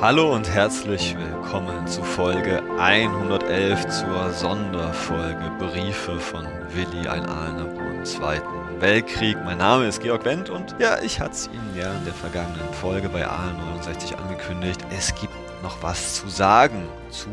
Hallo 0.00 0.32
und 0.32 0.48
herzlich 0.48 1.16
willkommen 1.18 1.88
zu 1.88 2.04
Folge 2.04 2.62
111 2.78 3.88
zur 3.88 4.32
Sonderfolge 4.32 5.50
Briefe 5.58 6.20
von 6.20 6.46
Willi 6.72 7.08
ein 7.08 7.26
Ahner 7.26 7.66
im 7.90 8.04
Zweiten 8.04 8.46
Weltkrieg. 8.78 9.36
Mein 9.44 9.58
Name 9.58 9.88
ist 9.88 10.00
Georg 10.00 10.24
Wendt 10.24 10.50
und 10.50 10.76
ja, 10.78 11.02
ich 11.02 11.18
hatte 11.18 11.32
es 11.32 11.50
Ihnen 11.52 11.76
ja 11.76 11.92
in 11.92 12.04
der 12.04 12.14
vergangenen 12.14 12.72
Folge 12.74 13.08
bei 13.08 13.26
AL69 13.26 14.14
angekündigt. 14.14 14.80
Es 14.96 15.12
gibt 15.16 15.34
noch 15.64 15.82
was 15.82 16.14
zu 16.14 16.28
sagen 16.28 16.86
zu 17.10 17.30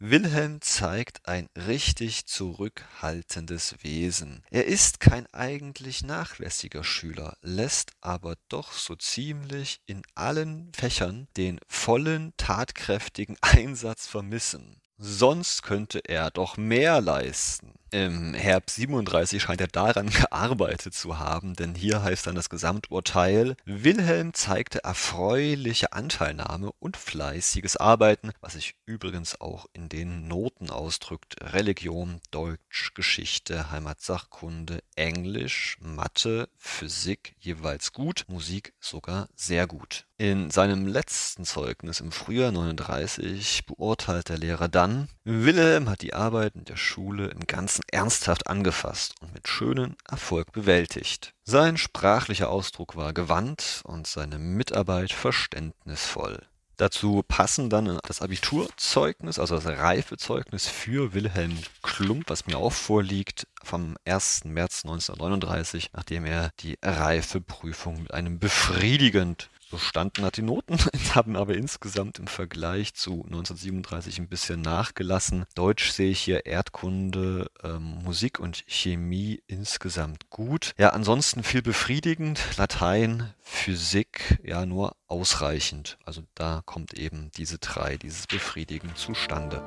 Wilhelm 0.02 0.62
zeigt 0.62 1.29
ein 1.29 1.50
richtig 1.55 2.25
zurückhaltendes 2.25 3.85
Wesen. 3.85 4.43
Er 4.50 4.64
ist 4.64 4.99
kein 4.99 5.26
eigentlich 5.35 6.02
nachlässiger 6.02 6.82
Schüler, 6.85 7.37
lässt 7.43 7.93
aber 8.00 8.37
doch 8.49 8.73
so 8.73 8.97
ziemlich 8.97 9.82
in 9.85 10.00
allen 10.14 10.73
Fächern 10.75 11.29
den 11.37 11.61
vollen, 11.69 12.32
tatkräftigen 12.38 13.37
Einsatz 13.43 14.06
vermissen. 14.06 14.81
Sonst 14.97 15.62
könnte 15.64 15.99
er 15.99 16.31
doch 16.31 16.56
mehr 16.56 17.02
leisten. 17.02 17.75
Im 17.92 18.34
Herbst 18.34 18.76
37 18.76 19.42
scheint 19.42 19.60
er 19.60 19.66
daran 19.66 20.10
gearbeitet 20.10 20.94
zu 20.94 21.19
haben, 21.19 21.54
denn 21.54 21.75
hier 21.75 22.02
heißt 22.02 22.26
dann 22.26 22.37
das 22.37 22.48
Gesamturteil, 22.48 23.56
Wilhelm 23.64 24.32
zeigte 24.32 24.84
erfreuliche 24.84 25.92
Anteilnahme 25.92 26.70
und 26.78 26.96
fleißiges 26.96 27.76
Arbeiten, 27.76 28.31
was 28.40 28.52
sich 28.52 28.76
übrigens 28.87 29.40
auch 29.40 29.66
in 29.72 29.88
den 29.88 30.28
Noten 30.28 30.70
ausdrückt. 30.70 31.37
Religion, 31.40 32.20
Deutsch, 32.31 32.94
Geschichte, 32.94 33.72
Heimatsachkunde, 33.72 34.82
Englisch, 34.94 35.76
Mathe, 35.81 36.48
Physik 36.56 37.34
jeweils 37.40 37.92
gut, 37.92 38.25
Musik 38.28 38.72
sogar 38.78 39.28
sehr 39.34 39.66
gut. 39.66 40.06
In 40.20 40.50
seinem 40.50 40.87
letzten 40.87 41.46
Zeugnis 41.46 42.00
im 42.00 42.12
Frühjahr 42.12 42.52
39 42.52 43.64
beurteilt 43.64 44.28
der 44.28 44.37
Lehrer 44.37 44.69
dann, 44.69 45.08
Wilhelm 45.25 45.88
hat 45.88 46.02
die 46.02 46.12
Arbeiten 46.12 46.66
der 46.66 46.76
Schule 46.76 47.28
im 47.28 47.46
Ganzen 47.46 47.79
ernsthaft 47.90 48.46
angefasst 48.46 49.14
und 49.20 49.32
mit 49.34 49.48
schönem 49.48 49.96
Erfolg 50.08 50.52
bewältigt. 50.52 51.34
Sein 51.44 51.76
sprachlicher 51.76 52.50
Ausdruck 52.50 52.96
war 52.96 53.12
gewandt 53.12 53.82
und 53.84 54.06
seine 54.06 54.38
Mitarbeit 54.38 55.12
verständnisvoll. 55.12 56.46
Dazu 56.80 57.22
passen 57.28 57.68
dann 57.68 57.98
das 58.06 58.22
Abiturzeugnis, 58.22 59.38
also 59.38 59.56
das 59.56 59.66
Reifezeugnis 59.66 60.66
für 60.66 61.12
Wilhelm 61.12 61.58
Klump, 61.82 62.30
was 62.30 62.46
mir 62.46 62.56
auch 62.56 62.72
vorliegt, 62.72 63.46
vom 63.62 63.98
1. 64.06 64.46
März 64.46 64.84
1939, 64.86 65.90
nachdem 65.92 66.24
er 66.24 66.48
die 66.60 66.78
Reifeprüfung 66.82 68.00
mit 68.00 68.14
einem 68.14 68.38
befriedigend 68.38 69.50
bestanden 69.70 70.25
hat. 70.25 70.37
Die 70.37 70.43
Noten 70.43 70.78
haben 71.14 71.37
aber 71.37 71.55
insgesamt 71.55 72.19
im 72.19 72.26
Vergleich 72.26 72.94
zu 72.94 73.25
1937 73.25 74.19
ein 74.19 74.28
bisschen 74.28 74.61
nachgelassen. 74.61 75.46
Deutsch 75.55 75.90
sehe 75.90 76.11
ich 76.11 76.20
hier 76.20 76.46
Erdkunde, 76.46 77.50
ähm, 77.62 78.02
Musik 78.05 78.40
und 78.40 78.64
Chemie 78.67 79.43
insgesamt 79.46 80.31
gut. 80.31 80.75
Ja, 80.78 80.90
ansonsten 80.90 81.43
viel 81.43 81.62
befriedigend. 81.62 82.40
Latein, 82.56 83.32
Physik, 83.40 84.38
ja, 84.43 84.67
nur 84.67 84.96
ausreichend. 85.06 85.99
Also 86.05 86.23
da 86.34 86.62
kommt 86.64 86.94
eben 86.94 87.31
diese 87.37 87.58
drei, 87.58 87.96
dieses 87.96 88.26
Befriedigen 88.26 88.94
zustande. 88.96 89.62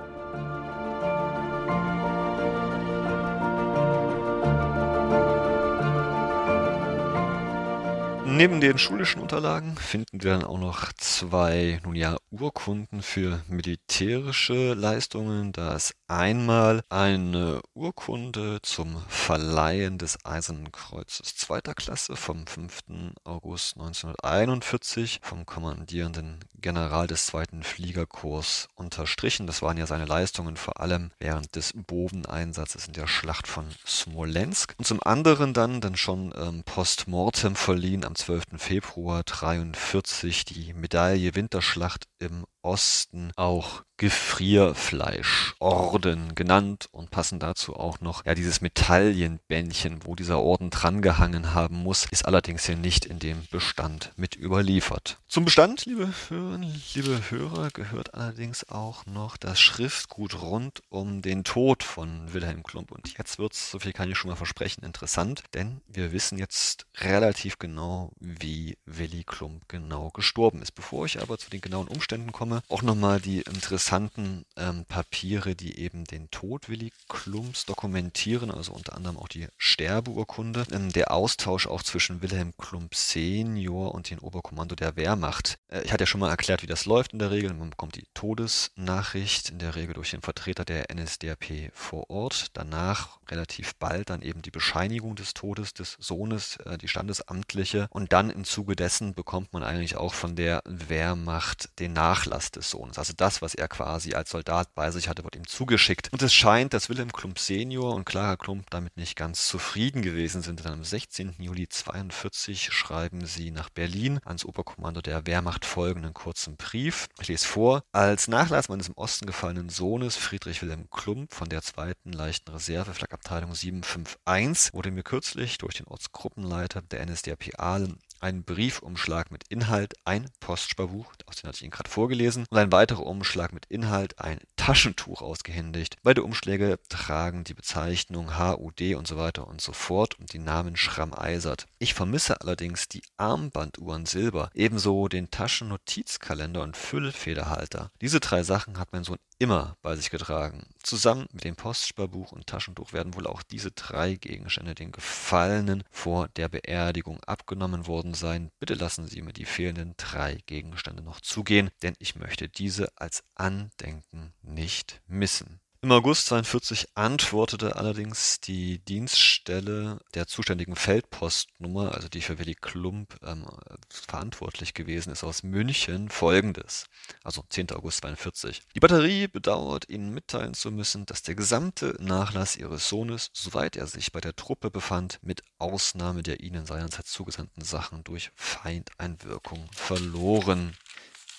Neben 8.36 8.62
den 8.62 8.80
schulischen 8.80 9.22
Unterlagen 9.22 9.78
finden 9.78 10.24
wir 10.24 10.32
dann 10.32 10.44
auch 10.44 10.58
noch 10.58 10.92
zwei, 10.94 11.80
nun 11.84 11.94
ja, 11.94 12.18
Urkunden 12.32 13.04
für 13.04 13.44
militärische 13.48 14.74
Leistungen. 14.74 15.52
Da 15.52 15.76
ist 15.76 15.94
einmal 16.08 16.82
eine 16.90 17.62
Urkunde 17.76 18.60
zum 18.64 19.04
Verleihen 19.08 20.00
des 20.00 20.26
Eisernen 20.26 20.72
Kreuzes 20.72 21.36
zweiter 21.36 21.76
Klasse 21.76 22.16
vom 22.16 22.48
5. 22.48 22.80
August 23.24 23.76
1941 23.78 25.20
vom 25.22 25.46
kommandierenden 25.46 26.40
General 26.56 27.06
des 27.06 27.28
zweiten 27.28 27.62
Fliegerkorps 27.62 28.68
unterstrichen. 28.74 29.46
Das 29.46 29.62
waren 29.62 29.78
ja 29.78 29.86
seine 29.86 30.06
Leistungen 30.06 30.58
vor 30.58 30.80
allem 30.80 31.12
während 31.20 31.56
des 31.56 31.74
Boveneinsatzes 31.76 32.88
in 32.88 32.94
der 32.94 33.06
Schlacht 33.06 33.48
von 33.48 33.66
Smolensk. 33.86 34.74
Und 34.80 34.86
zum 34.86 35.04
anderen 35.04 35.54
dann, 35.54 35.82
dann 35.82 35.96
schon 35.96 36.34
ähm, 36.36 36.64
postmortem 36.64 37.56
verliehen 37.56 38.04
am 38.06 38.16
12. 38.24 38.44
Februar 38.56 39.24
43 39.26 40.46
die 40.46 40.74
Medaille 40.74 41.36
Winterschlacht 41.36 42.06
im 42.20 42.46
Osten 42.64 43.32
auch 43.36 43.84
Gefrierfleischorden 43.98 46.34
genannt 46.36 46.88
und 46.92 47.10
passen 47.12 47.40
dazu 47.40 47.76
auch 47.76 48.02
noch 48.02 48.26
ja 48.26 48.36
dieses 48.36 48.60
Medaillenbändchen, 48.60 50.06
wo 50.06 50.16
dieser 50.16 50.40
Orden 50.40 50.72
drangehangen 50.72 51.54
haben 51.54 51.78
muss, 51.78 52.06
ist 52.12 52.26
allerdings 52.26 52.66
hier 52.66 52.76
nicht 52.76 53.06
in 53.06 53.20
dem 53.20 53.48
Bestand 53.52 54.12
mit 54.18 54.36
überliefert. 54.36 55.20
Zum 55.28 55.46
Bestand, 55.46 55.86
liebe 55.86 56.12
Hörerinnen, 56.28 56.84
liebe 56.94 57.22
Hörer, 57.30 57.70
gehört 57.72 58.14
allerdings 58.14 58.68
auch 58.70 59.06
noch 59.06 59.38
das 59.38 59.62
Schriftgut 59.62 60.42
rund 60.42 60.82
um 60.90 61.22
den 61.22 61.44
Tod 61.44 61.84
von 61.84 62.34
Wilhelm 62.34 62.64
Klump. 62.64 62.92
Und 62.92 63.16
jetzt 63.18 63.38
wird's, 63.40 63.72
so 63.72 63.80
viel 63.80 63.94
kann 63.94 64.12
ich 64.12 64.18
schon 64.18 64.30
mal 64.30 64.36
versprechen, 64.36 64.84
interessant, 64.84 65.44
denn 65.54 65.82
wir 65.88 66.12
wissen 66.12 66.38
jetzt 66.38 66.86
relativ 66.98 67.58
genau, 67.58 68.12
wie 68.20 68.78
Willy 68.86 69.24
Klump 69.24 69.70
genau 69.70 70.10
gestorben 70.10 70.62
ist. 70.62 70.74
Bevor 70.74 71.06
ich 71.06 71.22
aber 71.22 71.38
zu 71.38 71.50
den 71.50 71.62
genauen 71.62 71.88
Umständen 71.88 72.32
komme, 72.32 72.53
auch 72.70 72.82
nochmal 72.82 73.20
die 73.20 73.42
interessanten 73.42 74.46
ähm, 74.58 74.86
Papiere, 74.86 75.56
die 75.56 75.80
eben 75.80 76.04
den 76.06 76.30
Tod 76.32 76.70
Willy 76.70 76.92
Klumps 77.10 77.66
dokumentieren, 77.66 78.52
also 78.52 78.74
unter 78.74 78.96
anderem 78.96 79.18
auch 79.18 79.28
die 79.28 79.48
Sterbeurkunde. 79.58 80.66
Ähm, 80.72 80.92
der 80.92 81.12
Austausch 81.12 81.68
auch 81.68 81.84
zwischen 81.84 82.22
Wilhelm 82.22 82.54
Klump 82.58 82.96
Senior 82.96 83.94
und 83.94 84.10
dem 84.10 84.20
Oberkommando 84.20 84.76
der 84.76 84.96
Wehrmacht. 84.96 85.58
Äh, 85.70 85.82
ich 85.84 85.92
hatte 85.92 86.04
ja 86.04 86.08
schon 86.08 86.20
mal 86.20 86.30
erklärt, 86.30 86.64
wie 86.64 86.68
das 86.68 86.86
läuft 86.86 87.14
in 87.14 87.20
der 87.20 87.32
Regel. 87.32 87.54
Man 87.54 87.72
bekommt 87.72 87.96
die 87.96 88.08
Todesnachricht 88.14 89.50
in 89.50 89.60
der 89.60 89.76
Regel 89.76 89.94
durch 89.94 90.12
den 90.12 90.22
Vertreter 90.22 90.66
der 90.66 90.94
NSDAP 90.94 91.72
vor 91.74 92.10
Ort. 92.10 92.48
Danach 92.54 93.20
relativ 93.30 93.76
bald 93.76 94.10
dann 94.10 94.22
eben 94.22 94.42
die 94.42 94.52
Bescheinigung 94.52 95.16
des 95.16 95.34
Todes 95.34 95.74
des 95.74 95.98
Sohnes, 96.00 96.58
äh, 96.58 96.78
die 96.78 96.88
standesamtliche. 96.88 97.88
Und 97.90 98.14
dann 98.14 98.30
im 98.30 98.44
Zuge 98.44 98.76
dessen 98.76 99.14
bekommt 99.14 99.54
man 99.54 99.64
eigentlich 99.64 99.96
auch 99.96 100.14
von 100.14 100.36
der 100.36 100.62
Wehrmacht 100.66 101.80
den 101.80 101.94
Nachlass 101.94 102.43
des 102.52 102.70
Sohnes. 102.70 102.98
Also 102.98 103.14
das, 103.16 103.42
was 103.42 103.56
er 103.56 103.68
quasi 103.68 104.14
als 104.14 104.30
Soldat 104.30 104.74
bei 104.76 104.92
sich 104.92 105.08
hatte, 105.08 105.24
wird 105.24 105.36
ihm 105.36 105.48
zugeschickt. 105.48 106.12
Und 106.12 106.22
es 106.22 106.34
scheint, 106.34 106.74
dass 106.74 106.90
Wilhelm 106.90 107.12
Klump 107.12 107.40
Senior 107.40 107.96
und 107.96 108.06
Clara 108.06 108.36
Klump 108.36 108.70
damit 108.70 108.98
nicht 108.98 109.16
ganz 109.16 109.48
zufrieden 109.48 110.02
gewesen 110.02 110.42
sind. 110.42 110.64
Denn 110.64 110.74
am 110.74 110.84
16. 110.84 111.36
Juli 111.40 111.68
42 111.68 112.72
schreiben 112.72 113.26
sie 113.26 113.52
nach 113.52 113.70
Berlin 113.70 114.20
ans 114.26 114.46
Oberkommando 114.46 115.02
der 115.02 115.26
Wehrmacht 115.26 115.66
folgenden 115.66 116.14
kurzen 116.14 116.56
Brief. 116.58 117.08
Ich 117.20 117.28
lese 117.28 117.48
vor. 117.48 117.84
Als 117.92 118.28
Nachlass 118.28 118.70
meines 118.70 118.88
im 118.88 118.98
Osten 118.98 119.26
gefallenen 119.26 119.70
Sohnes 119.70 120.16
Friedrich 120.16 120.62
Wilhelm 120.62 120.90
Klump 120.90 121.34
von 121.34 121.50
der 121.50 121.62
zweiten 121.62 122.12
leichten 122.12 122.52
Reserve 122.52 122.94
Flakabteilung 122.94 123.56
751 123.56 124.74
wurde 124.74 124.92
mir 124.92 125.04
kürzlich 125.04 125.58
durch 125.58 125.76
den 125.76 125.88
Ortsgruppenleiter 125.88 126.82
der 126.82 127.06
NSDAP 127.06 127.60
Aalen 127.60 128.00
ein 128.24 128.44
Briefumschlag 128.44 129.32
mit 129.32 129.44
Inhalt, 129.50 129.96
ein 130.06 130.30
Postsparbuch, 130.40 131.14
aus 131.26 131.36
dem 131.36 131.50
hatte 131.50 131.58
ich 131.58 131.64
Ihnen 131.64 131.72
gerade 131.72 131.90
vorgelesen, 131.90 132.46
und 132.50 132.58
ein 132.58 132.72
weiterer 132.72 133.06
Umschlag 133.06 133.52
mit 133.52 133.66
Inhalt, 133.66 134.20
ein 134.20 134.40
Taschentuch 134.56 135.22
ausgehändigt. 135.22 135.98
Beide 136.04 136.24
Umschläge 136.24 136.80
tragen 136.88 137.44
die 137.44 137.54
Bezeichnung 137.54 138.40
HUD 138.40 138.96
und 138.96 139.08
so 139.08 139.18
weiter 139.18 139.46
und 139.48 139.60
so 139.60 139.74
fort 139.74 140.18
und 140.20 140.32
die 140.32 140.40
Namen 140.40 140.78
Schramm-Eisert. 140.78 141.68
Ich 141.80 141.94
vermisse 141.94 142.40
allerdings 142.40 142.88
die 142.88 143.04
Armbanduhren 143.18 144.06
Silber, 144.06 144.50
ebenso 144.54 145.10
den 145.10 145.30
Taschennotizkalender 145.30 146.62
und 146.62 146.78
Füllfederhalter. 146.78 147.92
Diese 148.00 148.22
drei 148.22 148.44
Sachen 148.44 148.80
hat 148.80 148.94
mein 148.94 149.04
Sohn 149.04 149.20
immer 149.44 149.76
bei 149.82 149.96
sich 149.98 150.10
getragen. 150.10 150.64
Zusammen 150.82 151.28
mit 151.34 151.44
dem 151.44 151.58
Postsparbuch 151.58 152.32
und 152.32 152.48
Taschentuch 152.48 152.94
werden 152.94 153.14
wohl 153.14 153.28
auch 153.28 153.44
diese 153.44 153.72
drei 153.72 154.16
Gegenstände 154.16 154.74
den 154.74 154.94
Gefallenen 154.94 155.84
vor 155.92 156.30
der 156.30 156.48
Beerdigung 156.48 157.22
abgenommen 157.26 157.86
worden 157.86 158.14
sein. 158.14 158.52
Bitte 158.60 158.74
lassen 158.74 159.06
Sie 159.06 159.22
mir 159.22 159.34
die 159.34 159.46
fehlenden 159.46 159.96
drei 159.98 160.40
Gegenstände 160.46 161.04
noch 161.04 161.20
zugehen, 161.20 161.72
denn 161.82 161.94
ich 162.00 162.16
möchte 162.16 162.48
diese 162.48 162.88
als 162.96 163.24
Andenken 163.36 164.34
nicht 164.42 165.02
missen. 165.08 165.60
Im 165.84 165.92
August 165.92 166.28
42 166.28 166.88
antwortete 166.96 167.76
allerdings 167.76 168.40
die 168.40 168.80
Dienststelle 168.80 170.00
der 170.14 170.28
zuständigen 170.28 170.78
Feldpostnummer, 170.78 171.94
also 171.94 172.08
die 172.08 172.22
für 172.22 172.40
Willy 172.40 172.56
Klump 172.56 173.18
ähm, 173.22 173.46
verantwortlich 173.90 174.74
gewesen 174.74 175.12
ist, 175.12 175.26
aus 175.26 175.44
München 175.44 176.08
folgendes. 176.08 176.86
Also 177.22 177.44
10. 177.50 177.72
August 177.72 177.98
42. 177.98 178.62
Die 178.74 178.80
Batterie 178.80 179.28
bedauert, 179.28 179.90
Ihnen 179.90 180.14
mitteilen 180.14 180.54
zu 180.54 180.72
müssen, 180.72 181.06
dass 181.06 181.22
der 181.22 181.36
gesamte 181.36 181.98
Nachlass 182.00 182.56
Ihres 182.56 182.88
Sohnes, 182.88 183.30
soweit 183.34 183.76
er 183.76 183.86
sich 183.86 184.14
bei 184.14 184.22
der 184.22 184.38
Truppe 184.38 184.72
befand, 184.72 185.20
mit 185.22 185.44
Ausnahme 185.58 186.24
der 186.24 186.40
Ihnen 186.40 186.66
seinerzeit 186.66 187.08
zugesandten 187.08 187.62
Sachen 187.62 188.06
durch 188.06 188.32
Feindeinwirkung 188.36 189.68
verloren 189.74 190.78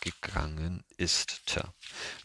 gegangen 0.05 0.85
ist. 0.97 1.43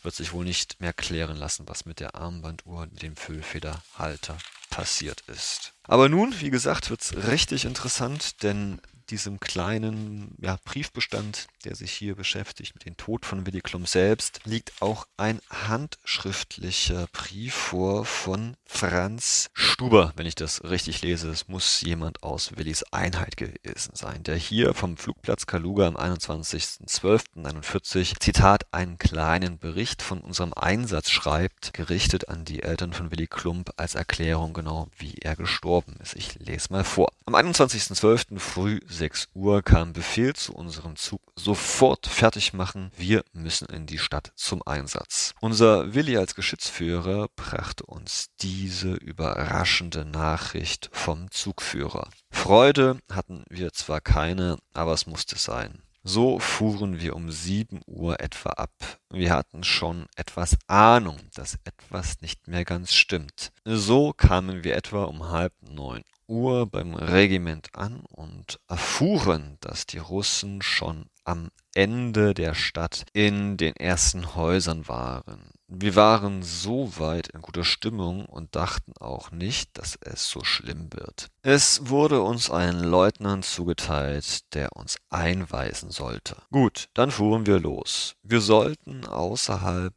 Wird 0.04 0.16
sich 0.16 0.34
wohl 0.34 0.46
nicht 0.46 0.80
mehr 0.80 0.94
klären 0.94 1.38
lassen, 1.38 1.68
was 1.68 1.86
mit 1.86 2.00
der 2.00 2.16
Armbanduhr 2.16 2.82
und 2.82 3.02
dem 3.02 3.16
Füllfederhalter 3.16 4.38
passiert 4.70 5.22
ist. 5.22 5.74
Aber 5.84 6.10
nun, 6.10 6.40
wie 6.40 6.52
gesagt, 6.52 6.90
wird 6.90 7.02
es 7.02 7.16
richtig 7.28 7.66
interessant, 7.66 8.44
denn 8.44 8.80
diesem 9.10 9.40
kleinen 9.40 10.36
ja, 10.40 10.58
Briefbestand, 10.66 11.48
der 11.66 11.76
sich 11.76 11.92
hier 11.92 12.16
beschäftigt, 12.16 12.76
mit 12.76 12.86
dem 12.86 12.98
Tod 12.98 13.26
von 13.26 13.46
Willy 13.46 13.62
Klum 13.62 13.86
selbst, 13.86 14.42
liegt 14.46 14.82
auch 14.82 15.06
ein 15.18 15.40
handschriftlicher 15.50 17.08
Brief 17.12 17.54
vor 17.54 18.06
von 18.06 18.56
Franz 18.66 19.50
Stuber, 19.54 20.14
wenn 20.16 20.26
ich 20.26 20.36
das 20.36 20.64
richtig 20.64 21.02
lese. 21.02 21.30
Es 21.30 21.48
muss 21.48 21.82
jemand 21.82 22.24
aus 22.24 22.58
Willys 22.58 22.84
Einheit 22.92 23.38
gewesen 23.38 23.96
sein, 23.96 24.24
der 24.24 24.36
hier 24.36 24.74
vom 24.74 24.98
Flugplatz 24.98 25.46
Kaluga 25.48 25.88
am 25.88 25.98
21.12.41 25.98 28.20
Zitat 28.20 28.66
einen 28.72 28.98
kleinen 28.98 29.58
Bericht 29.58 30.02
von 30.02 30.22
unserem 30.22 30.54
Einsatz 30.54 31.10
schreibt, 31.10 31.74
gerichtet 31.74 32.30
an 32.30 32.46
die 32.46 32.64
Eltern 32.64 32.94
von 32.94 33.12
Willy 33.12 33.28
Klump 33.28 33.72
als 33.78 33.96
Erklärung 33.96 34.54
genau, 34.54 34.88
wie 34.98 35.16
er 35.22 35.36
gestorben 35.36 35.96
ist. 36.02 36.16
Ich 36.16 36.36
lese 36.36 36.72
mal 36.72 36.84
vor. 36.84 37.12
Am 37.26 37.36
21.12. 37.36 38.40
früh 38.40 38.80
6 39.00 39.30
Uhr 39.34 39.62
kam 39.62 39.94
Befehl 39.94 40.36
zu 40.36 40.54
unserem 40.54 40.98
Zug 40.98 41.22
sofort 41.38 42.06
fertig 42.06 42.52
machen. 42.52 42.92
Wir 42.98 43.24
müssen 43.32 43.70
in 43.70 43.86
die 43.86 43.98
Stadt 43.98 44.34
zum 44.36 44.62
Einsatz. 44.62 45.34
Unser 45.40 45.94
Willi 45.94 46.18
als 46.18 46.36
Geschützführer 46.36 47.30
brachte 47.38 47.86
uns 47.86 48.28
diese 48.42 48.96
überraschende 48.96 50.04
Nachricht 50.04 50.90
vom 50.92 51.32
Zugführer. 51.32 52.10
Freude 52.30 53.00
hatten 53.10 53.46
wir 53.50 53.72
zwar 53.72 54.02
keine, 54.02 54.58
aber 54.74 54.92
es 54.92 55.08
musste 55.08 55.38
sein. 55.38 55.82
So 56.04 56.40
fuhren 56.40 57.00
wir 57.00 57.16
um 57.16 57.32
sieben 57.32 57.80
Uhr 57.86 58.20
etwa 58.20 58.50
ab. 58.50 59.00
Wir 59.10 59.32
hatten 59.32 59.64
schon 59.64 60.08
etwas 60.18 60.58
Ahnung, 60.68 61.20
dass 61.36 61.58
etwas 61.64 62.20
nicht 62.20 62.50
mehr 62.50 62.66
ganz 62.66 62.94
stimmt. 62.94 63.54
So 63.64 64.12
kamen 64.12 64.66
wir 64.66 64.76
etwa 64.76 65.06
um 65.06 65.30
halb 65.30 65.54
neun 65.62 66.04
Uhr 66.30 66.68
beim 66.68 66.94
Regiment 66.94 67.70
an 67.74 68.04
und 68.10 68.60
erfuhren, 68.68 69.58
dass 69.62 69.86
die 69.88 69.98
Russen 69.98 70.62
schon 70.62 71.08
am 71.26 71.50
Ende 71.76 72.34
der 72.34 72.54
Stadt 72.56 73.06
in 73.14 73.58
den 73.58 73.76
ersten 73.76 74.36
Häusern 74.36 74.88
waren. 74.88 75.52
Wir 75.68 75.96
waren 75.96 76.42
so 76.42 76.98
weit 76.98 77.28
in 77.28 77.44
guter 77.44 77.64
Stimmung 77.64 78.26
und 78.26 78.56
dachten 78.56 78.94
auch 79.00 79.30
nicht, 79.30 79.78
dass 79.78 80.00
es 80.02 80.28
so 80.28 80.44
schlimm 80.44 80.90
wird. 80.92 81.28
Es 81.44 81.90
wurde 81.90 82.22
uns 82.22 82.50
ein 82.50 82.80
Leutnant 82.80 83.46
zugeteilt, 83.46 84.52
der 84.56 84.76
uns 84.76 84.98
einweisen 85.10 85.92
sollte. 85.92 86.38
Gut, 86.52 86.90
dann 86.96 87.12
fuhren 87.12 87.46
wir 87.46 87.60
los. 87.60 88.16
Wir 88.24 88.42
sollten 88.42 89.06
außerhalb 89.06 89.94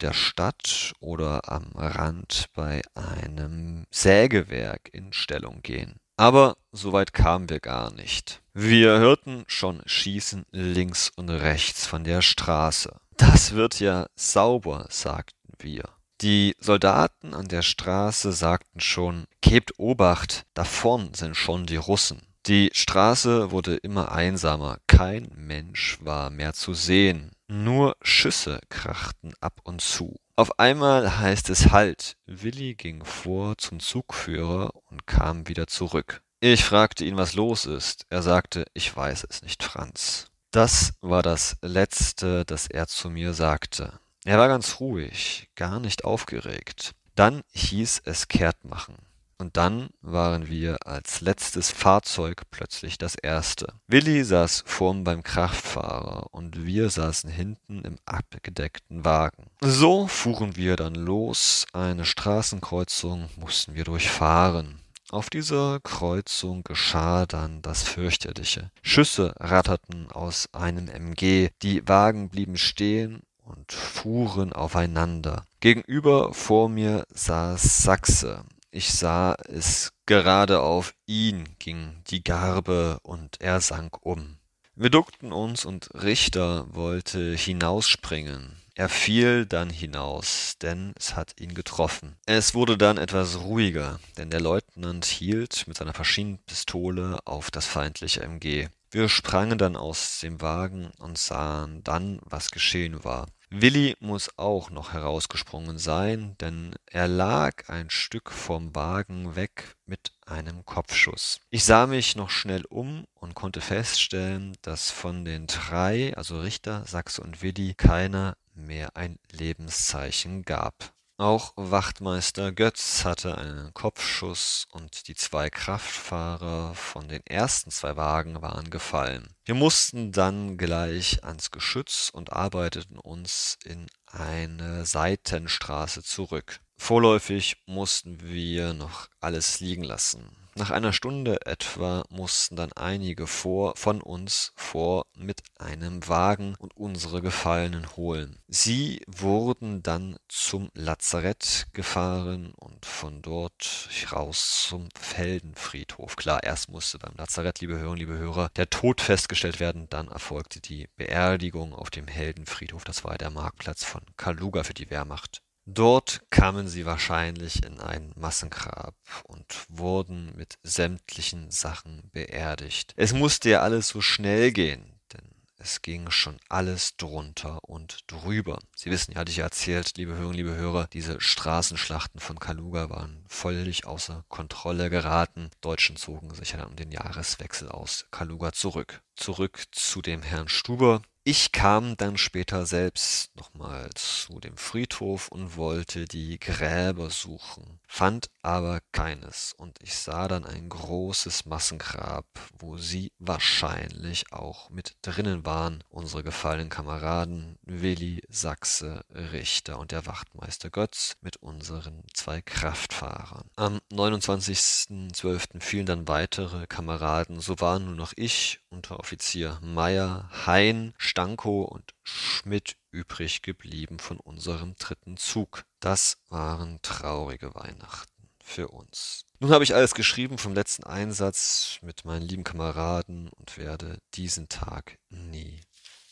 der 0.00 0.12
Stadt 0.12 0.92
oder 1.00 1.50
am 1.50 1.70
Rand 1.74 2.46
bei 2.54 2.82
einem 2.94 3.86
Sägewerk 3.90 4.88
in 4.92 5.12
Stellung 5.12 5.62
gehen. 5.62 5.96
Aber 6.16 6.56
so 6.72 6.92
weit 6.92 7.12
kamen 7.12 7.50
wir 7.50 7.60
gar 7.60 7.92
nicht. 7.92 8.42
Wir 8.54 8.98
hörten 8.98 9.44
schon 9.48 9.82
Schießen 9.84 10.46
links 10.50 11.12
und 11.14 11.28
rechts 11.28 11.86
von 11.86 12.04
der 12.04 12.22
Straße. 12.22 12.96
Das 13.16 13.52
wird 13.52 13.80
ja 13.80 14.06
sauber, 14.14 14.86
sagten 14.88 15.52
wir. 15.58 15.84
Die 16.22 16.56
Soldaten 16.58 17.34
an 17.34 17.48
der 17.48 17.60
Straße 17.60 18.32
sagten 18.32 18.80
schon, 18.80 19.26
Gebt 19.42 19.78
Obacht, 19.78 20.46
da 20.54 20.64
vorn 20.64 21.12
sind 21.12 21.36
schon 21.36 21.66
die 21.66 21.76
Russen. 21.76 22.22
Die 22.46 22.70
Straße 22.72 23.50
wurde 23.50 23.76
immer 23.76 24.12
einsamer, 24.12 24.78
kein 24.86 25.28
Mensch 25.34 25.98
war 26.00 26.30
mehr 26.30 26.54
zu 26.54 26.72
sehen, 26.72 27.32
nur 27.48 27.96
Schüsse 28.02 28.60
krachten 28.68 29.32
ab 29.40 29.60
und 29.64 29.80
zu. 29.80 30.16
Auf 30.36 30.58
einmal 30.58 31.18
heißt 31.18 31.48
es 31.50 31.70
Halt. 31.70 32.16
Willi 32.26 32.74
ging 32.74 33.04
vor 33.04 33.56
zum 33.58 33.80
Zugführer 33.80 34.70
und 34.90 35.06
kam 35.06 35.48
wieder 35.48 35.66
zurück. 35.66 36.22
Ich 36.40 36.64
fragte 36.64 37.04
ihn, 37.04 37.16
was 37.16 37.34
los 37.34 37.64
ist. 37.64 38.04
Er 38.10 38.22
sagte, 38.22 38.66
ich 38.74 38.94
weiß 38.94 39.26
es 39.30 39.42
nicht, 39.42 39.62
Franz. 39.62 40.26
Das 40.50 40.92
war 41.00 41.22
das 41.22 41.56
Letzte, 41.62 42.44
das 42.44 42.66
er 42.66 42.86
zu 42.86 43.08
mir 43.10 43.32
sagte. 43.32 43.98
Er 44.24 44.38
war 44.38 44.48
ganz 44.48 44.80
ruhig, 44.80 45.48
gar 45.54 45.80
nicht 45.80 46.04
aufgeregt. 46.04 46.94
Dann 47.14 47.42
hieß 47.52 48.02
es 48.04 48.28
kehrt 48.28 48.64
machen. 48.64 48.96
Und 49.38 49.56
dann 49.56 49.88
waren 50.00 50.48
wir 50.48 50.86
als 50.86 51.20
letztes 51.20 51.70
Fahrzeug 51.70 52.42
plötzlich 52.50 52.96
das 52.96 53.14
erste. 53.16 53.74
Willi 53.86 54.24
saß 54.24 54.64
vorn 54.66 55.04
beim 55.04 55.22
Kraftfahrer 55.22 56.28
und 56.32 56.64
wir 56.64 56.88
saßen 56.88 57.30
hinten 57.30 57.82
im 57.82 57.96
abgedeckten 58.06 59.04
Wagen. 59.04 59.50
So 59.60 60.06
fuhren 60.06 60.56
wir 60.56 60.76
dann 60.76 60.94
los. 60.94 61.66
Eine 61.72 62.06
Straßenkreuzung 62.06 63.28
mussten 63.36 63.74
wir 63.74 63.84
durchfahren. 63.84 64.80
Auf 65.10 65.30
dieser 65.30 65.78
Kreuzung 65.80 66.64
geschah 66.64 67.26
dann 67.26 67.62
das 67.62 67.84
fürchterliche. 67.84 68.72
Schüsse 68.82 69.34
ratterten 69.38 70.10
aus 70.10 70.48
einem 70.52 70.88
MG, 70.88 71.50
die 71.62 71.86
Wagen 71.86 72.28
blieben 72.28 72.56
stehen 72.56 73.22
und 73.44 73.70
fuhren 73.70 74.52
aufeinander. 74.52 75.44
Gegenüber 75.60 76.34
vor 76.34 76.68
mir 76.68 77.04
saß 77.14 77.82
Sachse, 77.82 78.42
ich 78.76 78.92
sah 78.92 79.34
es 79.48 79.90
gerade 80.04 80.60
auf 80.60 80.94
ihn 81.06 81.56
ging 81.58 82.02
die 82.08 82.22
Garbe 82.22 82.98
und 83.02 83.40
er 83.40 83.62
sank 83.62 84.04
um. 84.04 84.36
Wir 84.74 84.90
duckten 84.90 85.32
uns 85.32 85.64
und 85.64 85.88
Richter 85.94 86.66
wollte 86.74 87.34
hinausspringen. 87.34 88.60
Er 88.74 88.90
fiel 88.90 89.46
dann 89.46 89.70
hinaus, 89.70 90.56
denn 90.60 90.92
es 90.98 91.16
hat 91.16 91.40
ihn 91.40 91.54
getroffen. 91.54 92.16
Es 92.26 92.54
wurde 92.54 92.76
dann 92.76 92.98
etwas 92.98 93.40
ruhiger, 93.40 93.98
denn 94.18 94.28
der 94.28 94.42
Leutnant 94.42 95.06
hielt 95.06 95.66
mit 95.66 95.78
seiner 95.78 95.96
Maschinenpistole 95.96 97.18
auf 97.24 97.50
das 97.50 97.64
feindliche 97.64 98.20
MG. 98.20 98.68
Wir 98.90 99.08
sprangen 99.08 99.56
dann 99.56 99.76
aus 99.76 100.20
dem 100.20 100.42
Wagen 100.42 100.90
und 100.98 101.16
sahen 101.16 101.82
dann, 101.82 102.20
was 102.22 102.50
geschehen 102.50 103.02
war. 103.02 103.26
Willi 103.50 103.96
muss 104.00 104.38
auch 104.38 104.70
noch 104.70 104.92
herausgesprungen 104.92 105.78
sein, 105.78 106.36
denn 106.40 106.74
er 106.86 107.06
lag 107.06 107.68
ein 107.68 107.90
Stück 107.90 108.32
vom 108.32 108.74
Wagen 108.74 109.36
weg 109.36 109.76
mit 109.86 110.12
einem 110.26 110.64
Kopfschuss. 110.64 111.40
Ich 111.50 111.64
sah 111.64 111.86
mich 111.86 112.16
noch 112.16 112.30
schnell 112.30 112.64
um 112.64 113.06
und 113.14 113.34
konnte 113.34 113.60
feststellen, 113.60 114.56
dass 114.62 114.90
von 114.90 115.24
den 115.24 115.46
drei, 115.46 116.16
also 116.16 116.40
Richter, 116.40 116.84
Sachse 116.86 117.22
und 117.22 117.40
Willi, 117.40 117.74
keiner 117.74 118.36
mehr 118.54 118.96
ein 118.96 119.18
Lebenszeichen 119.30 120.42
gab. 120.42 120.95
Auch 121.18 121.54
Wachtmeister 121.56 122.52
Götz 122.52 123.06
hatte 123.06 123.38
einen 123.38 123.72
Kopfschuss 123.72 124.66
und 124.70 125.08
die 125.08 125.14
zwei 125.14 125.48
Kraftfahrer 125.48 126.74
von 126.74 127.08
den 127.08 127.24
ersten 127.24 127.70
zwei 127.70 127.96
Wagen 127.96 128.42
waren 128.42 128.68
gefallen. 128.68 129.34
Wir 129.46 129.54
mussten 129.54 130.12
dann 130.12 130.58
gleich 130.58 131.24
ans 131.24 131.50
Geschütz 131.50 132.10
und 132.12 132.34
arbeiteten 132.34 132.98
uns 132.98 133.56
in 133.64 133.86
eine 134.04 134.84
Seitenstraße 134.84 136.02
zurück. 136.02 136.60
Vorläufig 136.76 137.62
mussten 137.64 138.20
wir 138.22 138.74
noch 138.74 139.08
alles 139.18 139.60
liegen 139.60 139.84
lassen. 139.84 140.45
Nach 140.58 140.70
einer 140.70 140.94
Stunde 140.94 141.44
etwa 141.44 142.02
mussten 142.08 142.56
dann 142.56 142.72
einige 142.72 143.26
vor, 143.26 143.76
von 143.76 144.00
uns 144.00 144.54
vor 144.56 145.04
mit 145.14 145.42
einem 145.58 146.08
Wagen 146.08 146.54
und 146.58 146.74
unsere 146.74 147.20
Gefallenen 147.20 147.94
holen. 147.94 148.38
Sie 148.48 149.02
wurden 149.06 149.82
dann 149.82 150.16
zum 150.28 150.70
Lazarett 150.72 151.66
gefahren 151.74 152.54
und 152.56 152.86
von 152.86 153.20
dort 153.20 153.90
raus 154.10 154.64
zum 154.66 154.88
Feldenfriedhof. 154.98 156.16
Klar, 156.16 156.42
erst 156.42 156.70
musste 156.70 156.98
beim 156.98 157.16
Lazarett, 157.18 157.60
liebe 157.60 157.74
Hörerinnen, 157.74 157.98
liebe 157.98 158.16
Hörer, 158.16 158.48
der 158.56 158.70
Tod 158.70 159.02
festgestellt 159.02 159.60
werden, 159.60 159.90
dann 159.90 160.08
erfolgte 160.08 160.62
die 160.62 160.88
Beerdigung 160.96 161.74
auf 161.74 161.90
dem 161.90 162.08
Heldenfriedhof. 162.08 162.82
Das 162.84 163.04
war 163.04 163.18
der 163.18 163.28
Marktplatz 163.28 163.84
von 163.84 164.00
Kaluga 164.16 164.64
für 164.64 164.72
die 164.72 164.88
Wehrmacht. 164.88 165.42
Dort 165.68 166.20
kamen 166.30 166.68
sie 166.68 166.86
wahrscheinlich 166.86 167.64
in 167.64 167.80
ein 167.80 168.12
Massengrab 168.14 168.94
und 169.24 169.66
wurden 169.68 170.32
mit 170.36 170.58
sämtlichen 170.62 171.50
Sachen 171.50 172.08
beerdigt. 172.12 172.94
Es 172.96 173.12
musste 173.12 173.50
ja 173.50 173.62
alles 173.62 173.88
so 173.88 174.00
schnell 174.00 174.52
gehen, 174.52 175.00
denn 175.12 175.28
es 175.58 175.82
ging 175.82 176.08
schon 176.12 176.38
alles 176.48 176.96
drunter 176.96 177.64
und 177.64 178.04
drüber. 178.06 178.60
Sie 178.76 178.92
wissen, 178.92 179.12
ja, 179.12 179.18
hatte 179.18 179.32
ich 179.32 179.38
ja 179.38 179.44
erzählt, 179.44 179.96
liebe 179.96 180.12
Hörerinnen, 180.12 180.36
liebe 180.36 180.54
Hörer, 180.54 180.86
diese 180.86 181.20
Straßenschlachten 181.20 182.20
von 182.20 182.38
Kaluga 182.38 182.88
waren 182.88 183.24
völlig 183.26 183.86
außer 183.86 184.24
Kontrolle 184.28 184.88
geraten. 184.88 185.50
Deutschen 185.62 185.96
zogen 185.96 186.32
sich 186.32 186.52
dann 186.52 186.64
um 186.64 186.76
den 186.76 186.92
Jahreswechsel 186.92 187.68
aus 187.70 188.06
Kaluga 188.12 188.52
zurück. 188.52 189.02
Zurück 189.16 189.64
zu 189.72 190.00
dem 190.00 190.22
Herrn 190.22 190.48
Stuber, 190.48 191.02
Ich 191.28 191.50
kam 191.50 191.96
dann 191.96 192.18
später 192.18 192.66
selbst 192.66 193.34
nochmal 193.34 193.90
zu 193.96 194.38
dem 194.38 194.56
Friedhof 194.56 195.26
und 195.26 195.56
wollte 195.56 196.04
die 196.04 196.38
Gräber 196.38 197.10
suchen, 197.10 197.80
fand 197.88 198.30
aber 198.42 198.78
keines, 198.92 199.52
und 199.58 199.76
ich 199.82 199.96
sah 199.96 200.28
dann 200.28 200.44
ein 200.44 200.68
großes 200.68 201.44
Massengrab, 201.46 202.26
wo 202.56 202.78
sie 202.78 203.10
wahrscheinlich 203.18 204.32
auch 204.32 204.70
mit 204.70 204.94
drinnen 205.02 205.44
waren, 205.44 205.82
unsere 205.88 206.22
gefallenen 206.22 206.68
Kameraden 206.68 207.58
Willi, 207.62 208.22
Sachse, 208.28 209.04
Richter 209.12 209.80
und 209.80 209.90
der 209.90 210.06
Wachtmeister 210.06 210.70
Götz 210.70 211.16
mit 211.22 211.38
unseren 211.38 212.04
zwei 212.14 212.40
Kraftfahrern. 212.40 213.50
Am 213.56 213.80
29.12. 213.90 215.60
fielen 215.60 215.86
dann 215.86 216.06
weitere 216.06 216.68
Kameraden, 216.68 217.40
so 217.40 217.58
waren 217.58 217.86
nur 217.86 217.96
noch 217.96 218.12
ich, 218.14 218.60
Unteroffizier 218.76 219.58
Meier, 219.62 220.28
Hein, 220.44 220.92
Stankow 220.98 221.66
und 221.66 221.94
Schmidt 222.02 222.76
übrig 222.90 223.40
geblieben 223.40 223.98
von 223.98 224.20
unserem 224.20 224.74
dritten 224.76 225.16
Zug. 225.16 225.64
Das 225.80 226.18
waren 226.28 226.78
traurige 226.82 227.54
Weihnachten 227.54 228.28
für 228.38 228.68
uns. 228.68 229.24
Nun 229.40 229.50
habe 229.50 229.64
ich 229.64 229.74
alles 229.74 229.94
geschrieben 229.94 230.36
vom 230.36 230.52
letzten 230.52 230.84
Einsatz 230.84 231.78
mit 231.80 232.04
meinen 232.04 232.28
lieben 232.28 232.44
Kameraden 232.44 233.30
und 233.30 233.56
werde 233.56 233.98
diesen 234.12 234.50
Tag 234.50 234.98
nie 235.08 235.62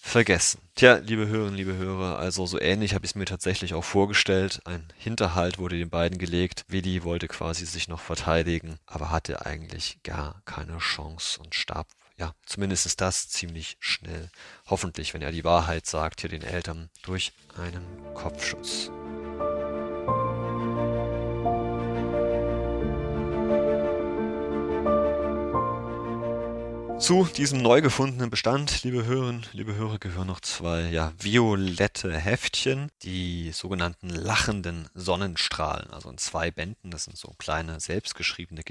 vergessen. 0.01 0.63
Tja, 0.75 0.97
liebe 0.97 1.27
Hörerinnen, 1.27 1.57
liebe 1.57 1.77
Hörer, 1.77 2.19
also 2.19 2.47
so 2.47 2.59
ähnlich 2.59 2.95
habe 2.95 3.05
ich 3.05 3.11
es 3.11 3.15
mir 3.15 3.27
tatsächlich 3.27 3.75
auch 3.75 3.85
vorgestellt. 3.85 4.63
Ein 4.65 4.89
Hinterhalt 4.97 5.59
wurde 5.59 5.77
den 5.77 5.91
beiden 5.91 6.17
gelegt. 6.17 6.65
Willi 6.69 7.05
wollte 7.05 7.29
quasi 7.29 7.67
sich 7.67 7.89
noch 7.89 8.01
verteidigen, 8.01 8.79
aber 8.87 9.11
hatte 9.11 9.45
eigentlich 9.45 10.03
gar 10.03 10.41
keine 10.47 10.79
Chance 10.79 11.41
und 11.41 11.55
starb 11.55 11.89
ja, 12.17 12.35
zumindest 12.47 12.87
ist 12.87 13.01
das 13.01 13.29
ziemlich 13.29 13.77
schnell. 13.81 14.31
Hoffentlich, 14.67 15.15
wenn 15.15 15.23
er 15.23 15.33
die 15.33 15.45
Wahrheit 15.45 15.87
sagt, 15.87 16.21
hier 16.21 16.31
den 16.31 16.43
Eltern 16.43 16.91
durch 17.03 17.33
einen 17.57 17.85
Kopfschuss. 18.15 18.91
Zu 27.01 27.29
diesem 27.37 27.61
neu 27.61 27.83
gefundenen 27.83 28.31
Bestand, 28.31 28.83
liebe 28.85 29.05
Hörerinnen, 29.05 29.45
liebe 29.53 29.75
Hörer, 29.75 29.99
gehören 29.99 30.29
noch 30.29 30.41
zwei 30.41 30.89
ja, 30.89 31.13
violette 31.21 32.17
Heftchen, 32.17 32.89
die 33.03 33.51
sogenannten 33.53 34.09
lachenden 34.09 34.89
Sonnenstrahlen, 34.95 35.91
also 35.91 36.09
in 36.09 36.17
zwei 36.17 36.51
Bänden. 36.51 36.91
Das 36.91 37.05
sind 37.05 37.19
so 37.19 37.35
kleine 37.37 37.79
selbstgeschriebene 37.79 38.63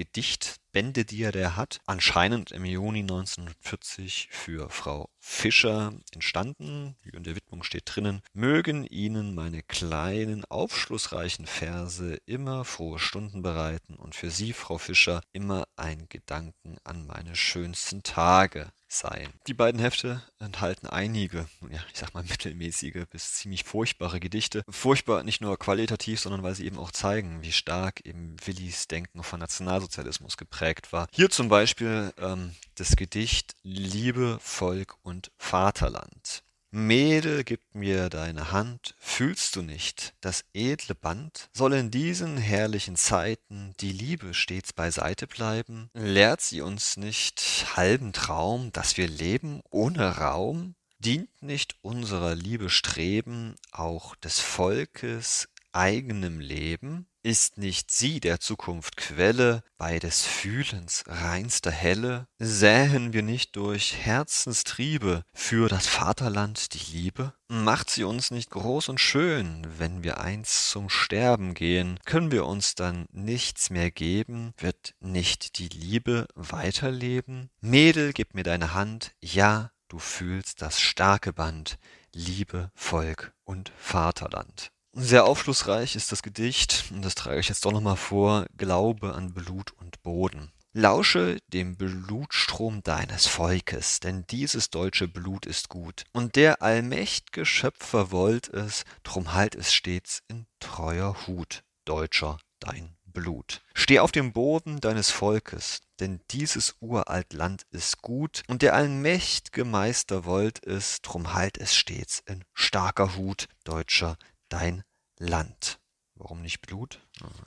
Gedichtbände, 0.74 1.04
die 1.04 1.22
er 1.22 1.32
der 1.32 1.56
hat. 1.56 1.80
Anscheinend 1.86 2.50
im 2.50 2.64
Juni 2.64 3.00
1940 3.00 4.28
für 4.30 4.68
Frau 4.70 5.08
Fischer 5.20 5.92
entstanden. 6.12 6.96
In 7.12 7.22
der 7.22 7.36
Widmung 7.36 7.62
steht 7.62 7.84
drinnen, 7.86 8.22
mögen 8.32 8.84
Ihnen 8.84 9.36
meine 9.36 9.62
kleinen, 9.62 10.44
aufschlussreichen 10.44 11.46
Verse 11.46 12.18
immer 12.26 12.64
frohe 12.64 12.98
Stunden 12.98 13.42
bereiten 13.42 13.94
und 13.94 14.16
für 14.16 14.30
Sie, 14.30 14.52
Frau 14.52 14.78
Fischer, 14.78 15.22
immer 15.32 15.64
ein 15.76 16.08
Gedanken 16.08 16.76
an 16.82 17.06
meine 17.06 17.36
schönsten 17.36 18.02
Tage 18.02 18.72
sein. 18.94 19.28
Die 19.46 19.54
beiden 19.54 19.80
Hefte 19.80 20.22
enthalten 20.38 20.86
einige, 20.86 21.46
ja, 21.70 21.80
ich 21.92 21.98
sag 21.98 22.14
mal 22.14 22.22
mittelmäßige 22.22 23.04
bis 23.10 23.34
ziemlich 23.34 23.64
furchtbare 23.64 24.20
Gedichte. 24.20 24.62
Furchtbar 24.68 25.22
nicht 25.22 25.40
nur 25.40 25.58
qualitativ, 25.58 26.20
sondern 26.20 26.42
weil 26.42 26.54
sie 26.54 26.66
eben 26.66 26.78
auch 26.78 26.90
zeigen, 26.90 27.42
wie 27.42 27.52
stark 27.52 28.00
eben 28.04 28.36
Willis 28.44 28.88
Denken 28.88 29.22
von 29.22 29.40
Nationalsozialismus 29.40 30.36
geprägt 30.36 30.92
war. 30.92 31.06
Hier 31.12 31.30
zum 31.30 31.48
Beispiel 31.48 32.12
ähm, 32.18 32.54
das 32.76 32.96
Gedicht 32.96 33.54
Liebe, 33.62 34.38
Volk 34.40 34.96
und 35.02 35.30
Vaterland. 35.38 36.44
Mädel, 36.74 37.44
gib 37.44 37.60
mir 37.72 38.08
deine 38.08 38.50
Hand, 38.50 38.96
fühlst 38.98 39.54
du 39.54 39.62
nicht, 39.62 40.12
das 40.20 40.44
edle 40.54 40.96
Band? 40.96 41.48
Soll 41.52 41.72
in 41.74 41.92
diesen 41.92 42.36
herrlichen 42.36 42.96
Zeiten 42.96 43.74
die 43.78 43.92
Liebe 43.92 44.34
stets 44.34 44.72
beiseite 44.72 45.28
bleiben? 45.28 45.88
Lehrt 45.94 46.40
sie 46.40 46.62
uns 46.62 46.96
nicht 46.96 47.64
halben 47.76 48.12
Traum, 48.12 48.72
dass 48.72 48.96
wir 48.96 49.06
leben 49.06 49.62
ohne 49.70 50.16
Raum? 50.16 50.74
Dient 50.98 51.44
nicht 51.44 51.76
unserer 51.82 52.34
Liebe 52.34 52.68
Streben 52.68 53.54
auch 53.70 54.16
des 54.16 54.40
Volkes 54.40 55.48
eigenem 55.74 56.40
Leben? 56.40 57.06
Ist 57.22 57.56
nicht 57.56 57.90
sie 57.90 58.20
der 58.20 58.38
Zukunft 58.38 58.98
Quelle, 58.98 59.62
bei 59.78 59.98
des 59.98 60.26
Fühlens 60.26 61.04
reinster 61.06 61.70
Helle? 61.70 62.28
Sähen 62.38 63.14
wir 63.14 63.22
nicht 63.22 63.56
durch 63.56 63.96
Herzenstriebe 63.96 65.22
für 65.32 65.70
das 65.70 65.86
Vaterland 65.86 66.74
die 66.74 66.96
Liebe? 66.96 67.32
Macht 67.48 67.88
sie 67.88 68.04
uns 68.04 68.30
nicht 68.30 68.50
groß 68.50 68.90
und 68.90 69.00
schön, 69.00 69.66
wenn 69.78 70.04
wir 70.04 70.20
einst 70.20 70.68
zum 70.68 70.90
Sterben 70.90 71.54
gehen? 71.54 71.98
Können 72.04 72.30
wir 72.30 72.44
uns 72.44 72.74
dann 72.74 73.06
nichts 73.10 73.70
mehr 73.70 73.90
geben? 73.90 74.52
Wird 74.58 74.94
nicht 75.00 75.58
die 75.58 75.68
Liebe 75.68 76.26
weiterleben? 76.34 77.48
Mädel, 77.62 78.12
gib 78.12 78.34
mir 78.34 78.44
deine 78.44 78.74
Hand, 78.74 79.12
ja, 79.22 79.70
du 79.88 79.98
fühlst 79.98 80.60
das 80.60 80.78
starke 80.78 81.32
Band, 81.32 81.78
Liebe, 82.12 82.70
Volk 82.74 83.32
und 83.44 83.72
Vaterland. 83.78 84.73
Sehr 84.96 85.24
aufschlussreich 85.24 85.96
ist 85.96 86.12
das 86.12 86.22
Gedicht, 86.22 86.84
und 86.92 87.04
das 87.04 87.16
trage 87.16 87.40
ich 87.40 87.48
jetzt 87.48 87.64
doch 87.64 87.72
nochmal 87.72 87.96
vor, 87.96 88.46
Glaube 88.56 89.16
an 89.16 89.34
Blut 89.34 89.72
und 89.72 90.00
Boden. 90.04 90.52
Lausche 90.72 91.38
dem 91.48 91.76
Blutstrom 91.76 92.80
deines 92.84 93.26
Volkes, 93.26 93.98
denn 93.98 94.24
dieses 94.30 94.70
deutsche 94.70 95.08
Blut 95.08 95.46
ist 95.46 95.68
gut. 95.68 96.04
Und 96.12 96.36
der 96.36 96.62
allmächt'ge 96.62 97.44
Schöpfer 97.44 98.12
wollt 98.12 98.48
es, 98.48 98.84
drum 99.02 99.34
halt 99.34 99.56
es 99.56 99.74
stets 99.74 100.22
in 100.28 100.46
treuer 100.60 101.26
Hut, 101.26 101.64
Deutscher, 101.84 102.38
dein 102.60 102.96
Blut. 103.04 103.62
Steh 103.74 103.98
auf 103.98 104.12
dem 104.12 104.32
Boden 104.32 104.80
deines 104.80 105.10
Volkes, 105.10 105.80
denn 105.98 106.20
dieses 106.30 106.76
uralt 106.80 107.32
Land 107.32 107.66
ist 107.70 108.00
gut, 108.00 108.42
und 108.46 108.62
der 108.62 108.76
allmächt'ge 108.76 109.64
Meister 109.64 110.24
wollt 110.24 110.64
es, 110.64 111.02
drum 111.02 111.34
halt 111.34 111.58
es 111.58 111.74
stets 111.74 112.22
in 112.26 112.44
starker 112.52 113.16
Hut, 113.16 113.48
Deutscher, 113.64 114.18
dein 114.54 114.84
Land. 115.18 115.80
Warum 116.14 116.42
nicht 116.42 116.60
Blut? 116.60 117.00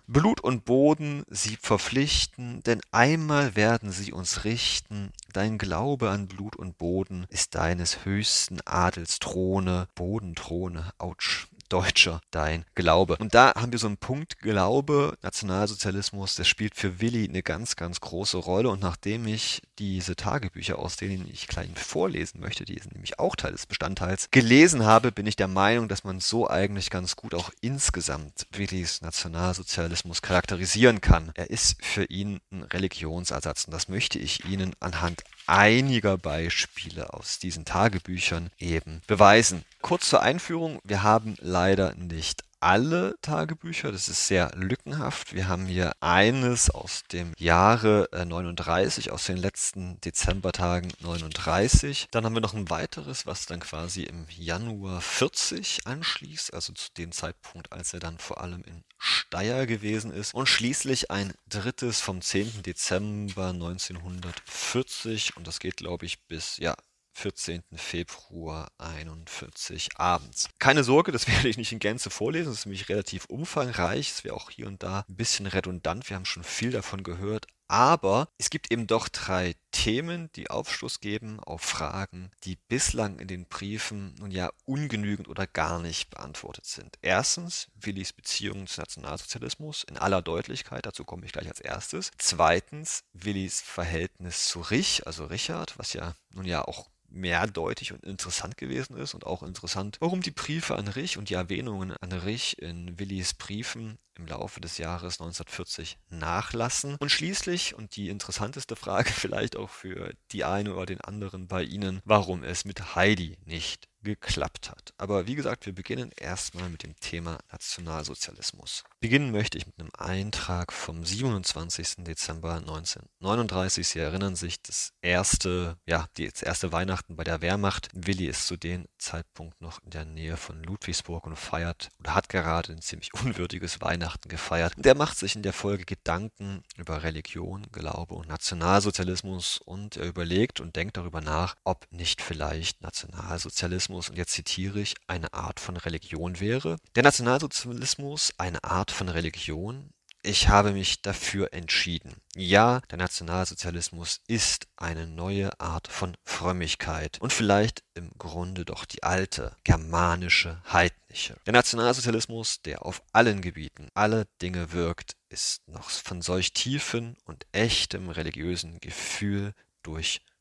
Blut 0.08 0.42
und 0.42 0.66
Boden 0.66 1.24
sie 1.30 1.56
verpflichten, 1.56 2.62
denn 2.64 2.82
einmal 2.92 3.56
werden 3.56 3.94
sie 3.94 4.12
uns 4.12 4.44
richten. 4.44 5.14
Dein 5.32 5.58
Glaube 5.58 6.10
an 6.10 6.28
Blut 6.28 6.58
und 6.58 6.78
Boden 6.78 7.26
ist 7.30 7.56
deines 7.56 8.04
höchsten 8.04 8.60
Adels 8.66 9.20
Throne, 9.20 9.88
Bodenthrone, 9.96 10.92
ouch. 10.98 11.48
Deutscher 11.70 12.22
dein 12.32 12.64
Glaube. 12.76 13.18
Und 13.18 13.36
da 13.36 13.54
haben 13.56 13.74
wir 13.74 13.80
so 13.80 13.88
einen 13.88 13.98
Punkt 13.98 14.40
Glaube, 14.40 15.18
Nationalsozialismus, 15.22 16.36
das 16.36 16.48
spielt 16.48 16.76
für 16.76 17.02
Willi 17.02 17.28
eine 17.28 17.44
ganz, 17.44 17.76
ganz 17.76 18.00
große 18.00 18.38
Rolle. 18.38 18.70
Und 18.70 18.82
nachdem 18.82 19.28
ich 19.28 19.62
diese 19.80 20.16
Tagebücher, 20.16 20.80
aus 20.80 20.96
denen 20.96 21.30
ich 21.32 21.48
gleich 21.48 21.68
vorlesen 21.76 22.40
möchte, 22.40 22.66
die 22.66 22.80
sind 22.80 22.94
nämlich 22.94 23.20
auch 23.20 23.36
Teil 23.36 23.52
des 23.52 23.66
Bestandteils, 23.66 24.30
gelesen 24.32 24.86
habe, 24.86 25.12
bin 25.12 25.28
ich 25.28 25.36
der 25.36 25.48
Meinung, 25.48 25.88
dass 25.88 26.04
man 26.04 26.20
so 26.20 26.50
eigentlich 26.50 26.90
ganz 26.90 27.16
gut 27.16 27.34
auch 27.34 27.52
insgesamt 27.62 28.48
Willis 28.52 29.02
Nationalsozialismus 29.02 30.22
charakterisieren 30.22 31.02
kann. 31.02 31.32
Er 31.36 31.50
ist 31.50 31.84
für 31.84 32.06
ihn 32.06 32.40
ein 32.52 32.64
Religionsersatz 32.64 33.66
und 33.66 33.74
das 33.74 33.88
möchte 33.88 34.20
ich 34.20 34.46
Ihnen 34.46 34.76
anhand 34.80 35.24
einiger 35.46 36.18
Beispiele 36.18 37.14
aus 37.14 37.40
diesen 37.40 37.66
Tagebüchern 37.66 38.50
eben 38.60 39.02
beweisen. 39.08 39.64
Kurz 39.82 40.10
zur 40.10 40.22
Einführung, 40.22 40.80
wir 40.84 41.04
haben 41.04 41.36
leider 41.40 41.96
nicht 41.96 42.44
alle 42.60 43.16
Tagebücher. 43.22 43.92
Das 43.92 44.10
ist 44.10 44.28
sehr 44.28 44.52
lückenhaft. 44.56 45.34
Wir 45.34 45.48
haben 45.48 45.66
hier 45.66 45.92
eines 46.00 46.70
aus 46.70 47.04
dem 47.12 47.34
Jahre 47.38 48.10
39, 48.12 49.08
äh, 49.08 49.12
aus 49.12 49.26
den 49.26 49.38
letzten 49.38 50.00
Dezembertagen 50.02 50.92
39. 51.02 52.08
Dann 52.12 52.26
haben 52.26 52.34
wir 52.34 52.42
noch 52.42 52.54
ein 52.54 52.70
weiteres, 52.70 53.26
was 53.26 53.46
dann 53.46 53.60
quasi 53.60 54.04
im 54.04 54.26
Januar 54.30 55.02
40 55.02 55.86
anschließt, 55.86 56.54
also 56.54 56.74
zu 56.74 56.90
dem 56.98 57.12
Zeitpunkt, 57.12 57.72
als 57.72 57.94
er 57.94 58.00
dann 58.00 58.18
vor 58.18 58.42
allem 58.42 58.64
in 58.64 58.84
Steyr 58.98 59.66
gewesen 59.66 60.12
ist. 60.12 60.34
Und 60.34 60.48
schließlich 60.48 61.12
ein 61.12 61.34
drittes 61.48 62.02
vom 62.02 62.22
10. 62.22 62.64
Dezember 62.64 63.50
1940 63.50 65.38
und 65.38 65.48
das 65.48 65.60
geht, 65.60 65.78
glaube 65.78 66.06
ich, 66.06 66.24
bis 66.28 66.58
ja 66.58 66.76
14. 67.18 67.64
Februar 67.74 68.72
41 68.78 69.90
abends. 69.98 70.50
Keine 70.60 70.84
Sorge, 70.84 71.12
das 71.12 71.28
werde 71.28 71.50
ich 71.50 71.58
nicht 71.58 71.72
in 71.72 71.80
Gänze 71.80 72.12
vorlesen, 72.12 72.50
das 72.50 72.60
ist 72.60 72.66
nämlich 72.68 72.90
relativ 72.90 73.26
umfangreich, 73.26 74.12
es 74.12 74.24
wäre 74.24 74.36
auch 74.36 74.52
hier 74.52 74.68
und 74.68 74.84
da 74.84 75.04
ein 75.10 75.16
bisschen 75.16 75.48
redundant, 75.48 76.10
wir 76.10 76.16
haben 76.16 76.26
schon 76.26 76.44
viel 76.44 76.70
davon 76.70 77.02
gehört, 77.02 77.48
aber 77.68 78.30
es 78.38 78.52
gibt 78.52 78.72
eben 78.72 78.86
doch 78.88 79.10
drei 79.10 79.56
Themen, 79.72 80.30
die 80.36 80.50
Aufschluss 80.50 81.00
geben 81.00 81.40
auf 81.40 81.62
Fragen, 81.62 82.32
die 82.44 82.56
bislang 82.56 83.20
in 83.20 83.28
den 83.28 83.46
Briefen 83.48 84.16
nun 84.20 84.32
ja 84.32 84.52
ungenügend 84.66 85.28
oder 85.28 85.48
gar 85.48 85.80
nicht 85.80 86.10
beantwortet 86.12 86.66
sind. 86.66 86.98
Erstens 87.02 87.68
Willis 87.76 88.14
Beziehung 88.14 88.68
zum 88.68 88.84
Nationalsozialismus 88.84 89.84
in 89.84 89.98
aller 89.98 90.22
Deutlichkeit, 90.22 90.86
dazu 90.86 91.04
komme 91.04 91.26
ich 91.26 91.34
gleich 91.34 91.48
als 91.48 91.60
erstes. 91.60 92.12
Zweitens 92.18 93.04
Willis 93.14 93.60
Verhältnis 93.60 94.46
zu 94.46 94.62
Rich, 94.62 95.06
also 95.06 95.26
Richard, 95.26 95.78
was 95.78 95.94
ja 95.94 96.16
nun 96.34 96.46
ja 96.46 96.64
auch 96.64 96.88
mehrdeutig 97.10 97.94
und 97.94 98.04
interessant 98.04 98.58
gewesen 98.58 98.98
ist 98.98 99.14
und 99.14 99.26
auch 99.26 99.44
interessant, 99.44 99.98
warum 100.00 100.22
die 100.22 100.32
Briefe 100.32 100.76
an 100.76 100.88
Rich 100.88 101.18
und 101.18 101.30
die 101.30 101.36
Erwähnungen 101.36 101.92
an 102.02 102.12
Rich 102.12 102.60
in 102.60 103.00
Willis 103.00 103.34
Briefen 103.34 103.98
im 104.16 104.28
Laufe 104.28 104.60
des 104.60 104.78
Jahres 104.78 105.20
1940 105.20 105.98
nachlassen. 106.10 106.96
Und 107.00 107.12
schließlich, 107.12 107.76
und 107.76 107.96
die 107.96 108.10
interessanteste 108.10 108.76
Frage 108.76 109.10
vielleicht 109.14 109.56
auch 109.56 109.70
für 109.70 110.14
die 110.32 110.44
eine 110.44 110.74
oder 110.74 110.86
den 110.86 111.02
anderen 111.02 111.48
bei 111.48 111.64
Ihnen, 111.64 112.02
warum 112.04 112.44
es 112.44 112.66
mit 112.66 112.96
Heidi 112.96 113.38
nicht 113.46 113.88
geklappt 114.04 114.70
hat. 114.70 114.94
Aber 114.98 115.28
wie 115.28 115.36
gesagt, 115.36 115.66
wir 115.66 115.74
beginnen 115.74 116.12
erstmal 116.16 116.70
mit 116.70 116.84
dem 116.84 116.96
Thema 117.00 117.40
Nationalsozialismus. 117.52 118.84
Beginnen 119.00 119.32
möchte 119.32 119.58
ich 119.58 119.66
mit 119.66 119.80
einem 119.80 119.92
Eintrag 119.98 120.72
vom 120.72 121.04
27. 121.04 122.04
Dezember 122.04 122.56
1939. 122.56 123.88
Sie 123.88 124.00
erinnern 124.00 124.36
sich, 124.36 124.62
das 124.62 124.94
erste, 125.02 125.78
ja, 125.86 126.08
das 126.18 126.42
erste 126.42 126.72
Weihnachten 126.72 127.16
bei 127.16 127.24
der 127.24 127.42
Wehrmacht. 127.42 127.90
Willi 127.94 128.28
ist 128.28 128.48
zu 128.48 128.58
dem 128.58 128.86
Zeitpunkt 128.98 129.60
noch 129.62 129.82
in 129.84 129.92
der 129.92 130.06
Nähe 130.06 130.38
von 130.38 130.64
Ludwigsburg 130.64 131.26
und 131.26 131.36
feiert 131.36 131.90
oder 132.00 132.16
hat 132.16 132.30
gerade 132.30 132.74
ein 132.74 132.82
ziemlich 132.82 133.14
unwürdiges 133.14 133.82
Weihnachten 133.82 134.30
gefeiert. 134.30 134.74
Der 134.78 134.96
macht 134.96 135.18
sich 135.18 135.36
in 135.36 135.44
der 135.44 135.54
Folge 135.54 135.86
Gedanken 135.86 136.64
über 136.76 137.04
Religion, 137.04 137.68
Glaube 137.72 138.16
und 138.16 138.28
Nationalsozialismus 138.28 139.60
und 139.66 139.98
er 139.98 140.06
überlegt 140.08 140.60
und 140.60 140.76
denkt 140.76 140.98
darüber 140.98 141.22
nach, 141.22 141.56
ob 141.64 141.88
nicht 141.92 142.22
vielleicht 142.22 142.82
Nationalsozialismus 142.82 143.87
Nationalsozialismus, 143.88 144.10
und 144.10 144.18
jetzt 144.18 144.34
zitiere 144.34 144.80
ich, 144.80 144.96
eine 145.08 145.34
Art 145.34 145.60
von 145.60 145.78
Religion 145.78 146.40
wäre. 146.40 146.78
Der 146.96 147.04
Nationalsozialismus 147.04 148.34
eine 148.38 148.64
Art 148.64 148.92
von 148.92 149.10
Religion? 149.10 149.92
Ich 150.24 150.50
habe 150.50 150.72
mich 150.72 151.02
dafür 151.02 151.54
entschieden. 151.54 152.16
Ja, 152.36 152.82
der 152.92 152.98
Nationalsozialismus 152.98 154.20
ist 154.28 154.68
eine 154.76 155.08
neue 155.08 155.58
Art 155.60 155.88
von 155.88 156.18
Frömmigkeit 156.26 157.18
und 157.22 157.32
vielleicht 157.32 157.84
im 157.94 158.12
Grunde 158.18 158.66
doch 158.66 158.84
die 158.84 159.04
alte, 159.04 159.56
germanische, 159.64 160.62
heidnische. 160.72 161.38
Der 161.46 161.54
Nationalsozialismus, 161.54 162.62
der 162.62 162.86
auf 162.86 163.02
allen 163.14 163.42
Gebieten 163.42 163.88
alle 163.94 164.28
Dinge 164.42 164.74
wirkt, 164.74 165.16
ist 165.30 165.66
noch 165.68 165.90
von 165.90 166.22
solch 166.22 166.52
tiefen 166.52 167.16
und 167.24 167.46
echtem 167.54 168.10
religiösen 168.10 168.82
Gefühl 168.82 169.54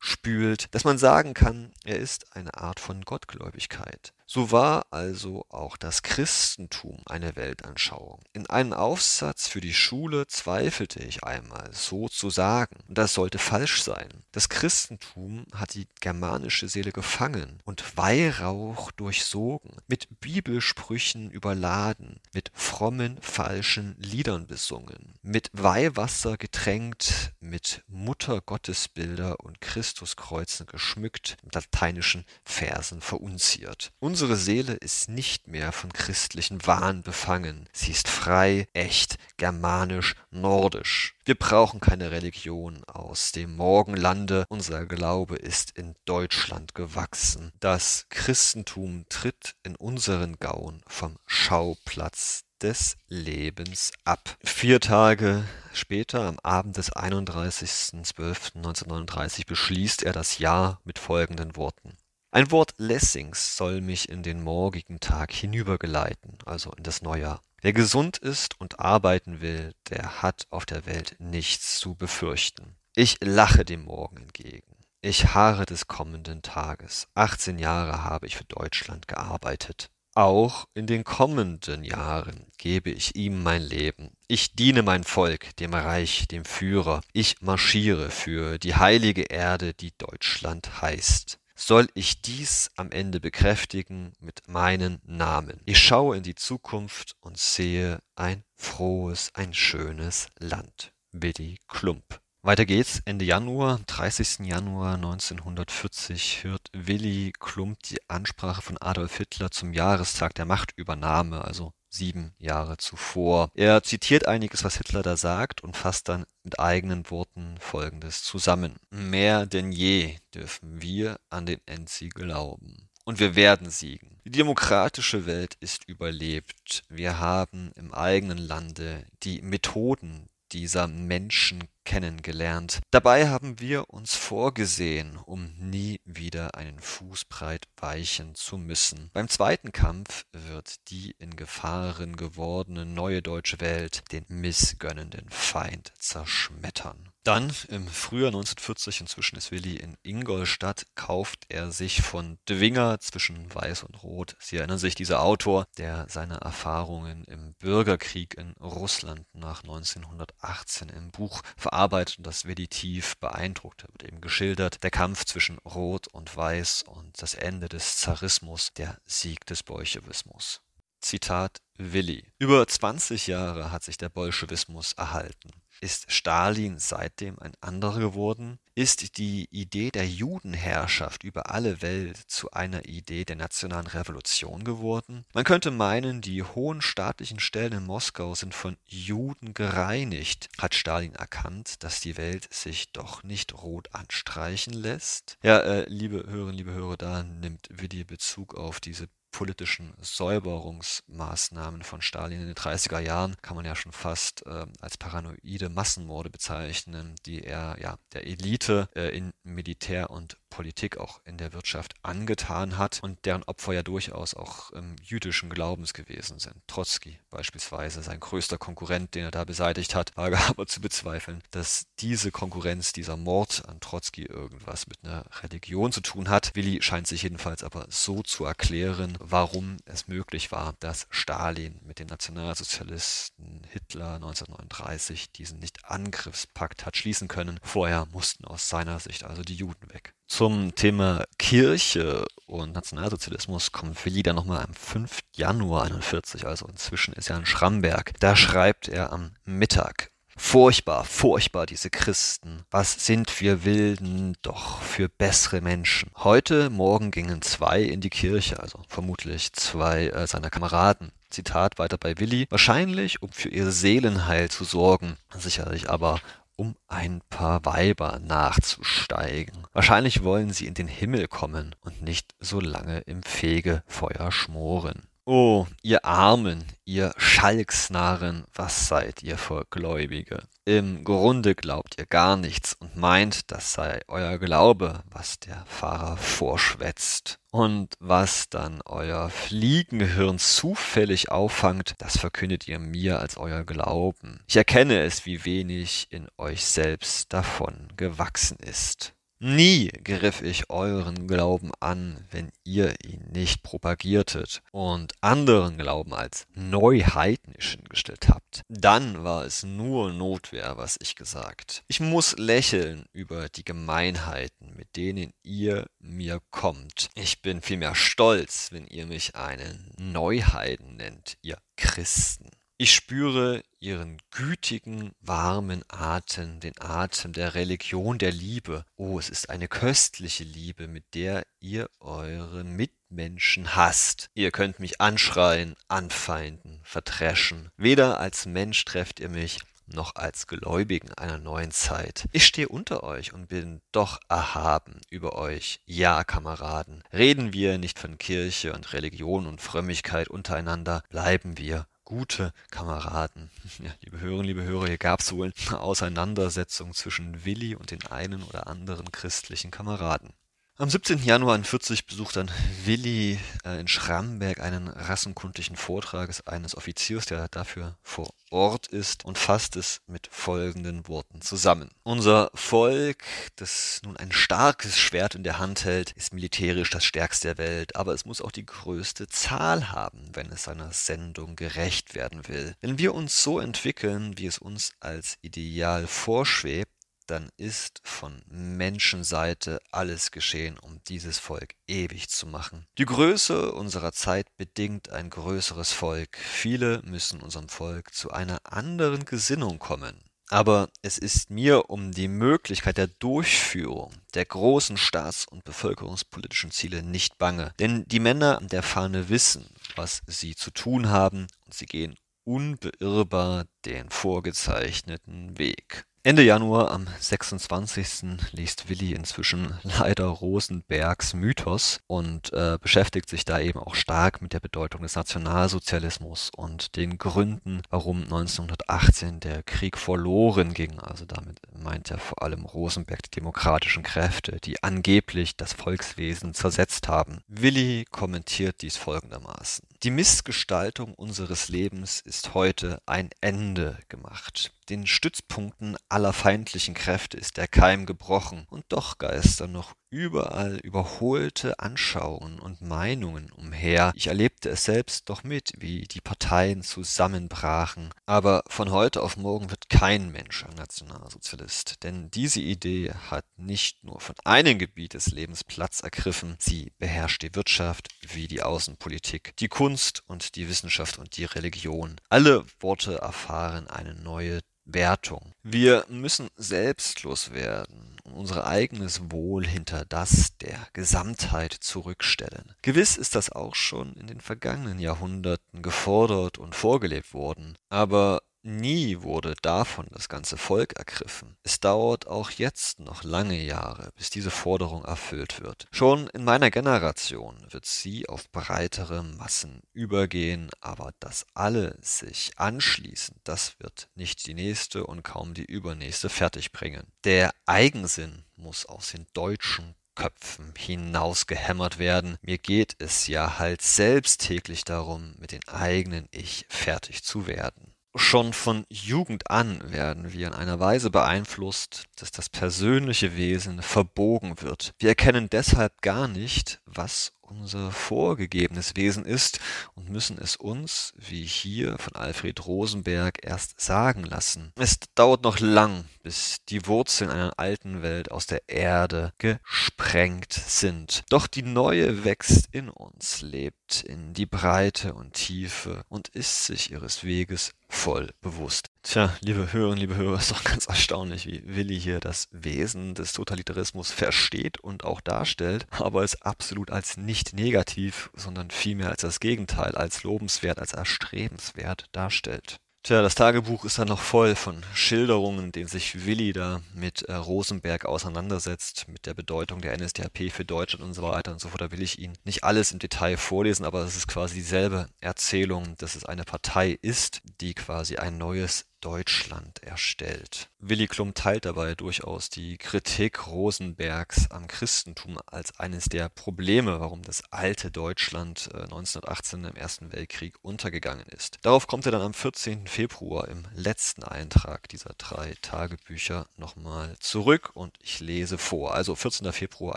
durchspült, 0.07 0.73
dass 0.73 0.85
man 0.85 0.99
sagen 0.99 1.35
kann, 1.35 1.73
er 1.85 1.99
ist 1.99 2.37
eine 2.37 2.55
Art 2.55 2.79
von 2.79 3.03
Gottgläubigkeit. 3.03 4.13
So 4.29 4.51
war 4.51 4.87
also 4.91 5.47
auch 5.51 5.77
das 5.77 6.03
Christentum 6.03 6.99
eine 7.07 7.37
Weltanschauung. 7.37 8.23
In 8.33 8.49
einem 8.49 8.73
Aufsatz 8.73 9.47
für 9.47 9.61
die 9.61 9.73
Schule 9.73 10.27
zweifelte 10.27 10.99
ich 10.99 11.23
einmal, 11.23 11.69
so 11.73 12.09
zu 12.09 12.29
sagen, 12.31 12.77
und 12.89 12.99
das 12.99 13.15
sollte 13.15 13.39
falsch 13.39 13.83
sein. 13.83 14.09
Das 14.33 14.49
Christentum 14.49 15.47
hat 15.55 15.75
die 15.75 15.87
germanische 16.01 16.69
Seele 16.69 16.91
gefangen 16.91 17.61
und 17.65 17.97
Weihrauch 17.97 18.91
durchsogen, 18.91 19.77
mit 19.87 20.09
Bibelsprüchen 20.21 21.31
überladen, 21.31 22.19
mit 22.35 22.51
frommen 22.53 23.19
falschen 23.23 23.95
Liedern 24.01 24.49
besungen, 24.49 25.15
mit 25.23 25.51
Weihwasser 25.53 26.37
getränkt, 26.37 27.33
mit 27.39 27.85
Muttergottesbilder 27.87 29.39
und 29.39 29.61
Christuskreuzen 29.97 30.67
geschmückt, 30.67 31.39
mit 31.43 31.55
lateinischen 31.55 32.27
Versen 32.45 33.01
verunziert. 33.01 33.93
Unsere 33.99 34.37
Seele 34.37 34.75
ist 34.75 35.09
nicht 35.09 35.49
mehr 35.49 35.73
von 35.73 35.91
christlichen 35.91 36.67
Wahn 36.67 37.03
befangen. 37.03 37.67
Sie 37.73 37.93
ist 37.93 38.07
frei, 38.07 38.69
echt, 38.75 39.17
germanisch, 39.39 40.15
nordisch. 40.31 41.15
Wir 41.25 41.35
brauchen 41.35 41.81
keine 41.81 42.11
Religion 42.11 42.85
aus 42.85 43.33
dem 43.33 43.57
Morgenlande. 43.57 44.45
Unser 44.51 44.85
Glaube 44.85 45.37
ist 45.37 45.71
in 45.71 45.95
Deutschland 46.05 46.75
gewachsen. 46.75 47.53
Das 47.59 48.05
Christentum 48.11 49.07
tritt 49.09 49.57
in 49.63 49.77
unseren 49.77 50.37
Gauen 50.39 50.83
vom 50.87 51.17
Schauplatz 51.27 52.46
des 52.63 52.97
Lebens 53.09 53.93
ab. 54.05 54.37
Vier 54.45 54.81
Tage 54.81 55.45
später, 55.73 56.23
am 56.23 56.39
Abend 56.41 56.77
des 56.77 56.93
31.12.1939, 56.93 59.47
beschließt 59.47 60.03
er 60.03 60.13
das 60.13 60.39
Jahr 60.39 60.81
mit 60.85 60.99
folgenden 60.99 61.57
Worten. 61.57 61.97
Ein 62.31 62.51
Wort 62.51 62.75
Lessings 62.77 63.57
soll 63.57 63.81
mich 63.81 64.09
in 64.09 64.23
den 64.23 64.43
morgigen 64.43 65.01
Tag 65.01 65.33
hinübergeleiten, 65.33 66.39
also 66.45 66.73
in 66.73 66.83
das 66.83 67.03
Neujahr. 67.03 67.41
Wer 67.63 67.73
gesund 67.73 68.19
ist 68.19 68.61
und 68.61 68.79
arbeiten 68.79 69.41
will, 69.41 69.73
der 69.89 70.23
hat 70.23 70.47
auf 70.51 70.67
der 70.67 70.87
Welt 70.87 71.17
nichts 71.19 71.79
zu 71.79 71.95
befürchten. 71.95 72.77
Ich 72.95 73.17
lache 73.23 73.65
dem 73.65 73.85
Morgen 73.85 74.19
entgegen. 74.19 74.77
Ich 75.01 75.35
harre 75.35 75.67
des 75.67 75.87
kommenden 75.87 76.43
Tages. 76.43 77.09
18 77.15 77.59
Jahre 77.59 78.05
habe 78.05 78.27
ich 78.27 78.37
für 78.37 78.45
Deutschland 78.45 79.09
gearbeitet. 79.09 79.91
Auch 80.17 80.67
in 80.73 80.87
den 80.87 81.05
kommenden 81.05 81.85
Jahren 81.85 82.47
gebe 82.57 82.91
ich 82.91 83.17
ihm 83.17 83.43
mein 83.43 83.63
Leben. 83.63 84.17
Ich 84.29 84.55
diene 84.55 84.83
mein 84.83 85.05
Volk, 85.05 85.55
dem 85.57 85.75
Reich, 85.75 86.27
dem 86.27 86.47
Führer. 86.47 87.03
Ich 87.13 87.43
marschiere 87.43 88.11
für 88.11 88.59
die 88.59 88.75
heilige 88.75 89.25
Erde, 89.25 89.75
die 89.75 89.93
Deutschland 89.99 90.81
heißt 90.81 91.39
soll 91.59 91.89
ich 91.95 92.21
dies 92.21 92.71
am 92.77 92.91
Ende 92.91 93.19
bekräftigen 93.19 94.13
mit 94.21 94.47
meinem 94.47 95.01
Namen. 95.05 95.61
Ich 95.65 95.79
schaue 95.79 96.17
in 96.19 96.23
die 96.23 96.35
Zukunft 96.35 97.17
und 97.21 97.39
sehe 97.39 97.99
ein 98.15 98.45
frohes, 98.55 99.31
ein 99.35 99.55
schönes 99.55 100.29
Land. 100.39 100.93
Willy 101.13 101.59
Klump. 101.67 102.21
Weiter 102.47 102.65
geht's. 102.65 103.03
Ende 103.07 103.25
Januar, 103.25 103.81
30. 103.89 104.47
Januar 104.47 104.95
1940, 104.95 106.45
hört 106.45 106.71
Willy 106.73 107.33
Klump 107.41 107.83
die 107.83 107.99
Ansprache 108.09 108.63
von 108.63 108.79
Adolf 108.79 109.17
Hitler 109.17 109.51
zum 109.51 109.73
Jahrestag 109.73 110.33
der 110.37 110.45
Machtübernahme, 110.45 111.45
also 111.45 111.73
sieben 111.89 112.35
Jahre 112.39 112.77
zuvor. 112.77 113.51
Er 113.55 113.83
zitiert 113.83 114.29
einiges, 114.29 114.63
was 114.63 114.77
Hitler 114.77 115.03
da 115.03 115.17
sagt 115.17 115.65
und 115.65 115.77
fasst 115.77 116.09
dann 116.09 116.25
mit 116.45 116.61
eigenen 116.61 117.11
Worten 117.11 117.57
Folgendes 117.59 118.23
zusammen. 118.23 118.77
Mehr 118.91 119.47
denn 119.47 119.73
je 119.73 120.15
dürfen 120.33 120.81
wir 120.81 121.19
an 121.29 121.47
den 121.47 121.59
Endsieg 121.67 122.15
glauben. 122.15 122.89
Und 123.05 123.19
wir 123.19 123.35
werden 123.35 123.71
siegen. 123.71 124.21
Die 124.25 124.31
demokratische 124.31 125.27
Welt 125.27 125.57
ist 125.59 125.89
überlebt. 125.89 126.85
Wir 126.89 127.19
haben 127.19 127.73
im 127.75 127.93
eigenen 127.93 128.39
Lande 128.39 129.05
die 129.25 129.43
Methoden 129.43 130.29
dieser 130.53 130.87
Menschen 130.87 131.65
kennengelernt. 131.87 132.81
Dabei 132.91 133.31
haben 133.31 133.59
wir 133.61 133.89
uns 133.89 134.15
vorgesehen, 134.15 135.17
um 135.17 135.55
nie 135.59 136.01
wieder 136.05 136.55
einen 136.57 136.81
Fußbreit 136.81 137.69
weichen 137.79 138.35
zu 138.35 138.59
müssen. 138.59 139.09
Beim 139.15 139.29
zweiten 139.29 139.73
Kampf 139.73 140.27
wird 140.33 140.91
die 140.91 141.15
in 141.19 141.37
Gefahren 141.37 142.17
gewordene 142.17 142.85
neue 142.85 143.23
deutsche 143.23 143.61
Welt 143.61 144.03
den 144.13 144.27
missgönnenden 144.29 145.31
Feind 145.31 145.95
zerschmettern. 145.99 147.11
Dann 147.23 147.53
im 147.71 147.89
Frühjahr 147.89 148.29
1940, 148.29 149.01
inzwischen 149.01 149.37
ist 149.37 149.51
Willi 149.51 149.77
in 149.77 149.97
Ingolstadt, 150.05 150.87
kauft 150.95 151.45
er 151.49 151.73
sich 151.73 152.03
von 152.03 152.39
De 152.49 152.61
Winger 152.61 153.01
zwischen 153.01 153.53
Weiß 153.53 153.83
und 153.83 154.01
Rot. 154.05 154.37
Sie 154.39 154.59
erinnern 154.59 154.79
sich, 154.79 154.95
dieser 154.95 155.23
Autor, 155.23 155.67
der 155.77 156.07
seine 156.09 156.37
Erfahrungen 156.37 157.25
im 157.25 157.55
Bürgerkrieg 157.55 158.39
in 158.39 158.53
Russland 158.61 159.27
nach 159.33 159.65
1918 159.65 160.89
im 160.89 161.11
Buch 161.11 161.43
verarbeitet 161.57 161.76
und 162.19 162.27
das 162.27 162.47
Willi 162.47 162.69
tief 162.69 163.17
beeindruckt. 163.19 163.85
Da 163.85 163.89
wird 163.89 164.05
eben 164.05 164.21
geschildert, 164.21 164.83
der 164.83 164.91
Kampf 164.91 165.25
zwischen 165.25 165.59
Rot 165.59 166.09
und 166.09 166.35
Weiß 166.37 166.83
und 166.83 167.21
das 167.21 167.35
Ende 167.35 167.69
des 167.69 167.99
Zarismus, 167.99 168.73
der 168.73 168.99
Sieg 169.05 169.45
des 169.47 169.63
Bolschewismus. 169.63 170.63
Zitat 171.07 171.63
Willi. 171.79 172.25
Über 172.41 172.67
20 172.67 173.29
Jahre 173.29 173.71
hat 173.71 173.85
sich 173.85 173.97
der 173.97 174.09
Bolschewismus 174.09 174.95
erhalten. 174.95 175.51
Ist 175.81 176.11
Stalin 176.11 176.81
seitdem 176.81 177.39
ein 177.39 177.53
anderer 177.61 178.01
geworden? 178.01 178.59
Ist 178.75 179.17
die 179.19 179.47
Idee 179.53 179.93
der 179.93 180.09
Judenherrschaft 180.09 181.23
über 181.23 181.53
alle 181.53 181.81
Welt 181.81 182.17
zu 182.27 182.51
einer 182.51 182.87
Idee 182.87 183.25
der 183.25 183.37
nationalen 183.37 183.87
Revolution 183.87 184.65
geworden? 184.65 185.25
Man 185.33 185.45
könnte 185.45 185.71
meinen, 185.71 186.23
die 186.23 186.43
hohen 186.43 186.83
staatlichen 186.83 187.39
Stellen 187.39 187.75
in 187.75 187.87
Moskau 187.87 188.35
sind 188.35 188.53
von 188.53 188.77
Juden 188.87 189.55
gereinigt. 189.55 190.49
Hat 190.59 190.75
Stalin 190.75 191.15
erkannt, 191.15 191.85
dass 191.85 192.01
die 192.01 192.17
Welt 192.17 192.53
sich 192.53 192.91
doch 192.91 193.23
nicht 193.23 193.55
rot 193.55 193.95
anstreichen 193.95 194.73
lässt? 194.73 195.39
Ja, 195.45 195.61
äh, 195.61 195.89
liebe 195.89 196.25
Hörerinnen, 196.27 196.57
liebe 196.57 196.73
Hörer, 196.73 196.97
da 196.97 197.23
nimmt 197.23 197.69
Willi 197.71 198.03
Bezug 198.03 198.57
auf 198.57 198.81
diese 198.81 199.09
politischen 199.37 199.93
Säuberungsmaßnahmen 200.01 201.83
von 201.83 202.01
Stalin 202.01 202.41
in 202.41 202.47
den 202.47 202.55
30er 202.55 203.01
Jahren 203.01 203.37
kann 203.43 203.55
man 203.55 203.67
ja 203.67 203.77
schon 203.77 203.93
fast 203.93 204.47
äh, 204.47 204.65
als 204.81 204.97
paranoide 204.97 205.69
Massenmorde 205.69 206.31
bezeichnen, 206.31 207.17
die 207.27 207.45
er 207.45 207.77
ja 207.79 207.99
der 208.15 208.27
Elite 208.27 208.89
äh, 208.97 209.15
in 209.15 209.35
Militär 209.43 210.09
und 210.09 210.39
Politik 210.57 210.97
auch 210.97 211.21
in 211.27 211.37
der 211.37 211.53
Wirtschaft 211.53 211.95
angetan 212.03 212.79
hat 212.79 213.01
und 213.03 213.27
deren 213.27 213.43
Opfer 213.43 213.75
ja 213.75 213.83
durchaus 213.83 214.33
auch 214.33 214.73
ähm, 214.75 214.97
jüdischen 215.03 215.51
Glaubens 215.51 215.93
gewesen 215.93 216.39
sind. 216.39 216.57
Trotzki 216.67 217.19
beispielsweise, 217.29 218.03
sein 218.03 218.21
größter 218.21 218.57
Konkurrent, 218.57 219.15
den 219.15 219.25
er 219.25 219.31
da 219.31 219.45
beseitigt 219.45 219.95
hat, 219.95 220.17
wage 220.17 220.39
aber 220.49 220.67
zu 220.67 220.81
bezweifeln, 220.81 221.43
dass 221.51 221.85
diese 221.99 222.31
Konkurrenz, 222.31 222.95
dieser 222.95 223.19
Mord 223.19 223.69
an 223.69 223.81
Trotzki 223.81 224.23
irgendwas 224.23 224.87
mit 224.87 224.97
einer 225.05 225.25
Religion 225.43 225.93
zu 225.93 226.01
tun 226.01 226.31
hat. 226.31 226.53
Willi 226.55 226.81
scheint 226.81 227.07
sich 227.07 227.25
jedenfalls 227.25 227.63
aber 227.63 227.85
so 227.91 228.23
zu 228.23 228.47
erklären, 228.47 229.19
warum 229.21 229.77
es 229.85 230.09
möglich 230.09 230.53
war, 230.53 230.73
dass 230.81 231.07
Stalin 231.11 231.79
mit 231.85 231.99
den 231.99 232.07
Nationalsozialisten 232.07 233.67
Hitler 233.71 234.15
1939 234.15 235.33
diesen 235.33 235.59
Nicht-Angriffspakt 235.59 236.87
hat 236.87 236.97
schließen 236.97 237.29
können. 237.29 237.61
Vorher 237.63 238.07
mussten 238.07 238.47
aus 238.47 238.71
seiner 238.71 238.99
Sicht 239.01 239.25
also 239.25 239.43
die 239.43 239.55
Juden 239.55 239.93
weg. 239.93 240.15
Zum 240.29 240.75
Thema 240.75 241.25
Kirche 241.39 242.27
und 242.47 242.73
Nationalsozialismus 242.73 243.71
kommt 243.71 244.05
Willi 244.05 244.23
dann 244.23 244.37
nochmal 244.37 244.65
am 244.65 244.75
5. 244.75 245.21
Januar 245.35 245.85
41, 245.85 246.47
also 246.47 246.67
inzwischen 246.67 247.15
ist 247.15 247.31
er 247.31 247.39
in 247.39 247.47
Schramberg. 247.47 248.13
Da 248.19 248.35
schreibt 248.35 248.89
er 248.89 249.13
am 249.13 249.33
Mittag. 249.45 250.11
Furchtbar, 250.37 251.05
furchtbar, 251.05 251.65
diese 251.65 251.89
Christen. 251.91 252.65
Was 252.71 253.07
sind 253.07 253.41
wir 253.41 253.65
Wilden 253.65 254.37
doch 254.43 254.83
für 254.83 255.09
bessere 255.09 255.63
Menschen. 255.63 256.11
Heute 256.17 256.69
Morgen 256.69 257.11
gingen 257.11 257.41
zwei 257.41 257.81
in 257.81 258.03
die 258.03 258.11
Kirche, 258.11 258.61
also 258.61 258.83
vermutlich 258.89 259.53
zwei 259.55 260.09
äh, 260.09 260.27
seiner 260.27 260.51
Kameraden. 260.51 261.13
Zitat 261.31 261.79
weiter 261.79 261.99
bei 261.99 262.19
Willi, 262.19 262.47
wahrscheinlich 262.51 263.23
um 263.23 263.31
für 263.31 263.49
ihr 263.49 263.71
Seelenheil 263.71 264.51
zu 264.51 264.65
sorgen, 264.65 265.17
sicherlich 265.37 265.89
aber 265.89 266.21
um 266.57 266.77
ein 266.89 267.21
paar 267.29 267.65
Weiber 267.65 268.19
nachzusteigen. 268.19 269.67
Wahrscheinlich 269.73 270.25
wollen 270.25 270.53
sie 270.53 270.67
in 270.67 270.75
den 270.75 270.89
Himmel 270.89 271.29
kommen 271.29 271.75
und 271.81 272.03
nicht 272.03 272.35
so 272.41 272.61
lange 272.61 273.01
im 273.01 273.23
Fegefeuer 273.23 274.33
schmoren. 274.33 275.07
Oh, 275.29 275.67
ihr 275.83 276.05
Armen, 276.05 276.65
ihr 276.85 277.13
Schalksnarren, 277.17 278.45
was 278.55 278.87
seid 278.87 279.25
ihr 279.25 279.37
für 279.37 279.65
Gläubige? 279.71 280.45
Im 280.65 281.03
Grunde 281.03 281.57
glaubt 281.57 281.97
ihr 281.99 282.07
gar 282.07 282.37
nichts 282.37 282.75
und 282.75 282.95
meint, 282.97 283.51
das 283.51 283.73
sei 283.73 284.03
euer 284.07 284.39
Glaube, 284.39 285.03
was 285.11 285.41
der 285.41 285.65
Pfarrer 285.67 286.17
vorschwätzt. 286.17 287.41
Und 287.51 287.95
was 287.99 288.51
dann 288.51 288.81
euer 288.85 289.29
Fliegenhirn 289.29 290.39
zufällig 290.39 291.29
auffangt, 291.29 291.95
das 291.99 292.17
verkündet 292.17 292.69
ihr 292.69 292.79
mir 292.79 293.19
als 293.19 293.37
euer 293.37 293.65
Glauben. 293.65 294.45
Ich 294.47 294.57
erkenne 294.57 295.01
es, 295.01 295.27
wie 295.27 295.45
wenig 295.45 296.07
in 296.11 296.29
euch 296.39 296.65
selbst 296.65 297.33
davon 297.33 297.89
gewachsen 297.97 298.59
ist. 298.59 299.16
Nie 299.39 299.89
griff 299.89 300.41
ich 300.41 300.71
euren 300.71 301.29
Glauben 301.29 301.71
an, 301.81 302.25
wenn 302.31 302.51
ihr 302.65 302.95
ihn 303.05 303.23
nicht 303.31 303.63
propagiertet 303.63 304.63
und 304.73 305.13
anderen 305.21 305.77
Glauben 305.77 306.15
als 306.15 306.47
neuheidnischen 306.55 307.85
gestellt 307.85 308.31
habt. 308.31 308.63
Dann 308.71 309.25
war 309.25 309.45
es 309.45 309.63
nur 309.63 310.11
Notwehr, 310.11 310.79
was 310.79 310.97
ich 311.03 311.17
gesagt. 311.17 311.85
Ich 311.87 312.01
muss 312.01 312.39
lächeln 312.39 313.05
über 313.13 313.51
die 313.51 313.65
Gemeinheiten, 313.65 314.75
mit 314.75 314.97
denen 314.97 315.35
ihr 315.43 315.85
mir 315.99 316.41
kommt. 316.51 317.11
Ich 317.15 317.43
bin 317.43 317.61
vielmehr 317.61 317.95
stolz, 317.95 318.69
wenn 318.73 318.87
ihr 318.87 319.05
mich 319.05 319.37
einen 319.37 319.93
Neuheiden 319.99 320.97
nennt, 320.97 321.37
ihr 321.43 321.59
Christen. 321.77 322.49
Ich 322.79 322.95
spüre 322.95 323.63
ihren 323.81 324.19
gütigen, 324.31 325.13
warmen 325.23 325.83
Atem, 325.89 326.61
den 326.61 326.79
Atem 326.79 327.33
der 327.33 327.55
Religion 327.55 328.19
der 328.19 328.33
Liebe. 328.33 328.85
Oh, 328.97 329.19
es 329.19 329.31
ist 329.31 329.49
eine 329.49 329.67
köstliche 329.67 330.45
Liebe, 330.45 330.87
mit 330.87 331.15
der 331.15 331.47
ihr 331.59 331.89
eure 332.01 332.65
Mitmenschen 332.65 333.75
hasst. 333.75 334.29
Ihr 334.35 334.51
könnt 334.51 334.79
mich 334.79 335.01
anschreien, 335.01 335.75
anfeinden, 335.89 336.81
vertreschen. 336.83 337.71
Weder 337.79 338.21
als 338.21 338.45
Mensch 338.45 338.85
trefft 338.85 339.21
ihr 339.21 339.31
mich, 339.31 339.59
noch 339.87 340.15
als 340.15 340.47
Gläubigen 340.47 341.15
einer 341.15 341.39
neuen 341.39 341.71
Zeit. 341.71 342.27
Ich 342.31 342.45
stehe 342.45 342.69
unter 342.69 343.05
euch 343.05 343.33
und 343.33 343.49
bin 343.49 343.81
doch 343.91 344.21
erhaben 344.29 345.01
über 345.09 345.37
euch. 345.39 345.81
Ja, 345.87 346.25
Kameraden, 346.25 347.03
reden 347.11 347.55
wir 347.55 347.79
nicht 347.79 347.99
von 347.99 348.19
Kirche 348.19 348.75
und 348.75 348.93
Religion 348.93 349.47
und 349.47 349.63
Frömmigkeit 349.63 350.29
untereinander, 350.29 351.03
bleiben 351.09 351.57
wir 351.57 351.87
gute 352.07 352.55
Kameraden. 352.71 353.51
Ja, 353.85 353.91
liebe 354.01 354.19
Hörerinnen, 354.21 354.47
liebe 354.47 354.63
Hörer, 354.63 354.87
hier 354.87 354.97
gab 354.97 355.21
es 355.21 355.33
wohl 355.33 355.53
eine 355.69 355.81
Auseinandersetzung 355.81 356.95
zwischen 356.95 357.45
Willi 357.45 357.75
und 357.75 357.91
den 357.91 358.07
einen 358.07 358.43
oder 358.43 358.69
anderen 358.69 359.13
christlichen 359.13 359.71
Kameraden. 359.71 360.33
Am 360.79 360.91
17. 360.91 361.25
Januar 361.25 361.55
1940 361.55 362.05
besucht 362.05 362.37
dann 362.37 362.51
Willi 362.85 363.41
äh, 363.65 363.81
in 363.81 363.89
Schramberg 363.89 364.61
einen 364.61 364.89
rassenkundlichen 364.89 365.75
Vortrag 365.75 366.31
eines 366.45 366.77
Offiziers, 366.77 367.25
der 367.25 367.49
dafür 367.49 367.97
vor 368.03 368.29
Ort 368.51 368.87
ist 368.87 369.25
und 369.25 369.39
fasst 369.39 369.77
es 369.77 370.03
mit 370.07 370.29
folgenden 370.31 371.09
Worten 371.09 371.41
zusammen. 371.41 371.89
Unser 372.03 372.51
Volk, 372.53 373.25
das 373.57 374.03
nun 374.05 374.19
ein 374.19 374.33
starkes 374.33 374.99
Schwert 374.99 375.35
in 375.35 375.45
der 375.45 375.59
Hand 375.59 375.87
hält, 375.87 376.13
ist 376.13 376.35
militärisch 376.35 376.91
das 376.91 377.07
stärkste 377.07 377.55
der 377.55 377.59
Welt, 377.59 377.97
aber 377.97 378.13
es 378.13 378.27
muss 378.27 378.43
auch 378.43 378.53
die 378.53 378.67
größte 378.67 379.29
Zahl 379.29 379.93
haben, 379.93 380.29
wenn 380.35 380.53
es 380.53 380.65
seiner 380.65 380.93
Sendung 380.93 381.57
gerecht 381.57 382.15
werden 382.15 382.49
will. 382.49 382.75
Wenn 382.83 382.99
wir 382.99 383.15
uns 383.15 383.43
so 383.43 383.61
entwickeln, 383.61 384.37
wie 384.37 384.47
es 384.47 384.59
uns 384.59 384.93
als 385.01 385.39
Ideal 385.41 386.07
vorschwebt, 386.07 386.93
dann 387.27 387.51
ist 387.57 388.01
von 388.05 388.43
Menschenseite 388.49 389.81
alles 389.91 390.31
geschehen, 390.31 390.79
um 390.79 391.01
dieses 391.09 391.39
Volk 391.39 391.75
ewig 391.87 392.29
zu 392.29 392.47
machen. 392.47 392.87
Die 392.99 393.05
Größe 393.05 393.73
unserer 393.73 394.13
Zeit 394.13 394.47
bedingt 394.57 395.11
ein 395.11 395.31
größeres 395.31 395.93
Volk. 395.93 396.37
Viele 396.39 397.03
müssen 397.05 397.41
unserem 397.41 397.69
Volk 397.69 398.15
zu 398.15 398.31
einer 398.31 398.61
anderen 398.65 399.25
Gesinnung 399.25 399.79
kommen. 399.79 400.23
Aber 400.49 400.89
es 401.03 401.19
ist 401.19 401.51
mir 401.51 401.91
um 401.91 402.13
die 402.13 402.29
Möglichkeit 402.29 402.99
der 402.99 403.09
Durchführung 403.09 404.13
der 404.35 404.45
großen 404.45 404.97
staats- 404.97 405.47
und 405.47 405.65
bevölkerungspolitischen 405.65 406.71
Ziele 406.71 407.03
nicht 407.03 407.37
bange. 407.39 407.73
Denn 407.81 408.05
die 408.07 408.21
Männer 408.21 408.59
an 408.59 408.69
der 408.69 408.85
Fahne 408.85 409.29
wissen, 409.29 409.67
was 409.97 410.23
sie 410.27 410.55
zu 410.55 410.71
tun 410.71 411.09
haben, 411.09 411.49
und 411.65 411.75
sie 411.75 411.87
gehen 411.87 412.17
unbeirrbar 412.45 413.65
den 413.85 414.09
vorgezeichneten 414.09 415.59
Weg. 415.59 416.07
Ende 416.27 416.43
Januar, 416.43 416.91
am 416.91 417.07
26. 417.21 418.51
liest 418.51 418.89
Willi 418.89 419.13
inzwischen 419.13 419.79
leider 419.85 420.25
Rosenbergs 420.25 421.35
Mythos 421.35 422.01
und 422.09 422.53
äh, 422.53 422.79
beschäftigt 422.81 423.29
sich 423.29 423.45
da 423.45 423.61
eben 423.61 423.79
auch 423.79 423.95
stark 423.95 424.43
mit 424.43 424.53
der 424.53 424.59
Bedeutung 424.59 425.03
des 425.03 425.15
Nationalsozialismus 425.15 426.51
und 426.57 426.97
den 426.97 427.19
Gründen, 427.19 427.83
warum 427.91 428.25
1918 428.25 429.39
der 429.39 429.63
Krieg 429.63 429.97
verloren 429.97 430.75
ging. 430.75 430.99
Also 430.99 431.27
damit 431.27 431.61
meint 431.81 432.11
er 432.11 432.19
vor 432.19 432.43
allem 432.43 432.65
Rosenberg 432.65 433.23
die 433.23 433.31
demokratischen 433.31 434.03
Kräfte, 434.03 434.59
die 434.65 434.83
angeblich 434.83 435.57
das 435.57 435.75
Volkswesen 435.75 436.55
zersetzt 436.55 437.07
haben. 437.07 437.39
Willi 437.47 438.05
kommentiert 438.11 438.83
dies 438.83 438.97
folgendermaßen. 438.97 439.87
Die 440.03 440.11
Missgestaltung 440.11 441.15
unseres 441.15 441.69
Lebens 441.69 442.21
ist 442.21 442.53
heute 442.53 443.01
ein 443.07 443.31
Ende 443.41 443.99
gemacht. 444.11 444.73
Den 444.91 445.07
Stützpunkten 445.07 445.97
aller 446.11 446.35
feindlichen 446.35 446.93
Kräfte 446.93 447.39
ist 447.39 447.57
der 447.57 447.67
Keim 447.67 448.05
gebrochen, 448.05 448.67
und 448.69 448.85
doch 448.91 449.17
geistern 449.17 449.73
noch 449.73 449.95
überall 450.11 450.77
überholte 450.77 451.79
Anschauungen 451.79 452.59
und 452.59 452.81
Meinungen 452.81 453.51
umher. 453.51 454.13
Ich 454.15 454.29
erlebte 454.29 454.69
es 454.71 454.85
selbst 454.85 455.29
doch 455.29 455.45
mit, 455.45 455.73
wie 455.79 456.03
die 456.03 456.21
Parteien 456.21 456.83
zusammenbrachen. 456.83 458.11
Aber 458.27 458.63
von 458.69 458.91
heute 458.91 459.23
auf 459.23 459.37
morgen 459.37 459.71
wird 459.71 459.89
kein 459.89 460.31
Mensch 460.33 460.65
ein 460.65 460.75
Nationalsozialist, 460.75 462.03
denn 462.03 462.31
diese 462.31 462.61
Idee 462.61 463.13
hat 463.31 463.45
nicht 463.57 464.05
nur 464.05 464.21
von 464.21 464.35
einem 464.45 464.79
Gebiet 464.79 465.15
des 465.15 465.29
Lebens 465.29 465.65
Platz 465.65 466.01
ergriffen, 466.01 466.57
sie 466.59 466.93
beherrscht 466.99 467.43
die 467.43 467.55
Wirtschaft 467.55 468.09
wie 468.21 468.49
die 468.49 468.63
Außenpolitik, 468.63 469.57
die 469.57 469.69
Kunst 469.69 470.23
und 470.27 470.57
die 470.57 470.69
Wissenschaft 470.69 471.19
und 471.19 471.37
die 471.37 471.45
Religion. 471.45 472.17
Alle 472.29 472.65
Worte 472.81 473.19
erfahren 473.19 473.89
eine 473.89 474.15
neue 474.15 474.61
Wertung. 474.87 475.53
Wir 475.63 476.05
müssen 476.09 476.49
selbstlos 476.57 477.53
werden 477.53 478.17
und 478.25 478.33
unser 478.33 478.67
eigenes 478.67 479.31
Wohl 479.31 479.67
hinter 479.67 480.05
das 480.09 480.57
der 480.59 480.79
Gesamtheit 480.93 481.73
zurückstellen. 481.73 482.75
Gewiss 482.83 483.17
ist 483.17 483.35
das 483.35 483.51
auch 483.51 483.75
schon 483.75 484.15
in 484.15 484.27
den 484.27 484.41
vergangenen 484.41 484.99
Jahrhunderten 484.99 485.83
gefordert 485.83 486.59
und 486.59 486.75
vorgelebt 486.75 487.35
worden, 487.35 487.77
aber 487.89 488.43
Nie 488.69 489.23
wurde 489.23 489.55
davon 489.63 490.09
das 490.11 490.29
ganze 490.29 490.57
Volk 490.57 490.99
ergriffen. 490.99 491.57
Es 491.63 491.79
dauert 491.79 492.27
auch 492.27 492.51
jetzt 492.51 492.99
noch 492.99 493.23
lange 493.23 493.63
Jahre, 493.63 494.11
bis 494.17 494.29
diese 494.29 494.51
Forderung 494.51 495.05
erfüllt 495.05 495.61
wird. 495.61 495.87
Schon 495.93 496.27
in 496.31 496.43
meiner 496.43 496.73
Generation 496.73 497.57
wird 497.71 497.87
sie 497.87 498.29
auf 498.29 498.51
breitere 498.51 499.23
Massen 499.23 499.83
übergehen, 499.93 500.69
aber 500.81 501.13
dass 501.21 501.47
alle 501.55 501.97
sich 502.01 502.55
anschließen, 502.57 503.37
das 503.45 503.79
wird 503.79 504.09
nicht 504.17 504.45
die 504.49 504.55
nächste 504.55 505.07
und 505.07 505.23
kaum 505.23 505.55
die 505.55 505.65
übernächste 505.65 506.29
fertigbringen. 506.29 507.07
Der 507.23 507.53
Eigensinn 507.67 508.43
muss 508.57 508.85
aus 508.85 509.13
den 509.13 509.29
Deutschen 509.33 509.95
Köpfen 510.17 510.73
hinausgehämmert 510.77 512.01
werden. 512.01 512.37
Mir 512.43 512.59
geht 512.59 512.97
es 512.99 513.29
ja 513.29 513.61
halt 513.61 513.83
selbst 513.83 514.41
täglich 514.41 514.83
darum, 514.83 515.37
mit 515.39 515.53
den 515.53 515.67
eigenen 515.69 516.27
Ich 516.33 516.67
fertig 516.69 517.23
zu 517.23 517.47
werden. 517.47 517.86
Schon 518.19 518.55
von 518.55 518.87
Jugend 518.89 519.51
an 519.51 519.93
werden 519.93 520.33
wir 520.33 520.47
in 520.47 520.55
einer 520.55 520.81
Weise 520.81 521.11
beeinflusst, 521.11 522.05
dass 522.17 522.31
das 522.31 522.49
persönliche 522.49 523.37
Wesen 523.37 523.83
verbogen 523.83 524.63
wird. 524.63 524.95
Wir 524.99 525.11
erkennen 525.11 525.51
deshalb 525.51 526.01
gar 526.01 526.27
nicht, 526.27 526.81
was 526.87 527.35
unser 527.47 527.91
vorgegebenes 527.91 528.97
Wesen 528.97 529.25
ist 529.25 529.61
und 529.95 530.11
müssen 530.11 530.39
es 530.39 530.57
uns, 530.57 531.13
wie 531.17 531.45
hier 531.45 531.99
von 531.99 532.15
Alfred 532.15 532.67
Rosenberg, 532.67 533.39
erst 533.43 533.81
sagen 533.81 534.25
lassen. 534.25 534.73
Es 534.77 534.99
dauert 535.15 535.43
noch 535.43 535.59
lang, 535.59 536.05
bis 536.23 536.59
die 536.69 536.87
Wurzeln 536.87 537.31
einer 537.31 537.59
alten 537.59 538.03
Welt 538.03 538.31
aus 538.31 538.47
der 538.47 538.69
Erde 538.69 539.33
gesprengt 539.39 540.53
sind. 540.53 541.25
Doch 541.31 541.47
die 541.47 541.63
neue 541.63 542.25
wächst 542.25 542.69
in 542.73 542.89
uns, 542.89 543.43
lebt 543.43 544.03
in 544.03 544.35
die 544.35 544.47
Breite 544.47 545.15
und 545.15 545.35
Tiefe 545.35 546.05
und 546.09 546.29
ist 546.29 546.67
sich 546.67 546.91
ihres 546.91 547.25
Weges 547.25 547.73
voll 547.89 548.33
bewusst. 548.41 548.91
Tja, 549.09 549.33
liebe 549.41 549.73
Hörerinnen, 549.73 550.01
liebe 550.01 550.17
Hörer, 550.17 550.37
ist 550.39 550.51
doch 550.51 550.65
ganz 550.65 550.87
erstaunlich, 550.87 551.47
wie 551.47 551.63
Willi 551.65 551.99
hier 551.99 552.19
das 552.19 552.49
Wesen 552.51 553.15
des 553.15 553.33
Totalitarismus 553.33 554.11
versteht 554.11 554.79
und 554.81 555.05
auch 555.05 555.21
darstellt, 555.21 555.87
aber 555.93 556.25
es 556.25 556.43
absolut 556.43 556.91
als 556.91 557.17
nicht 557.17 557.53
negativ, 557.53 558.31
sondern 558.35 558.73
vielmehr 558.73 559.11
als 559.11 559.23
das 559.23 559.39
Gegenteil, 559.39 559.95
als 559.95 560.25
lobenswert, 560.25 560.81
als 560.81 560.93
erstrebenswert 560.93 562.07
darstellt. 562.11 562.81
Tja, 563.07 563.23
das 563.23 563.37
Tagebuch 563.37 563.85
ist 563.85 564.01
dann 564.01 564.09
noch 564.09 564.19
voll 564.19 564.57
von 564.57 564.83
Schilderungen, 564.93 565.67
in 565.67 565.71
denen 565.71 565.87
sich 565.87 566.27
Willi 566.27 566.53
da 566.53 566.81
mit 566.93 567.23
äh, 567.23 567.35
Rosenberg 567.35 568.05
auseinandersetzt, 568.05 569.07
mit 569.07 569.27
der 569.27 569.35
Bedeutung 569.35 569.81
der 569.81 569.97
NSDAP 569.97 570.51
für 570.51 570.65
Deutschland 570.65 571.05
und 571.05 571.15
so 571.15 571.23
weiter 571.23 571.53
und 571.53 571.61
so 571.61 571.69
fort. 571.69 571.81
Da 571.81 571.93
will 571.93 572.03
ich 572.03 572.19
Ihnen 572.19 572.37
nicht 572.43 572.65
alles 572.65 572.91
im 572.91 572.99
Detail 572.99 573.37
vorlesen, 573.37 573.85
aber 573.85 574.01
es 574.01 574.17
ist 574.17 574.27
quasi 574.27 574.57
dieselbe 574.57 575.09
Erzählung, 575.21 575.95
dass 575.99 576.17
es 576.17 576.25
eine 576.25 576.43
Partei 576.43 576.99
ist, 577.01 577.43
die 577.61 577.75
quasi 577.75 578.17
ein 578.17 578.39
neues 578.39 578.87
Deutschland 579.01 579.83
erstellt. 579.83 580.69
Willi 580.79 581.07
Klum 581.07 581.35
teilt 581.35 581.65
dabei 581.65 581.95
durchaus 581.95 582.51
die 582.51 582.79
Kritik 582.79 583.47
Rosenbergs 583.47 584.51
am 584.51 584.67
Christentum 584.67 585.39
als 585.47 585.79
eines 585.79 586.05
der 586.05 586.29
Probleme, 586.29 587.01
warum 587.01 587.23
das 587.23 587.43
alte 587.51 587.91
Deutschland 587.91 588.69
1918 588.75 589.65
äh, 589.65 589.69
im 589.69 589.77
Ersten 589.77 590.13
Weltkrieg 590.13 590.57
untergegangen 590.63 591.27
ist. 591.27 591.59
Darauf 591.63 591.87
kommt 591.87 592.07
er 592.07 592.13
dann 592.13 592.23
am 592.23 592.35
14. 592.35 592.87
Februar 592.87 593.49
im 593.49 593.65
letzten 593.75 594.23
Eintrag 594.23 594.89
dieser 594.89 595.15
drei 595.19 595.55
Tagebücher 595.63 596.47
nochmal 596.57 597.17
zurück 597.21 597.71
und 597.75 597.97
ich 598.03 598.21
lese 598.21 598.59
vor. 598.59 598.95
Also 598.95 599.15
14. 599.15 599.53
Februar 599.53 599.97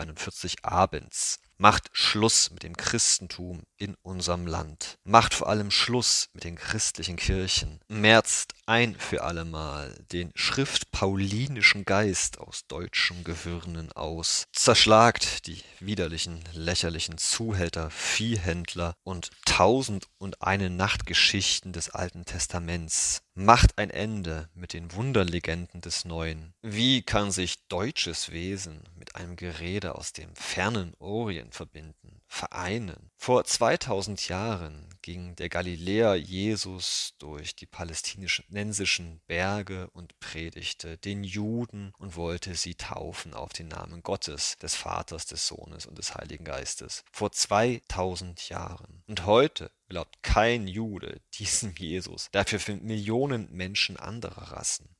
41 0.00 0.64
abends. 0.64 1.40
Macht 1.60 1.90
Schluss 1.92 2.50
mit 2.50 2.62
dem 2.62 2.74
Christentum 2.74 3.64
in 3.76 3.94
unserem 4.00 4.46
Land. 4.46 4.96
Macht 5.04 5.34
vor 5.34 5.50
allem 5.50 5.70
Schluss 5.70 6.30
mit 6.32 6.44
den 6.44 6.56
christlichen 6.56 7.16
Kirchen. 7.16 7.80
Merzt 7.86 8.54
ein 8.70 8.94
für 8.94 9.24
allemal 9.24 9.92
den 10.12 10.30
schriftpaulinischen 10.36 11.84
Geist 11.84 12.38
aus 12.38 12.68
deutschen 12.68 13.24
Gehirnen 13.24 13.90
aus. 13.90 14.44
Zerschlagt 14.52 15.48
die 15.48 15.60
widerlichen, 15.80 16.44
lächerlichen 16.52 17.18
Zuhälter, 17.18 17.90
Viehhändler 17.90 18.94
und 19.02 19.30
tausend 19.44 20.06
und 20.18 20.40
eine 20.40 20.70
Nachtgeschichten 20.70 21.72
des 21.72 21.90
Alten 21.90 22.24
Testaments. 22.24 23.22
Macht 23.34 23.76
ein 23.76 23.90
Ende 23.90 24.48
mit 24.54 24.72
den 24.72 24.92
Wunderlegenden 24.92 25.80
des 25.80 26.04
Neuen. 26.04 26.54
Wie 26.62 27.02
kann 27.02 27.32
sich 27.32 27.56
deutsches 27.66 28.30
Wesen 28.30 28.84
mit 28.94 29.16
einem 29.16 29.34
Gerede 29.34 29.96
aus 29.96 30.12
dem 30.12 30.32
fernen 30.36 30.94
Orient 31.00 31.56
verbinden, 31.56 32.20
vereinen? 32.28 33.10
Vor 33.16 33.44
2000 33.44 34.28
Jahren 34.28 34.89
ging 35.02 35.36
der 35.36 35.48
Galiläer 35.48 36.14
Jesus 36.14 37.14
durch 37.18 37.56
die 37.56 37.66
palästinensischen 37.66 39.20
Berge 39.26 39.88
und 39.90 40.18
predigte 40.20 40.98
den 40.98 41.24
Juden 41.24 41.92
und 41.98 42.16
wollte 42.16 42.54
sie 42.54 42.74
taufen 42.74 43.34
auf 43.34 43.52
den 43.52 43.68
Namen 43.68 44.02
Gottes, 44.02 44.56
des 44.58 44.74
Vaters, 44.74 45.26
des 45.26 45.46
Sohnes 45.46 45.86
und 45.86 45.98
des 45.98 46.14
Heiligen 46.14 46.44
Geistes. 46.44 47.04
Vor 47.10 47.32
2000 47.32 48.48
Jahren. 48.48 49.02
Und 49.06 49.26
heute 49.26 49.70
glaubt 49.88 50.22
kein 50.22 50.66
Jude 50.66 51.20
diesem 51.34 51.74
Jesus. 51.76 52.28
Dafür 52.32 52.60
finden 52.60 52.86
Millionen 52.86 53.50
Menschen 53.52 53.96
anderer 53.96 54.52
Rassen. 54.52 54.96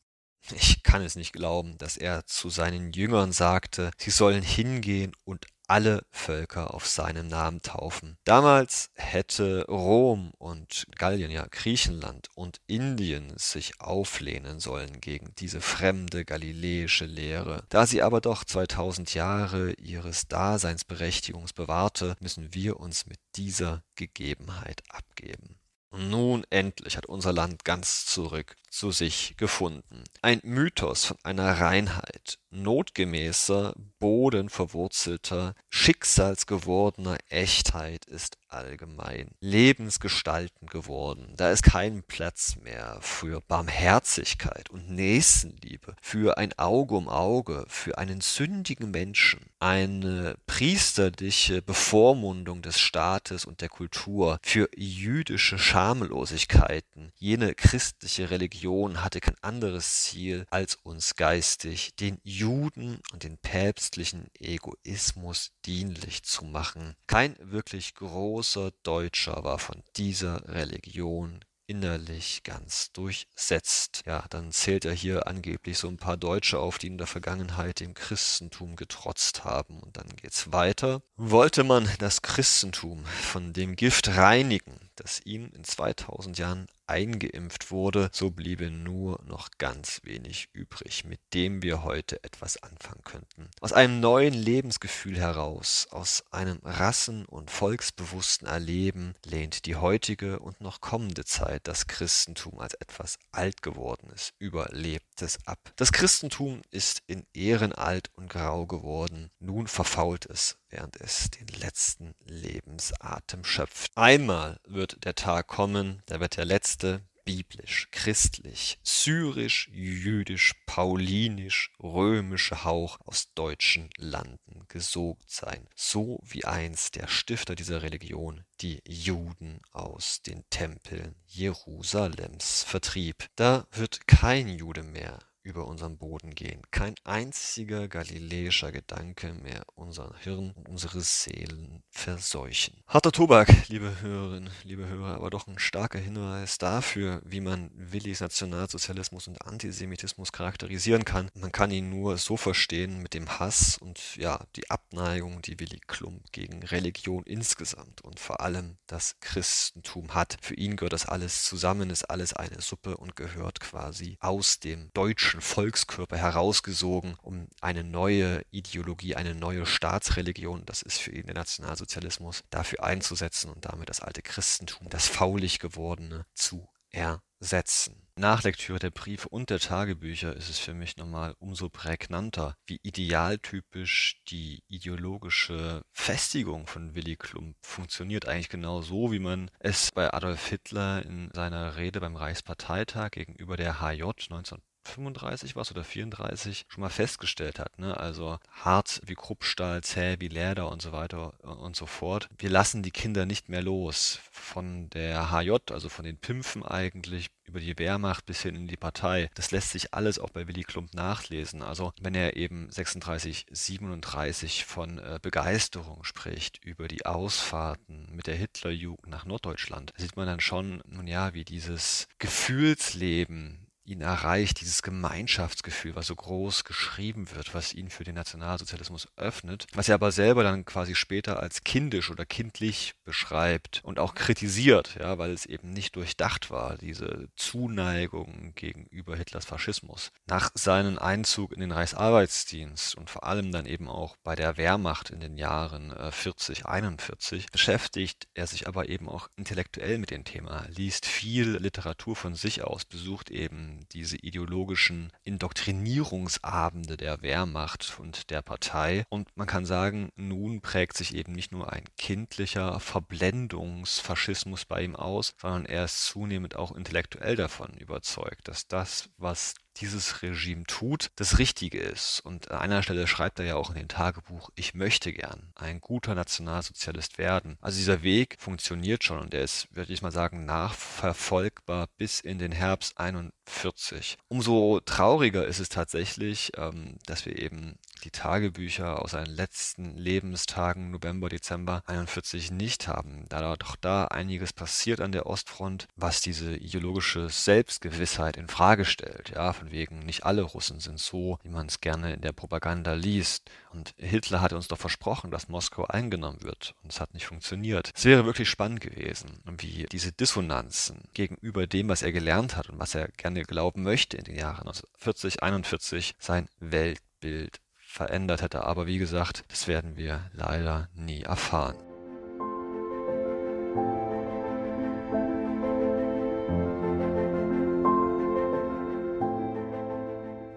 Ich 0.54 0.82
kann 0.82 1.02
es 1.02 1.16
nicht 1.16 1.32
glauben, 1.32 1.76
dass 1.78 1.96
er 1.96 2.26
zu 2.26 2.48
seinen 2.48 2.92
Jüngern 2.92 3.32
sagte, 3.32 3.90
sie 3.98 4.10
sollen 4.10 4.42
hingehen 4.42 5.12
und 5.24 5.46
alle 5.70 6.02
Völker 6.10 6.74
auf 6.74 6.88
seinen 6.88 7.28
Namen 7.28 7.62
taufen. 7.62 8.18
Damals 8.24 8.90
hätte 8.94 9.64
Rom 9.68 10.32
und 10.38 10.84
Gallien, 10.96 11.30
ja 11.30 11.46
Griechenland 11.48 12.26
und 12.34 12.60
Indien 12.66 13.32
sich 13.36 13.80
auflehnen 13.80 14.58
sollen 14.58 15.00
gegen 15.00 15.32
diese 15.38 15.60
fremde 15.60 16.24
galiläische 16.24 17.06
Lehre. 17.06 17.62
Da 17.68 17.86
sie 17.86 18.02
aber 18.02 18.20
doch 18.20 18.42
2000 18.42 19.14
Jahre 19.14 19.72
ihres 19.74 20.26
Daseinsberechtigungs 20.26 21.52
bewahrte, 21.52 22.16
müssen 22.18 22.52
wir 22.52 22.80
uns 22.80 23.06
mit 23.06 23.20
dieser 23.36 23.84
Gegebenheit 23.94 24.82
abgeben. 24.88 25.60
Nun 25.92 26.44
endlich 26.50 26.96
hat 26.96 27.06
unser 27.06 27.32
Land 27.32 27.64
ganz 27.64 28.06
zurück 28.06 28.56
zu 28.70 28.92
sich 28.92 29.34
gefunden. 29.36 30.04
Ein 30.22 30.40
Mythos 30.44 31.04
von 31.04 31.18
einer 31.22 31.60
Reinheit, 31.60 32.38
notgemäßer, 32.50 33.74
bodenverwurzelter, 33.98 35.54
schicksalsgewordener 35.68 37.18
Echtheit 37.28 38.06
ist 38.06 38.38
allgemein, 38.48 39.30
lebensgestaltend 39.40 40.70
geworden. 40.70 41.34
Da 41.36 41.50
ist 41.50 41.62
kein 41.62 42.02
Platz 42.02 42.56
mehr 42.62 42.98
für 43.00 43.40
Barmherzigkeit 43.40 44.70
und 44.70 44.90
Nächstenliebe, 44.90 45.94
für 46.00 46.38
ein 46.38 46.58
Auge 46.58 46.96
um 46.96 47.08
Auge, 47.08 47.64
für 47.68 47.98
einen 47.98 48.20
sündigen 48.20 48.90
Menschen, 48.90 49.40
eine 49.60 50.36
priesterliche 50.46 51.62
Bevormundung 51.62 52.62
des 52.62 52.80
Staates 52.80 53.44
und 53.44 53.60
der 53.60 53.68
Kultur, 53.68 54.38
für 54.42 54.68
jüdische 54.76 55.58
Schamlosigkeiten, 55.58 57.12
jene 57.16 57.54
christliche 57.54 58.30
Religion, 58.30 58.59
Religion 58.60 59.02
hatte 59.02 59.20
kein 59.20 59.36
anderes 59.40 60.02
Ziel, 60.02 60.44
als 60.50 60.74
uns 60.74 61.16
geistig 61.16 61.96
den 61.96 62.20
Juden 62.24 63.00
und 63.10 63.22
den 63.22 63.38
päpstlichen 63.38 64.26
Egoismus 64.38 65.52
dienlich 65.64 66.24
zu 66.24 66.44
machen. 66.44 66.94
Kein 67.06 67.36
wirklich 67.40 67.94
großer 67.94 68.72
Deutscher 68.82 69.44
war 69.44 69.58
von 69.58 69.82
dieser 69.96 70.46
Religion 70.46 71.40
innerlich 71.70 72.42
ganz 72.42 72.92
durchsetzt. 72.92 74.02
Ja, 74.04 74.24
dann 74.28 74.52
zählt 74.52 74.84
er 74.84 74.92
hier 74.92 75.26
angeblich 75.26 75.78
so 75.78 75.88
ein 75.88 75.96
paar 75.96 76.18
Deutsche 76.18 76.58
auf, 76.58 76.76
die 76.76 76.88
in 76.88 76.98
der 76.98 77.06
Vergangenheit 77.06 77.80
dem 77.80 77.94
Christentum 77.94 78.76
getrotzt 78.76 79.44
haben. 79.44 79.80
Und 79.80 79.96
dann 79.96 80.08
geht's 80.16 80.52
weiter. 80.52 81.00
Wollte 81.16 81.64
man 81.64 81.88
das 81.98 82.20
Christentum 82.20 83.06
von 83.06 83.54
dem 83.54 83.76
Gift 83.76 84.08
reinigen, 84.08 84.90
das 84.96 85.20
ihm 85.24 85.50
in 85.54 85.64
2000 85.64 86.36
Jahren 86.38 86.66
eingeimpft 86.90 87.70
wurde, 87.70 88.10
so 88.12 88.30
bliebe 88.30 88.70
nur 88.70 89.22
noch 89.24 89.48
ganz 89.58 90.00
wenig 90.04 90.48
übrig, 90.52 91.04
mit 91.04 91.20
dem 91.32 91.62
wir 91.62 91.84
heute 91.84 92.22
etwas 92.24 92.62
anfangen 92.62 93.02
könnten. 93.04 93.48
Aus 93.60 93.72
einem 93.72 94.00
neuen 94.00 94.34
Lebensgefühl 94.34 95.16
heraus, 95.16 95.86
aus 95.90 96.24
einem 96.30 96.58
rassen- 96.64 97.26
und 97.26 97.50
volksbewussten 97.50 98.48
Erleben 98.48 99.14
lehnt 99.24 99.66
die 99.66 99.76
heutige 99.76 100.40
und 100.40 100.60
noch 100.60 100.80
kommende 100.80 101.24
Zeit 101.24 101.68
das 101.68 101.86
Christentum 101.86 102.58
als 102.58 102.74
etwas 102.74 103.18
Altgewordenes, 103.30 104.32
Überlebtes 104.38 105.38
ab. 105.46 105.72
Das 105.76 105.92
Christentum 105.92 106.62
ist 106.70 107.02
in 107.06 107.24
Ehren 107.32 107.72
alt 107.72 108.10
und 108.16 108.28
grau 108.28 108.66
geworden, 108.66 109.30
nun 109.38 109.68
verfault 109.68 110.26
es, 110.26 110.56
während 110.70 110.96
es 111.00 111.30
den 111.30 111.48
letzten 111.60 112.14
Lebensatem 112.24 113.44
schöpft. 113.44 113.92
Einmal 113.96 114.58
wird 114.66 115.04
der 115.04 115.14
Tag 115.14 115.48
kommen, 115.48 116.02
da 116.06 116.20
wird 116.20 116.36
der 116.36 116.44
letzte 116.44 117.02
biblisch, 117.24 117.88
christlich, 117.92 118.80
syrisch, 118.82 119.68
jüdisch, 119.72 120.54
paulinisch, 120.66 121.72
römische 121.80 122.64
Hauch 122.64 122.98
aus 123.04 123.32
deutschen 123.34 123.90
Landen 123.96 124.64
gesogt 124.68 125.30
sein, 125.30 125.68
so 125.76 126.18
wie 126.24 126.44
einst 126.44 126.96
der 126.96 127.06
Stifter 127.06 127.54
dieser 127.54 127.82
Religion 127.82 128.44
die 128.60 128.82
Juden 128.84 129.60
aus 129.70 130.22
den 130.22 130.42
Tempeln 130.50 131.14
Jerusalems 131.26 132.64
vertrieb. 132.64 133.28
Da 133.36 133.66
wird 133.70 134.08
kein 134.08 134.48
Jude 134.48 134.82
mehr 134.82 135.20
über 135.42 135.66
unseren 135.66 135.96
Boden 135.96 136.34
gehen. 136.34 136.62
Kein 136.70 136.94
einziger 137.04 137.88
galiläischer 137.88 138.72
Gedanke 138.72 139.32
mehr 139.32 139.64
unser 139.74 140.14
Hirn 140.20 140.52
und 140.52 140.68
unsere 140.68 141.00
Seelen 141.00 141.82
verseuchen. 141.90 142.82
Harter 142.86 143.12
Tobak, 143.12 143.68
liebe 143.68 144.00
Hörerinnen, 144.00 144.50
liebe 144.64 144.86
Hörer, 144.86 145.14
aber 145.14 145.30
doch 145.30 145.46
ein 145.46 145.58
starker 145.58 145.98
Hinweis 145.98 146.58
dafür, 146.58 147.22
wie 147.24 147.40
man 147.40 147.70
Willis 147.74 148.20
Nationalsozialismus 148.20 149.28
und 149.28 149.40
Antisemitismus 149.46 150.32
charakterisieren 150.32 151.04
kann. 151.04 151.30
Man 151.34 151.52
kann 151.52 151.70
ihn 151.70 151.88
nur 151.88 152.18
so 152.18 152.36
verstehen 152.36 153.00
mit 153.00 153.14
dem 153.14 153.38
Hass 153.38 153.78
und 153.78 154.16
ja, 154.16 154.44
die 154.56 154.70
Abneigung, 154.70 155.40
die 155.42 155.58
Willi 155.58 155.80
Klump 155.86 156.32
gegen 156.32 156.62
Religion 156.62 157.24
insgesamt 157.24 158.02
und 158.02 158.20
vor 158.20 158.40
allem 158.40 158.76
das 158.86 159.16
Christentum 159.20 160.14
hat. 160.14 160.36
Für 160.42 160.54
ihn 160.54 160.76
gehört 160.76 160.92
das 160.92 161.06
alles 161.06 161.44
zusammen, 161.44 161.90
ist 161.90 162.04
alles 162.04 162.34
eine 162.34 162.60
Suppe 162.60 162.96
und 162.96 163.16
gehört 163.16 163.60
quasi 163.60 164.18
aus 164.20 164.60
dem 164.60 164.90
deutschen 164.92 165.29
Volkskörper 165.38 166.16
herausgesogen, 166.16 167.14
um 167.22 167.46
eine 167.60 167.84
neue 167.84 168.42
Ideologie, 168.50 169.14
eine 169.14 169.34
neue 169.34 169.66
Staatsreligion, 169.66 170.66
das 170.66 170.82
ist 170.82 170.98
für 170.98 171.12
ihn 171.12 171.26
der 171.26 171.34
Nationalsozialismus, 171.34 172.42
dafür 172.50 172.82
einzusetzen 172.82 173.50
und 173.50 173.64
damit 173.64 173.88
das 173.88 174.00
alte 174.00 174.22
Christentum, 174.22 174.88
das 174.88 175.06
faulig 175.06 175.60
gewordene, 175.60 176.26
zu 176.34 176.68
ersetzen. 176.90 178.06
Nach 178.16 178.42
Lektüre 178.42 178.78
der 178.78 178.90
Briefe 178.90 179.28
und 179.30 179.48
der 179.48 179.60
Tagebücher 179.60 180.36
ist 180.36 180.50
es 180.50 180.58
für 180.58 180.74
mich 180.74 180.98
nochmal 180.98 181.34
umso 181.38 181.70
prägnanter, 181.70 182.54
wie 182.66 182.78
idealtypisch 182.82 184.20
die 184.28 184.62
ideologische 184.68 185.82
Festigung 185.92 186.66
von 186.66 186.94
Willy 186.94 187.16
Klump 187.16 187.56
funktioniert. 187.62 188.28
Eigentlich 188.28 188.50
genau 188.50 188.82
so, 188.82 189.10
wie 189.10 189.20
man 189.20 189.50
es 189.58 189.90
bei 189.92 190.12
Adolf 190.12 190.48
Hitler 190.48 191.02
in 191.06 191.30
seiner 191.32 191.76
Rede 191.76 192.00
beim 192.00 192.16
Reichsparteitag 192.16 193.12
gegenüber 193.12 193.56
der 193.56 193.80
HJ 193.80 194.02
19 194.28 194.58
35 194.90 195.56
was 195.56 195.70
oder 195.70 195.84
34 195.84 196.66
schon 196.68 196.82
mal 196.82 196.90
festgestellt 196.90 197.58
hat. 197.58 197.78
Ne? 197.78 197.96
Also 197.98 198.38
hart 198.52 199.00
wie 199.04 199.14
Kruppstahl, 199.14 199.82
zäh 199.82 200.16
wie 200.18 200.28
Leder 200.28 200.70
und 200.70 200.82
so 200.82 200.92
weiter 200.92 201.32
und 201.42 201.76
so 201.76 201.86
fort. 201.86 202.28
Wir 202.38 202.50
lassen 202.50 202.82
die 202.82 202.90
Kinder 202.90 203.26
nicht 203.26 203.48
mehr 203.48 203.62
los. 203.62 204.20
Von 204.30 204.90
der 204.90 205.30
HJ, 205.30 205.72
also 205.72 205.88
von 205.88 206.04
den 206.04 206.16
Pimpfen 206.16 206.64
eigentlich, 206.64 207.30
über 207.50 207.60
die 207.60 207.78
Wehrmacht 207.78 208.26
bis 208.26 208.42
hin 208.42 208.54
in 208.54 208.68
die 208.68 208.76
Partei. 208.76 209.28
Das 209.34 209.50
lässt 209.50 209.70
sich 209.70 209.92
alles 209.92 210.18
auch 210.18 210.30
bei 210.30 210.46
Willy 210.46 210.62
Klump 210.62 210.94
nachlesen. 210.94 211.62
Also 211.62 211.92
wenn 212.00 212.14
er 212.14 212.36
eben 212.36 212.70
36, 212.70 213.46
37 213.50 214.64
von 214.64 214.98
äh, 214.98 215.18
Begeisterung 215.20 216.04
spricht 216.04 216.64
über 216.64 216.86
die 216.86 217.04
Ausfahrten 217.06 218.08
mit 218.14 218.28
der 218.28 218.36
Hitlerjugend 218.36 219.08
nach 219.08 219.24
Norddeutschland, 219.24 219.92
sieht 219.96 220.16
man 220.16 220.26
dann 220.26 220.40
schon, 220.40 220.80
nun 220.86 221.08
ja, 221.08 221.34
wie 221.34 221.44
dieses 221.44 222.06
Gefühlsleben 222.18 223.66
ihn 223.84 224.00
erreicht, 224.00 224.60
dieses 224.60 224.82
Gemeinschaftsgefühl, 224.82 225.96
was 225.96 226.06
so 226.06 226.14
groß 226.14 226.64
geschrieben 226.64 227.28
wird, 227.34 227.54
was 227.54 227.72
ihn 227.72 227.90
für 227.90 228.04
den 228.04 228.14
Nationalsozialismus 228.14 229.08
öffnet, 229.16 229.66
was 229.74 229.88
er 229.88 229.94
aber 229.94 230.12
selber 230.12 230.42
dann 230.42 230.64
quasi 230.64 230.94
später 230.94 231.40
als 231.40 231.64
kindisch 231.64 232.10
oder 232.10 232.24
kindlich 232.24 232.94
beschreibt 233.04 233.80
und 233.84 233.98
auch 233.98 234.14
kritisiert, 234.14 234.96
ja, 234.98 235.18
weil 235.18 235.32
es 235.32 235.46
eben 235.46 235.70
nicht 235.70 235.96
durchdacht 235.96 236.50
war, 236.50 236.76
diese 236.78 237.28
Zuneigung 237.36 238.52
gegenüber 238.54 239.16
Hitlers 239.16 239.44
Faschismus. 239.44 240.12
Nach 240.26 240.50
seinem 240.54 240.98
Einzug 240.98 241.52
in 241.52 241.60
den 241.60 241.72
Reichsarbeitsdienst 241.72 242.94
und 242.94 243.10
vor 243.10 243.24
allem 243.24 243.50
dann 243.52 243.66
eben 243.66 243.88
auch 243.88 244.16
bei 244.22 244.36
der 244.36 244.56
Wehrmacht 244.56 245.10
in 245.10 245.20
den 245.20 245.36
Jahren 245.36 245.94
40, 246.10 246.60
äh, 246.60 246.64
41 246.64 247.46
beschäftigt 247.50 248.28
er 248.34 248.46
sich 248.46 248.68
aber 248.68 248.88
eben 248.88 249.08
auch 249.08 249.28
intellektuell 249.36 249.98
mit 249.98 250.10
dem 250.10 250.24
Thema, 250.24 250.66
liest 250.68 251.06
viel 251.06 251.56
Literatur 251.56 252.16
von 252.16 252.34
sich 252.34 252.62
aus, 252.62 252.84
besucht 252.84 253.30
eben 253.30 253.69
diese 253.92 254.16
ideologischen 254.16 255.12
Indoktrinierungsabende 255.24 256.96
der 256.96 257.22
Wehrmacht 257.22 257.98
und 257.98 258.30
der 258.30 258.42
Partei. 258.42 259.04
Und 259.08 259.28
man 259.36 259.46
kann 259.46 259.64
sagen, 259.64 260.10
nun 260.16 260.60
prägt 260.60 260.96
sich 260.96 261.14
eben 261.14 261.32
nicht 261.32 261.52
nur 261.52 261.72
ein 261.72 261.84
kindlicher 261.96 262.80
Verblendungsfaschismus 262.80 264.64
bei 264.64 264.82
ihm 264.82 264.96
aus, 264.96 265.32
sondern 265.40 265.66
er 265.66 265.84
ist 265.84 266.04
zunehmend 266.04 266.56
auch 266.56 266.72
intellektuell 266.72 267.36
davon 267.36 267.74
überzeugt, 267.74 268.48
dass 268.48 268.66
das, 268.66 269.10
was 269.16 269.54
dieses 269.80 270.22
Regime 270.22 270.64
tut, 270.64 271.10
das 271.16 271.38
Richtige 271.38 271.78
ist. 271.78 272.20
Und 272.20 272.50
an 272.50 272.58
einer 272.58 272.82
Stelle 272.82 273.06
schreibt 273.06 273.38
er 273.38 273.44
ja 273.46 273.56
auch 273.56 273.70
in 273.70 273.76
dem 273.76 273.88
Tagebuch, 273.88 274.50
ich 274.54 274.74
möchte 274.74 275.12
gern 275.12 275.52
ein 275.54 275.80
guter 275.80 276.14
Nationalsozialist 276.14 277.18
werden. 277.18 277.58
Also 277.60 277.78
dieser 277.78 278.02
Weg 278.02 278.36
funktioniert 278.38 279.04
schon 279.04 279.18
und 279.18 279.34
er 279.34 279.42
ist, 279.42 279.68
würde 279.74 279.92
ich 279.92 280.02
mal 280.02 280.12
sagen, 280.12 280.44
nachverfolgbar 280.44 281.88
bis 281.96 282.20
in 282.20 282.38
den 282.38 282.52
Herbst 282.52 282.98
41. 282.98 284.18
Umso 284.28 284.80
trauriger 284.84 285.46
ist 285.46 285.58
es 285.58 285.68
tatsächlich, 285.68 286.52
ähm, 286.56 286.98
dass 287.06 287.26
wir 287.26 287.38
eben 287.38 287.78
die 288.00 288.10
Tagebücher 288.10 289.02
aus 289.02 289.12
seinen 289.12 289.34
letzten 289.34 289.96
Lebenstagen 289.96 290.90
November, 290.90 291.28
Dezember 291.28 291.82
41 291.86 292.50
nicht 292.50 292.88
haben, 292.88 293.26
da 293.28 293.56
doch 293.56 293.76
da 293.76 294.04
einiges 294.04 294.52
passiert 294.52 295.00
an 295.00 295.12
der 295.12 295.26
Ostfront, 295.26 295.88
was 295.96 296.20
diese 296.20 296.54
ideologische 296.56 297.28
Selbstgewissheit 297.28 298.36
in 298.36 298.48
Frage 298.48 298.84
stellt. 298.84 299.30
Ja, 299.30 299.52
von 299.52 299.70
wegen, 299.70 300.00
nicht 300.00 300.24
alle 300.24 300.42
Russen 300.42 300.80
sind 300.80 300.98
so, 300.98 301.38
wie 301.42 301.48
man 301.48 301.66
es 301.66 301.80
gerne 301.80 302.14
in 302.14 302.20
der 302.20 302.32
Propaganda 302.32 302.94
liest. 302.94 303.50
Und 303.72 303.94
Hitler 303.96 304.40
hatte 304.40 304.56
uns 304.56 304.68
doch 304.68 304.78
versprochen, 304.78 305.30
dass 305.30 305.48
Moskau 305.48 305.84
eingenommen 305.86 306.42
wird. 306.42 306.74
Und 306.82 306.92
es 306.92 307.00
hat 307.00 307.14
nicht 307.14 307.26
funktioniert. 307.26 307.90
Es 307.94 308.04
wäre 308.04 308.26
wirklich 308.26 308.48
spannend 308.48 308.80
gewesen, 308.80 309.40
wie 309.58 309.86
diese 309.90 310.12
Dissonanzen 310.12 311.02
gegenüber 311.14 311.66
dem, 311.66 311.88
was 311.88 312.02
er 312.02 312.12
gelernt 312.12 312.56
hat 312.56 312.68
und 312.68 312.78
was 312.78 312.94
er 312.94 313.08
gerne 313.08 313.42
glauben 313.42 313.82
möchte 313.82 314.16
in 314.16 314.24
den 314.24 314.36
Jahren 314.36 314.66
1940, 314.66 315.42
41, 315.42 316.14
sein 316.18 316.48
Weltbild 316.58 317.60
verändert 317.90 318.40
hätte. 318.40 318.64
Aber 318.64 318.86
wie 318.86 318.98
gesagt, 318.98 319.42
das 319.48 319.66
werden 319.66 319.96
wir 319.96 320.30
leider 320.32 320.88
nie 320.94 321.22
erfahren. 321.22 321.76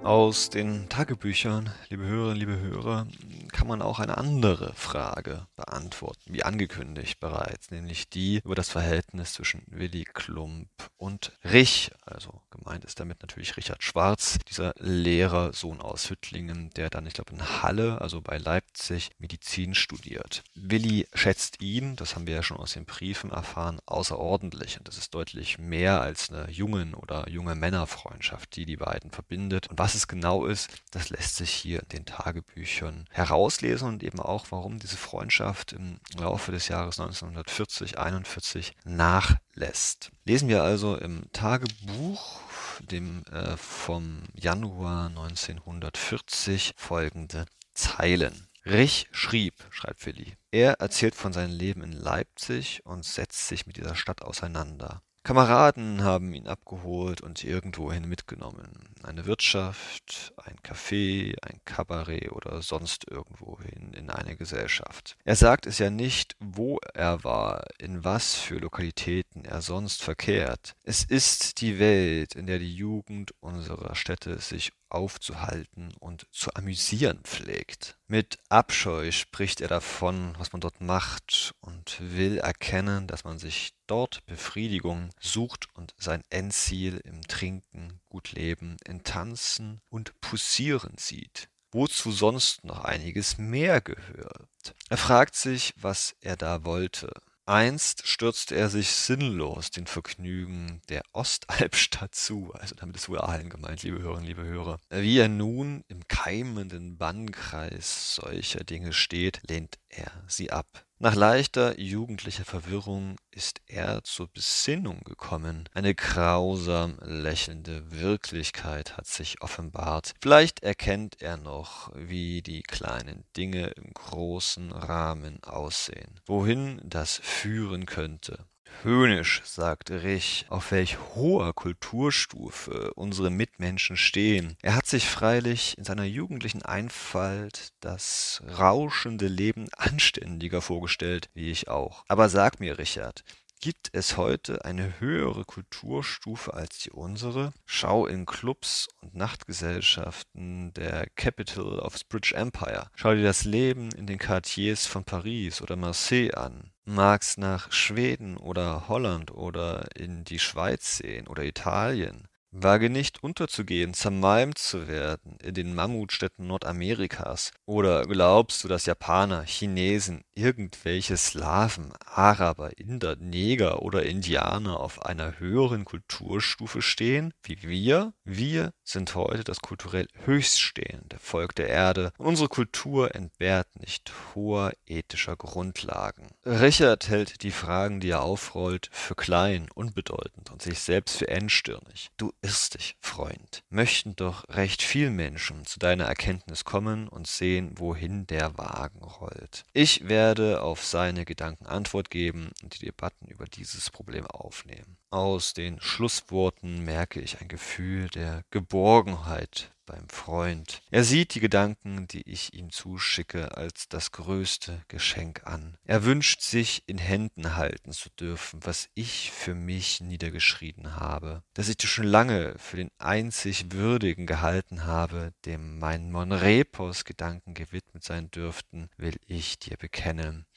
Aus 0.03 0.49
den 0.49 0.89
Tagebüchern, 0.89 1.71
liebe 1.89 2.03
Hörerinnen, 2.03 2.37
liebe 2.37 2.59
Hörer, 2.59 3.07
kann 3.51 3.67
man 3.67 3.81
auch 3.81 3.99
eine 3.99 4.17
andere 4.17 4.73
Frage 4.75 5.47
beantworten, 5.55 6.33
wie 6.33 6.43
angekündigt 6.43 7.19
bereits, 7.19 7.71
nämlich 7.71 8.09
die 8.09 8.41
über 8.43 8.53
das 8.53 8.69
Verhältnis 8.69 9.33
zwischen 9.33 9.63
Willy 9.67 10.03
Klump 10.03 10.69
und 10.97 11.31
Rich. 11.43 11.91
Also 12.01 12.42
gemeint 12.63 12.85
ist 12.85 12.99
damit 12.99 13.21
natürlich 13.21 13.55
Richard 13.57 13.83
Schwarz, 13.83 14.37
dieser 14.49 14.73
Lehrer, 14.79 15.53
Sohn 15.53 15.81
aus 15.81 16.09
Hüttlingen, 16.09 16.71
der 16.71 16.89
dann, 16.89 17.05
ich 17.05 17.13
glaube, 17.13 17.33
in 17.33 17.61
Halle, 17.61 18.01
also 18.01 18.21
bei 18.21 18.37
Leipzig, 18.37 19.11
Medizin 19.19 19.75
studiert. 19.75 20.43
Willy 20.55 21.07
schätzt 21.13 21.61
ihn, 21.61 21.95
das 21.95 22.15
haben 22.15 22.27
wir 22.27 22.35
ja 22.35 22.43
schon 22.43 22.57
aus 22.57 22.73
den 22.73 22.85
Briefen 22.85 23.31
erfahren, 23.31 23.79
außerordentlich. 23.85 24.77
Und 24.77 24.87
das 24.87 24.97
ist 24.97 25.13
deutlich 25.13 25.57
mehr 25.57 26.01
als 26.01 26.29
eine 26.29 26.49
jungen 26.49 26.93
oder 26.93 27.29
junge 27.29 27.55
Männerfreundschaft, 27.55 28.55
die 28.55 28.65
die 28.65 28.77
beiden 28.77 29.11
verbindet. 29.11 29.67
Und 29.69 29.79
was 29.79 29.95
es 29.95 30.07
genau 30.07 30.45
ist, 30.45 30.69
das 30.91 31.09
lässt 31.09 31.35
sich 31.37 31.51
hier 31.51 31.81
in 31.81 31.89
den 31.89 32.05
Tagebüchern 32.05 33.05
heraus 33.11 33.53
auslesen 33.53 33.87
und 33.87 34.03
eben 34.03 34.19
auch, 34.19 34.47
warum 34.49 34.79
diese 34.79 34.97
Freundschaft 34.97 35.73
im 35.73 35.99
Laufe 36.17 36.51
des 36.51 36.69
Jahres 36.69 36.99
1940, 36.99 37.99
41 37.99 38.73
nachlässt. 38.83 40.11
Lesen 40.25 40.47
wir 40.47 40.63
also 40.63 40.95
im 40.95 41.31
Tagebuch 41.33 42.39
dem 42.81 43.23
äh, 43.31 43.57
vom 43.57 44.23
Januar 44.33 45.07
1940 45.07 46.73
folgende 46.77 47.45
Zeilen. 47.73 48.47
Rich 48.65 49.07
schrieb, 49.11 49.55
schreibt 49.71 50.05
Willi. 50.05 50.37
Er 50.51 50.73
erzählt 50.79 51.15
von 51.15 51.33
seinem 51.33 51.51
Leben 51.51 51.81
in 51.83 51.91
Leipzig 51.91 52.85
und 52.85 53.03
setzt 53.03 53.47
sich 53.47 53.67
mit 53.67 53.75
dieser 53.77 53.95
Stadt 53.95 54.21
auseinander. 54.21 55.01
Kameraden 55.23 56.03
haben 56.03 56.33
ihn 56.33 56.47
abgeholt 56.47 57.21
und 57.21 57.45
irgendwohin 57.45 58.09
mitgenommen. 58.09 58.89
Eine 59.03 59.25
Wirtschaft, 59.25 60.33
ein 60.35 60.57
Café, 60.63 61.33
ein 61.41 61.61
Kabarett 61.63 62.33
oder 62.33 62.61
sonst 62.61 63.09
irgendwohin 63.09 63.93
in 63.93 64.09
eine 64.09 64.35
Gesellschaft. 64.35 65.15
Er 65.23 65.37
sagt 65.37 65.65
es 65.65 65.79
ja 65.79 65.89
nicht, 65.89 66.35
wo 66.41 66.77
er 66.93 67.23
war, 67.23 67.63
in 67.77 68.03
was 68.03 68.35
für 68.35 68.57
Lokalitäten 68.57 69.45
er 69.45 69.61
sonst 69.61 70.03
verkehrt. 70.03 70.75
Es 70.83 71.05
ist 71.05 71.61
die 71.61 71.79
Welt, 71.79 72.35
in 72.35 72.45
der 72.45 72.59
die 72.59 72.75
Jugend 72.75 73.33
unserer 73.39 73.95
Städte 73.95 74.39
sich 74.39 74.73
aufzuhalten 74.93 75.93
und 75.99 76.27
zu 76.31 76.53
amüsieren 76.53 77.19
pflegt. 77.23 77.97
Mit 78.07 78.37
Abscheu 78.49 79.11
spricht 79.11 79.61
er 79.61 79.67
davon, 79.67 80.35
was 80.37 80.51
man 80.53 80.61
dort 80.61 80.81
macht 80.81 81.53
und 81.61 81.97
will 81.99 82.37
erkennen, 82.37 83.07
dass 83.07 83.23
man 83.23 83.39
sich 83.39 83.73
dort 83.87 84.25
Befriedigung 84.25 85.09
sucht 85.19 85.67
und 85.73 85.93
sein 85.97 86.23
Endziel 86.29 86.97
im 87.03 87.21
Trinken, 87.27 87.99
Gutleben, 88.09 88.77
in 88.85 89.03
Tanzen 89.03 89.81
und 89.89 90.19
Pussieren 90.21 90.93
sieht 90.97 91.49
wozu 91.73 92.11
sonst 92.11 92.63
noch 92.63 92.83
einiges 92.83 93.37
mehr 93.37 93.81
gehört. 93.81 94.75
Er 94.89 94.97
fragt 94.97 95.35
sich, 95.35 95.73
was 95.75 96.15
er 96.21 96.37
da 96.37 96.63
wollte. 96.63 97.11
Einst 97.45 98.07
stürzte 98.07 98.55
er 98.55 98.69
sich 98.69 98.91
sinnlos 98.91 99.69
den 99.69 99.85
Vergnügen 99.85 100.81
der 100.87 101.03
Ostalbstadt 101.11 102.15
zu, 102.15 102.53
also 102.53 102.73
damit 102.75 102.95
ist 102.95 103.09
Aalen 103.09 103.49
gemeint, 103.49 103.83
liebe 103.83 103.99
Hörerinnen, 103.99 104.27
liebe 104.27 104.45
Hörer. 104.45 104.79
Wie 104.89 105.17
er 105.17 105.27
nun 105.27 105.83
im 105.89 106.07
keimenden 106.07 106.97
Bannkreis 106.97 108.15
solcher 108.15 108.63
Dinge 108.63 108.93
steht, 108.93 109.41
lehnt 109.49 109.77
er 109.89 110.11
sie 110.27 110.51
ab. 110.51 110.85
Nach 111.03 111.15
leichter 111.15 111.77
jugendlicher 111.81 112.45
Verwirrung 112.45 113.17
ist 113.29 113.59
er 113.67 114.05
zur 114.05 114.29
Besinnung 114.29 115.01
gekommen. 115.01 115.67
Eine 115.73 115.93
grausam 115.95 116.97
lächelnde 117.01 117.91
Wirklichkeit 117.91 118.95
hat 118.95 119.05
sich 119.05 119.41
offenbart. 119.41 120.13
Vielleicht 120.21 120.63
erkennt 120.63 121.21
er 121.21 121.35
noch, 121.35 121.91
wie 121.93 122.41
die 122.41 122.63
kleinen 122.63 123.25
Dinge 123.35 123.67
im 123.71 123.93
großen 123.93 124.71
Rahmen 124.71 125.43
aussehen, 125.43 126.21
wohin 126.25 126.79
das 126.85 127.19
führen 127.21 127.85
könnte. 127.85 128.45
Höhnisch, 128.81 129.41
sagt 129.45 129.91
Rich, 129.91 130.45
auf 130.49 130.71
welch 130.71 130.97
hoher 131.15 131.53
Kulturstufe 131.53 132.93
unsere 132.95 133.29
Mitmenschen 133.29 133.95
stehen. 133.95 134.57
Er 134.61 134.75
hat 134.75 134.87
sich 134.87 135.07
freilich 135.07 135.77
in 135.77 135.83
seiner 135.83 136.05
jugendlichen 136.05 136.63
Einfalt 136.63 137.69
das 137.79 138.41
rauschende 138.57 139.27
Leben 139.27 139.67
anständiger 139.77 140.61
vorgestellt, 140.61 141.29
wie 141.33 141.51
ich 141.51 141.67
auch. 141.67 142.03
Aber 142.07 142.29
sag 142.29 142.59
mir, 142.59 142.77
Richard, 142.77 143.23
Gibt 143.63 143.91
es 143.93 144.17
heute 144.17 144.65
eine 144.65 144.99
höhere 144.99 145.45
Kulturstufe 145.45 146.53
als 146.53 146.79
die 146.79 146.91
unsere? 146.91 147.53
Schau 147.65 148.07
in 148.07 148.25
Clubs 148.25 148.89
und 148.99 149.15
Nachtgesellschaften 149.15 150.73
der 150.73 151.07
Capital 151.15 151.79
of 151.79 151.97
the 151.97 152.03
British 152.09 152.33
Empire. 152.33 152.89
Schau 152.95 153.15
dir 153.15 153.23
das 153.23 153.45
Leben 153.45 153.89
in 153.93 154.05
den 154.05 154.17
Quartiers 154.17 154.85
von 154.85 155.05
Paris 155.05 155.61
oder 155.61 155.77
Marseille 155.77 156.31
an. 156.33 156.72
Magst 156.85 157.37
nach 157.37 157.73
Schweden 157.73 158.37
oder 158.37 158.87
Holland 158.87 159.31
oder 159.31 159.87
in 159.95 160.23
die 160.23 160.39
Schweiz 160.39 160.97
sehen 160.97 161.27
oder 161.27 161.43
Italien. 161.43 162.29
Wage 162.55 162.91
nicht 162.91 163.23
unterzugehen, 163.23 163.95
zermalmt 163.95 164.59
zu 164.59 164.87
werden 164.87 165.37
in 165.43 165.55
den 165.55 165.73
Mammutstädten 165.73 166.45
Nordamerikas. 166.45 167.51
Oder 167.65 168.03
glaubst 168.03 168.63
du, 168.63 168.67
dass 168.67 168.85
Japaner, 168.85 169.43
Chinesen, 169.43 170.23
irgendwelche 170.35 171.17
Slawen, 171.17 171.93
Araber, 172.05 172.77
Inder, 172.77 173.15
Neger 173.15 173.81
oder 173.81 174.03
Indianer 174.03 174.79
auf 174.79 175.03
einer 175.03 175.39
höheren 175.39 175.83
Kulturstufe 175.83 176.83
stehen, 176.83 177.33
wie 177.41 177.61
wir? 177.63 178.13
Wir 178.23 178.71
sind 178.83 179.15
heute 179.15 179.43
das 179.43 179.61
kulturell 179.61 180.07
höchststehende 180.25 181.17
Volk 181.19 181.55
der 181.55 181.69
Erde 181.69 182.13
und 182.17 182.27
unsere 182.27 182.49
Kultur 182.49 183.15
entbehrt 183.15 183.67
nicht 183.79 184.11
hoher 184.35 184.73
ethischer 184.85 185.35
Grundlagen. 185.35 186.29
Richard 186.45 187.09
hält 187.09 187.41
die 187.41 187.51
Fragen, 187.51 187.99
die 187.99 188.09
er 188.09 188.21
aufrollt, 188.21 188.89
für 188.91 189.15
klein, 189.15 189.67
unbedeutend 189.73 190.51
und 190.51 190.61
sich 190.61 190.79
selbst 190.79 191.17
für 191.17 191.27
engstirnig. 191.27 192.11
Du 192.17 192.31
irrst 192.43 192.75
dich, 192.75 192.95
Freund. 192.99 193.63
Möchten 193.69 194.15
doch 194.15 194.43
recht 194.49 194.81
viel 194.83 195.09
Menschen 195.09 195.65
zu 195.65 195.79
deiner 195.79 196.05
Erkenntnis 196.05 196.63
kommen 196.65 197.07
und 197.07 197.25
sehen, 197.25 197.71
wohin 197.77 198.27
der 198.27 198.57
Wagen 198.57 199.03
rollt. 199.03 199.63
Ich 199.73 200.07
werde 200.07 200.61
auf 200.61 200.85
seine 200.85 201.25
Gedanken 201.25 201.65
Antwort 201.65 202.09
geben 202.09 202.51
und 202.61 202.75
die 202.75 202.85
Debatten 202.85 203.27
über 203.27 203.45
dieses 203.45 203.89
Problem 203.89 204.27
aufnehmen. 204.27 204.97
Aus 205.13 205.53
den 205.53 205.79
Schlussworten 205.79 206.83
merke 206.85 207.21
ich 207.21 207.39
ein 207.39 207.47
Gefühl 207.47 208.09
der 208.09 208.43
Geborgenheit 208.49 209.71
beim 209.85 210.09
Freund. 210.09 210.81
Er 210.89 211.03
sieht 211.03 211.35
die 211.35 211.39
Gedanken, 211.39 212.07
die 212.07 212.27
ich 212.27 212.55
ihm 212.55 212.71
zuschicke, 212.71 213.55
als 213.55 213.87
das 213.87 214.11
größte 214.11 214.81
Geschenk 214.87 215.45
an. 215.45 215.77
Er 215.83 216.03
wünscht 216.03 216.41
sich 216.41 216.81
in 216.87 216.97
Händen 216.97 217.55
halten 217.55 217.91
zu 217.91 218.09
dürfen, 218.09 218.61
was 218.63 218.89
ich 218.95 219.29
für 219.29 219.53
mich 219.53 220.01
niedergeschrieben 220.01 220.95
habe, 220.95 221.43
dass 221.53 221.69
ich 221.69 221.77
dir 221.77 221.85
schon 221.85 222.07
lange 222.07 222.55
für 222.57 222.77
den 222.77 222.89
einzig 222.97 223.71
Würdigen 223.71 224.25
gehalten 224.25 224.87
habe, 224.87 225.31
dem 225.45 225.77
mein 225.77 226.11
Monrepos 226.11 227.05
Gedanken 227.05 227.53
gewidmet 227.53 228.03
sein 228.03 228.31
dürften, 228.31 228.89
will 228.97 229.17
ich 229.27 229.59
dir 229.59 229.77
bekennen. 229.77 230.47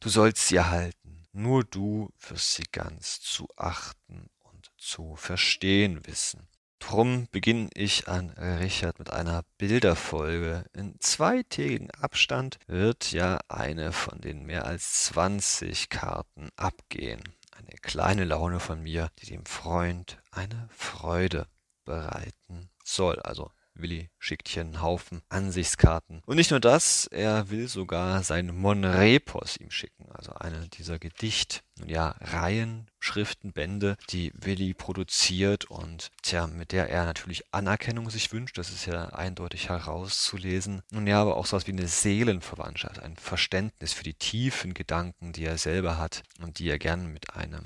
Du 0.00 0.08
sollst 0.08 0.48
sie 0.48 0.56
erhalten, 0.56 1.15
nur 1.36 1.64
du 1.64 2.10
wirst 2.28 2.54
sie 2.54 2.64
ganz 2.72 3.20
zu 3.20 3.46
achten 3.56 4.30
und 4.40 4.70
zu 4.78 5.16
verstehen 5.16 6.06
wissen. 6.06 6.48
Drum 6.78 7.28
beginne 7.30 7.68
ich 7.74 8.08
an 8.08 8.30
Richard 8.30 8.98
mit 8.98 9.10
einer 9.10 9.42
Bilderfolge. 9.58 10.64
In 10.72 10.98
zweitägigen 11.00 11.90
Abstand 11.90 12.58
wird 12.66 13.12
ja 13.12 13.38
eine 13.48 13.92
von 13.92 14.20
den 14.20 14.44
mehr 14.44 14.66
als 14.66 15.04
20 15.04 15.88
Karten 15.88 16.50
abgehen. 16.56 17.22
Eine 17.52 17.76
kleine 17.82 18.24
Laune 18.24 18.60
von 18.60 18.82
mir, 18.82 19.10
die 19.18 19.26
dem 19.26 19.44
Freund 19.46 20.18
eine 20.30 20.68
Freude 20.70 21.48
bereiten 21.84 22.70
soll. 22.84 23.20
Also 23.20 23.50
Willi 23.78 24.10
schickt 24.18 24.48
hier 24.48 24.62
einen 24.62 24.82
Haufen 24.82 25.22
Ansichtskarten. 25.28 26.22
Und 26.26 26.36
nicht 26.36 26.50
nur 26.50 26.60
das, 26.60 27.06
er 27.06 27.50
will 27.50 27.68
sogar 27.68 28.22
sein 28.22 28.54
Monrepos 28.54 29.56
ihm 29.58 29.70
schicken, 29.70 30.06
also 30.12 30.32
eine 30.32 30.68
dieser 30.68 30.98
Gedicht, 30.98 31.62
ja, 31.84 32.16
Reihen, 32.20 32.90
Schriften, 32.98 33.52
Bände, 33.52 33.96
die 34.10 34.32
Willi 34.34 34.74
produziert 34.74 35.66
und 35.66 36.10
tja, 36.22 36.46
mit 36.46 36.72
der 36.72 36.90
er 36.90 37.04
natürlich 37.04 37.44
Anerkennung 37.52 38.10
sich 38.10 38.32
wünscht, 38.32 38.58
das 38.58 38.70
ist 38.70 38.86
ja 38.86 39.10
eindeutig 39.10 39.68
herauszulesen. 39.68 40.82
Und 40.92 41.06
ja, 41.06 41.20
aber 41.20 41.36
auch 41.36 41.46
so 41.46 41.56
was 41.56 41.66
wie 41.66 41.72
eine 41.72 41.88
Seelenverwandtschaft, 41.88 42.98
ein 42.98 43.16
Verständnis 43.16 43.92
für 43.92 44.04
die 44.04 44.14
tiefen 44.14 44.74
Gedanken, 44.74 45.32
die 45.32 45.44
er 45.44 45.58
selber 45.58 45.98
hat 45.98 46.22
und 46.40 46.58
die 46.58 46.68
er 46.68 46.78
gern 46.78 47.12
mit 47.12 47.34
einem 47.34 47.64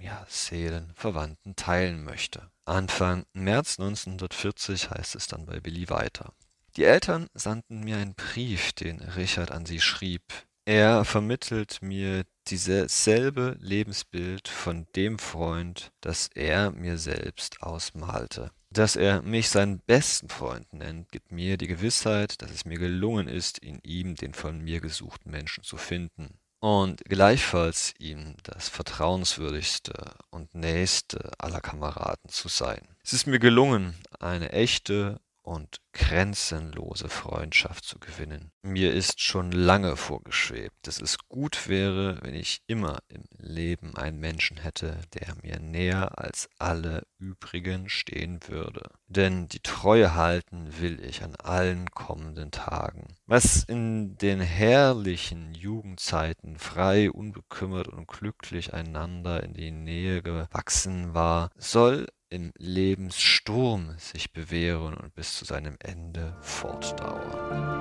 ja, 0.00 0.24
Seelenverwandten 0.28 1.56
teilen 1.56 2.04
möchte. 2.04 2.50
Anfang 2.64 3.24
März 3.32 3.78
1940 3.78 4.90
heißt 4.90 5.14
es 5.14 5.26
dann 5.26 5.46
bei 5.46 5.60
Billy 5.60 5.88
weiter. 5.88 6.32
Die 6.76 6.84
Eltern 6.84 7.28
sandten 7.32 7.80
mir 7.80 7.96
einen 7.96 8.14
Brief, 8.14 8.72
den 8.72 9.00
Richard 9.00 9.50
an 9.50 9.64
sie 9.66 9.80
schrieb. 9.80 10.22
Er 10.66 11.04
vermittelt 11.04 11.78
mir 11.80 12.24
dieses 12.48 13.04
selbe 13.04 13.56
Lebensbild 13.60 14.48
von 14.48 14.86
dem 14.96 15.18
Freund, 15.18 15.92
das 16.00 16.28
er 16.34 16.72
mir 16.72 16.98
selbst 16.98 17.62
ausmalte. 17.62 18.50
Dass 18.70 18.96
er 18.96 19.22
mich 19.22 19.48
seinen 19.48 19.78
besten 19.78 20.28
Freund 20.28 20.70
nennt, 20.72 21.10
gibt 21.10 21.32
mir 21.32 21.56
die 21.56 21.68
Gewissheit, 21.68 22.42
dass 22.42 22.50
es 22.50 22.64
mir 22.64 22.78
gelungen 22.78 23.28
ist, 23.28 23.58
in 23.58 23.78
ihm 23.84 24.16
den 24.16 24.34
von 24.34 24.60
mir 24.60 24.80
gesuchten 24.80 25.30
Menschen 25.30 25.62
zu 25.62 25.76
finden 25.76 26.38
und 26.66 27.04
gleichfalls 27.04 27.94
ihm 28.00 28.34
das 28.42 28.68
vertrauenswürdigste 28.68 29.92
und 30.30 30.52
nächste 30.56 31.30
aller 31.38 31.60
Kameraden 31.60 32.28
zu 32.28 32.48
sein. 32.48 32.80
Es 33.04 33.12
ist 33.12 33.28
mir 33.28 33.38
gelungen, 33.38 33.94
eine 34.18 34.50
echte 34.50 35.20
und 35.46 35.80
grenzenlose 35.92 37.08
Freundschaft 37.08 37.84
zu 37.84 37.98
gewinnen. 37.98 38.50
Mir 38.62 38.92
ist 38.92 39.20
schon 39.20 39.52
lange 39.52 39.96
vorgeschwebt, 39.96 40.74
dass 40.82 41.00
es 41.00 41.18
gut 41.28 41.68
wäre, 41.68 42.18
wenn 42.22 42.34
ich 42.34 42.62
immer 42.66 42.98
im 43.08 43.24
Leben 43.38 43.96
einen 43.96 44.18
Menschen 44.18 44.58
hätte, 44.58 44.98
der 45.14 45.36
mir 45.42 45.60
näher 45.60 46.18
als 46.18 46.48
alle 46.58 47.06
übrigen 47.18 47.88
stehen 47.88 48.40
würde. 48.48 48.90
Denn 49.06 49.48
die 49.48 49.60
Treue 49.60 50.14
halten 50.14 50.80
will 50.80 51.02
ich 51.02 51.22
an 51.22 51.36
allen 51.36 51.90
kommenden 51.92 52.50
Tagen. 52.50 53.14
Was 53.26 53.62
in 53.64 54.18
den 54.18 54.40
herrlichen 54.40 55.54
Jugendzeiten 55.54 56.58
frei, 56.58 57.10
unbekümmert 57.10 57.88
und 57.88 58.08
glücklich 58.08 58.74
einander 58.74 59.42
in 59.44 59.54
die 59.54 59.70
Nähe 59.70 60.22
gewachsen 60.22 61.14
war, 61.14 61.50
soll 61.56 62.08
im 62.30 62.52
Lebenssturm 62.58 63.94
sich 63.98 64.32
bewähren 64.32 64.94
und 64.94 65.14
bis 65.14 65.36
zu 65.36 65.44
seinem 65.44 65.76
Ende 65.80 66.36
fortdauern. 66.40 67.76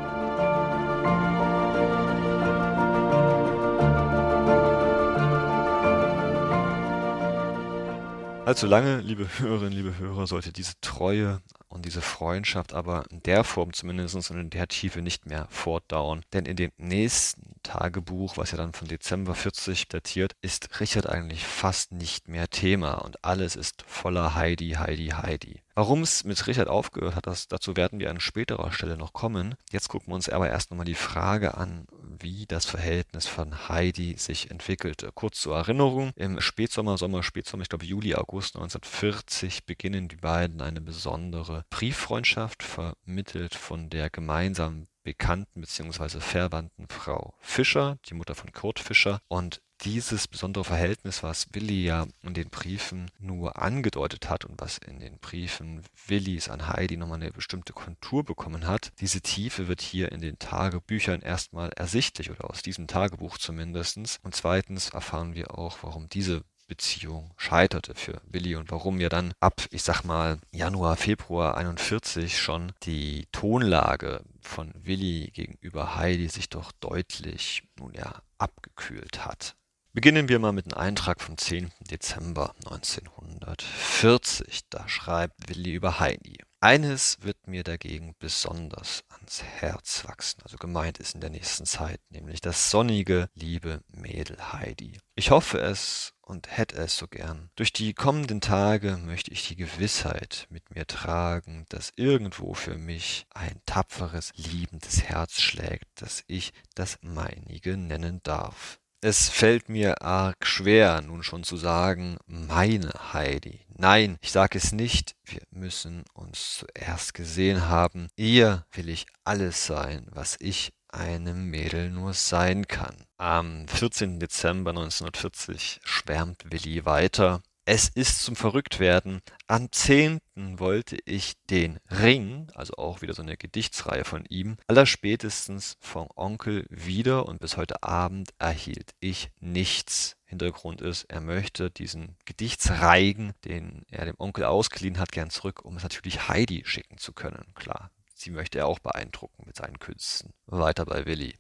Allzu 8.46 8.68
lange, 8.68 9.02
liebe 9.02 9.28
Hörerinnen, 9.40 9.74
liebe 9.74 9.98
Hörer, 9.98 10.28
sollte 10.28 10.54
diese 10.54 10.80
Treue 10.80 11.42
und 11.76 11.86
diese 11.86 12.02
Freundschaft 12.02 12.74
aber 12.74 13.06
in 13.12 13.22
der 13.24 13.44
Form 13.44 13.74
zumindest 13.74 14.16
und 14.32 14.40
in 14.40 14.50
der 14.50 14.68
Tiefe 14.68 15.02
nicht 15.02 15.26
mehr 15.26 15.48
fortdauern. 15.50 16.24
Denn 16.34 16.46
in 16.46 16.56
dem 16.56 16.72
nächsten 16.78 17.56
Tagebuch, 17.64 18.38
was 18.38 18.52
ja 18.52 18.58
dann 18.58 18.74
von 18.74 18.88
Dezember 18.88 19.36
40 19.36 19.90
datiert, 19.90 20.36
ist 20.42 20.80
Richard 20.80 21.08
eigentlich 21.08 21.46
fast 21.46 21.92
nicht 21.92 22.28
mehr 22.28 22.50
Thema 22.50 22.96
und 22.96 23.24
alles 23.24 23.56
ist 23.56 23.84
voller 23.88 24.36
Heidi, 24.36 24.72
Heidi, 24.72 25.10
Heidi. 25.10 25.62
Warum 25.76 26.04
es 26.04 26.24
mit 26.24 26.48
Richard 26.48 26.70
aufgehört 26.70 27.16
hat, 27.16 27.28
das, 27.28 27.50
dazu 27.50 27.76
werden 27.76 28.00
wir 28.00 28.10
an 28.10 28.22
späterer 28.22 28.72
Stelle 28.72 28.96
noch 28.96 29.12
kommen. 29.12 29.56
Jetzt 29.72 29.90
gucken 29.90 30.08
wir 30.08 30.16
uns 30.16 30.30
aber 30.30 30.50
erst 30.50 30.72
nochmal 30.72 30.86
die 30.86 30.96
Frage 30.96 31.58
an, 31.58 31.86
wie 32.20 32.46
das 32.46 32.66
Verhältnis 32.66 33.28
von 33.28 33.70
Heidi 33.70 34.16
sich 34.18 34.52
entwickelte. 34.52 35.12
Kurz 35.14 35.42
zur 35.42 35.56
Erinnerung, 35.56 36.12
im 36.16 36.40
Spätsommer, 36.42 36.98
Sommer, 36.98 37.24
Spätsommer, 37.24 37.64
ich 37.64 37.70
glaube 37.70 37.86
Juli, 37.86 38.16
August 38.16 38.56
1940 38.56 39.66
beginnen 39.66 40.08
die 40.08 40.16
beiden 40.16 40.62
eine 40.62 40.82
besondere 40.82 41.66
Brieffreundschaft, 41.70 42.64
vermittelt 42.64 43.56
von 43.56 43.90
der 43.90 44.10
gemeinsamen 44.10 44.88
Bekannten 45.04 45.62
bzw. 45.62 46.20
Verwandten 46.20 46.88
Frau 46.90 47.36
Fischer, 47.40 47.98
die 48.06 48.16
Mutter 48.16 48.34
von 48.34 48.52
Kurt 48.52 48.80
Fischer. 48.80 49.20
Und 49.28 49.62
dieses 49.82 50.28
besondere 50.28 50.64
Verhältnis, 50.64 51.24
was 51.24 51.48
Willi 51.54 51.84
ja 51.84 52.08
in 52.24 52.34
den 52.34 52.50
Briefen 52.50 53.12
nur 53.20 53.62
angedeutet 53.62 54.30
hat 54.30 54.46
und 54.46 54.60
was 54.60 54.78
in 54.78 55.00
den 55.00 55.20
Briefen 55.20 55.84
Willis 56.08 56.50
an 56.50 56.68
Heidi 56.68 56.98
nochmal 56.98 57.22
eine 57.22 57.32
bestimmte 57.32 57.74
Kontur 57.74 58.24
bekommen 58.24 58.68
hat, 58.68 58.92
diese 59.00 59.22
Tiefe 59.22 59.68
wird 59.68 59.82
hier 59.82 60.12
in 60.12 60.22
den 60.22 60.40
Tagebüchern 60.40 61.22
erstmal 61.22 61.70
ersichtlich 61.76 62.32
oder 62.32 62.50
aus 62.50 62.62
diesem 62.62 62.88
Tagebuch 62.88 63.38
zumindest. 63.38 63.86
Und 64.24 64.36
zweitens 64.36 64.90
erfahren 64.90 65.36
wir 65.36 65.58
auch, 65.58 65.78
warum 65.82 66.10
diese 66.10 66.42
Beziehung 66.68 67.32
scheiterte 67.38 67.94
für 67.94 68.22
Willi 68.26 68.56
und 68.56 68.72
warum 68.72 68.98
wir 68.98 69.10
dann 69.10 69.34
ab, 69.40 69.62
ich 69.70 69.84
sag 69.84 70.04
mal, 70.04 70.40
Januar, 70.52 70.98
Februar 70.98 71.58
41 71.58 72.40
schon 72.40 72.72
die 72.84 73.28
Tonlage 73.32 74.24
von 74.42 74.74
Willi 74.76 75.32
gegenüber 75.32 75.96
Heidi 75.96 76.28
sich 76.28 76.50
doch 76.50 76.72
deutlich, 76.72 77.64
nun 77.78 77.94
ja, 77.94 78.22
abgekühlt 78.38 79.26
hat. 79.26 79.56
Beginnen 79.96 80.28
wir 80.28 80.40
mal 80.40 80.52
mit 80.52 80.66
einem 80.66 80.78
Eintrag 80.78 81.22
vom 81.22 81.38
10. 81.38 81.72
Dezember 81.80 82.54
1940. 82.66 84.64
Da 84.70 84.90
schreibt 84.90 85.48
Willi 85.48 85.72
über 85.74 86.02
Heidi. 86.02 86.40
Eines 86.60 87.20
wird 87.22 87.48
mir 87.48 87.64
dagegen 87.64 88.14
besonders 88.20 89.06
ans 89.08 89.42
Herz 89.42 90.04
wachsen, 90.06 90.42
also 90.44 90.58
gemeint 90.58 90.98
ist 90.98 91.16
in 91.16 91.22
der 91.22 91.30
nächsten 91.30 91.66
Zeit, 91.66 92.02
nämlich 92.10 92.42
das 92.42 92.70
sonnige, 92.72 93.30
liebe 93.36 93.80
Mädel 93.88 94.36
Heidi. 94.52 95.00
Ich 95.16 95.32
hoffe 95.32 95.60
es 95.60 96.12
und 96.20 96.58
hätte 96.58 96.76
es 96.76 96.98
so 96.98 97.08
gern. 97.08 97.50
Durch 97.56 97.72
die 97.72 97.94
kommenden 97.94 98.42
Tage 98.42 98.98
möchte 98.98 99.32
ich 99.32 99.48
die 99.48 99.56
Gewissheit 99.56 100.48
mit 100.50 100.76
mir 100.76 100.86
tragen, 100.88 101.66
dass 101.70 101.94
irgendwo 101.96 102.54
für 102.54 102.78
mich 102.78 103.28
ein 103.34 103.62
tapferes, 103.66 104.34
liebendes 104.36 105.04
Herz 105.04 105.40
schlägt, 105.40 105.88
das 105.96 106.26
ich 106.28 106.52
das 106.74 106.98
meinige 107.02 107.78
nennen 107.78 108.20
darf. 108.24 108.78
Es 109.08 109.30
fällt 109.30 109.70
mir 109.70 110.02
arg 110.02 110.48
schwer, 110.48 111.00
nun 111.02 111.22
schon 111.22 111.44
zu 111.44 111.58
sagen, 111.58 112.18
meine 112.26 112.92
Heidi. 113.14 113.64
Nein, 113.68 114.18
ich 114.20 114.32
sage 114.32 114.58
es 114.58 114.72
nicht. 114.72 115.16
Wir 115.24 115.44
müssen 115.52 116.06
uns 116.16 116.58
zuerst 116.58 117.14
gesehen 117.14 117.68
haben. 117.68 118.08
Ihr 118.16 118.66
will 118.72 118.90
ich 118.90 119.06
alles 119.24 119.68
sein, 119.68 120.08
was 120.10 120.38
ich 120.40 120.74
einem 120.88 121.52
Mädel 121.52 121.92
nur 121.92 122.16
sein 122.16 122.68
kann. 122.68 122.96
Am 123.18 123.68
14. 123.68 124.20
Dezember 124.20 124.72
1940 124.72 125.82
schwärmt 125.84 126.52
Willi 126.52 126.84
weiter. 126.88 127.44
Es 127.68 127.90
ist 127.90 128.24
zum 128.24 128.36
Verrücktwerden. 128.36 129.22
Am 129.48 129.72
10. 129.72 130.20
wollte 130.36 131.00
ich 131.04 131.34
den 131.50 131.80
Ring, 131.90 132.48
also 132.54 132.76
auch 132.76 133.02
wieder 133.02 133.16
so 133.16 133.24
eine 133.24 133.38
Gedichtsreihe 133.38 134.06
von 134.06 134.24
ihm, 134.30 134.58
allerspätestens 134.68 135.76
vom 135.80 136.08
Onkel 136.16 136.68
wieder 136.70 137.28
und 137.28 137.40
bis 137.40 137.58
heute 137.58 137.82
Abend 137.82 138.36
erhielt 138.38 138.92
ich 139.00 139.32
nichts. 139.40 140.16
Hintergrund 140.26 140.82
ist, 140.82 141.06
er 141.06 141.22
möchte 141.22 141.72
diesen 141.72 142.18
Gedichtsreigen, 142.26 143.34
den 143.46 143.82
er 143.90 144.06
dem 144.06 144.16
Onkel 144.20 144.44
ausgeliehen 144.44 145.00
hat, 145.00 145.12
gern 145.12 145.32
zurück, 145.32 145.66
um 145.66 145.76
es 145.78 145.84
natürlich 145.84 146.28
Heidi 146.28 146.62
schicken 146.66 147.00
zu 147.00 147.14
können. 147.14 147.46
Klar, 147.56 147.90
Sie 148.18 148.32
möchte 148.32 148.60
er 148.60 148.68
auch 148.68 148.80
beeindrucken 148.80 149.44
mit 149.46 149.58
seinen 149.58 149.78
Künsten. 149.78 150.34
Weiter 150.48 150.86
bei 150.86 151.06
Willi. 151.06 151.36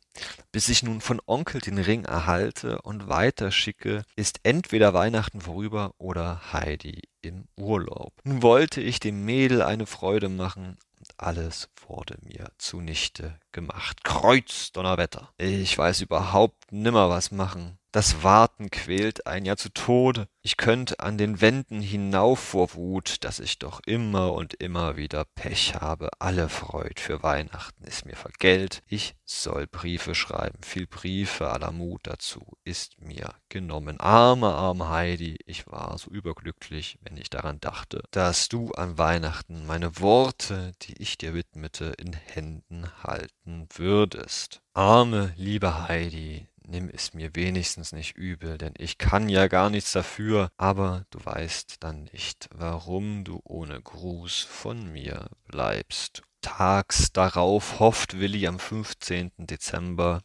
Bis 0.52 0.68
ich 0.68 0.84
nun 0.84 1.00
von 1.00 1.22
Onkel 1.26 1.62
den 1.62 1.78
Ring 1.78 2.04
erhalte 2.04 2.82
und 2.82 3.08
weiterschicke, 3.08 4.04
ist 4.18 4.42
entweder 4.44 4.94
Weihnachten 4.94 5.40
vorüber 5.40 5.94
oder 5.98 6.52
Heidi 6.52 7.04
im 7.22 7.48
Urlaub. 7.56 8.14
Nun 8.26 8.42
wollte 8.42 8.82
ich 8.82 9.00
dem 9.00 9.24
Mädel 9.24 9.62
eine 9.62 9.86
Freude 9.86 10.28
machen 10.28 10.78
und 11.00 11.08
alles 11.18 11.70
wurde 11.88 12.18
mir 12.22 12.52
zunichte 12.58 13.40
gemacht. 13.54 14.04
Kreuz, 14.04 14.74
Donnerwetter. 14.74 15.32
Ich 15.38 15.78
weiß 15.78 16.02
überhaupt 16.02 16.72
nimmer 16.72 17.10
was 17.10 17.32
machen. 17.32 17.78
Das 17.96 18.24
Warten 18.24 18.72
quält 18.72 19.26
ein 19.26 19.46
ja 19.46 19.56
zu 19.56 19.70
Tode. 19.70 20.28
Ich 20.42 20.58
könnte 20.58 21.00
an 21.00 21.18
den 21.18 21.40
Wänden 21.40 21.80
hinauf 21.80 22.40
vor 22.40 22.74
Wut, 22.74 23.24
dass 23.24 23.40
ich 23.40 23.58
doch 23.58 23.80
immer 23.86 24.34
und 24.34 24.54
immer 24.56 24.98
wieder 24.98 25.24
Pech 25.24 25.76
habe. 25.76 26.10
Alle 26.20 26.50
Freud 26.50 27.00
für 27.00 27.24
Weihnachten 27.24 27.86
ist 27.86 28.06
mir 28.06 28.18
vergällt. 28.18 28.84
Ich 28.86 29.16
soll 29.24 29.66
Briefe 29.66 30.14
schreiben. 30.14 30.60
Viel 30.62 30.88
Briefe, 30.88 31.52
aller 31.52 31.72
Mut 31.72 32.02
dazu 32.04 32.42
ist 32.66 33.00
mir 33.00 33.34
genommen. 33.48 33.98
Arme, 34.02 34.48
arme 34.48 34.90
Heidi, 34.90 35.38
ich 35.46 35.66
war 35.68 35.98
so 35.98 36.12
überglücklich, 36.12 37.00
wenn 37.00 37.16
ich 37.16 37.30
daran 37.30 37.62
dachte, 37.62 38.04
dass 38.12 38.50
du 38.50 38.74
an 38.74 38.98
Weihnachten 38.98 39.66
meine 39.66 40.02
Worte, 40.02 40.74
die 40.82 41.02
ich 41.02 41.18
dir 41.18 41.34
widmete, 41.34 41.94
in 41.98 42.12
Händen 42.12 42.88
halten 43.04 43.70
würdest. 43.74 44.62
Arme, 44.74 45.34
liebe 45.38 45.88
Heidi, 45.88 46.50
nimm 46.68 46.90
es 46.90 47.14
mir 47.14 47.36
wenigstens 47.36 47.92
nicht 47.92 48.16
übel, 48.16 48.58
denn 48.58 48.74
ich 48.78 48.98
kann 48.98 49.30
ja 49.30 49.48
gar 49.48 49.70
nichts 49.70 49.92
dafür, 49.92 50.50
aber 50.58 51.06
du 51.10 51.20
weißt 51.24 51.78
dann 51.82 52.06
nicht, 52.14 52.50
warum 52.54 53.24
du 53.24 53.42
ohne 53.44 53.82
Gruß 53.82 54.42
von 54.42 54.92
mir 54.92 55.30
bleibst. 55.48 56.24
Tags 56.42 57.12
darauf 57.12 57.80
hofft 57.80 58.20
Willi 58.20 58.48
am 58.48 58.60
15. 58.60 59.32
Dezember, 59.38 60.22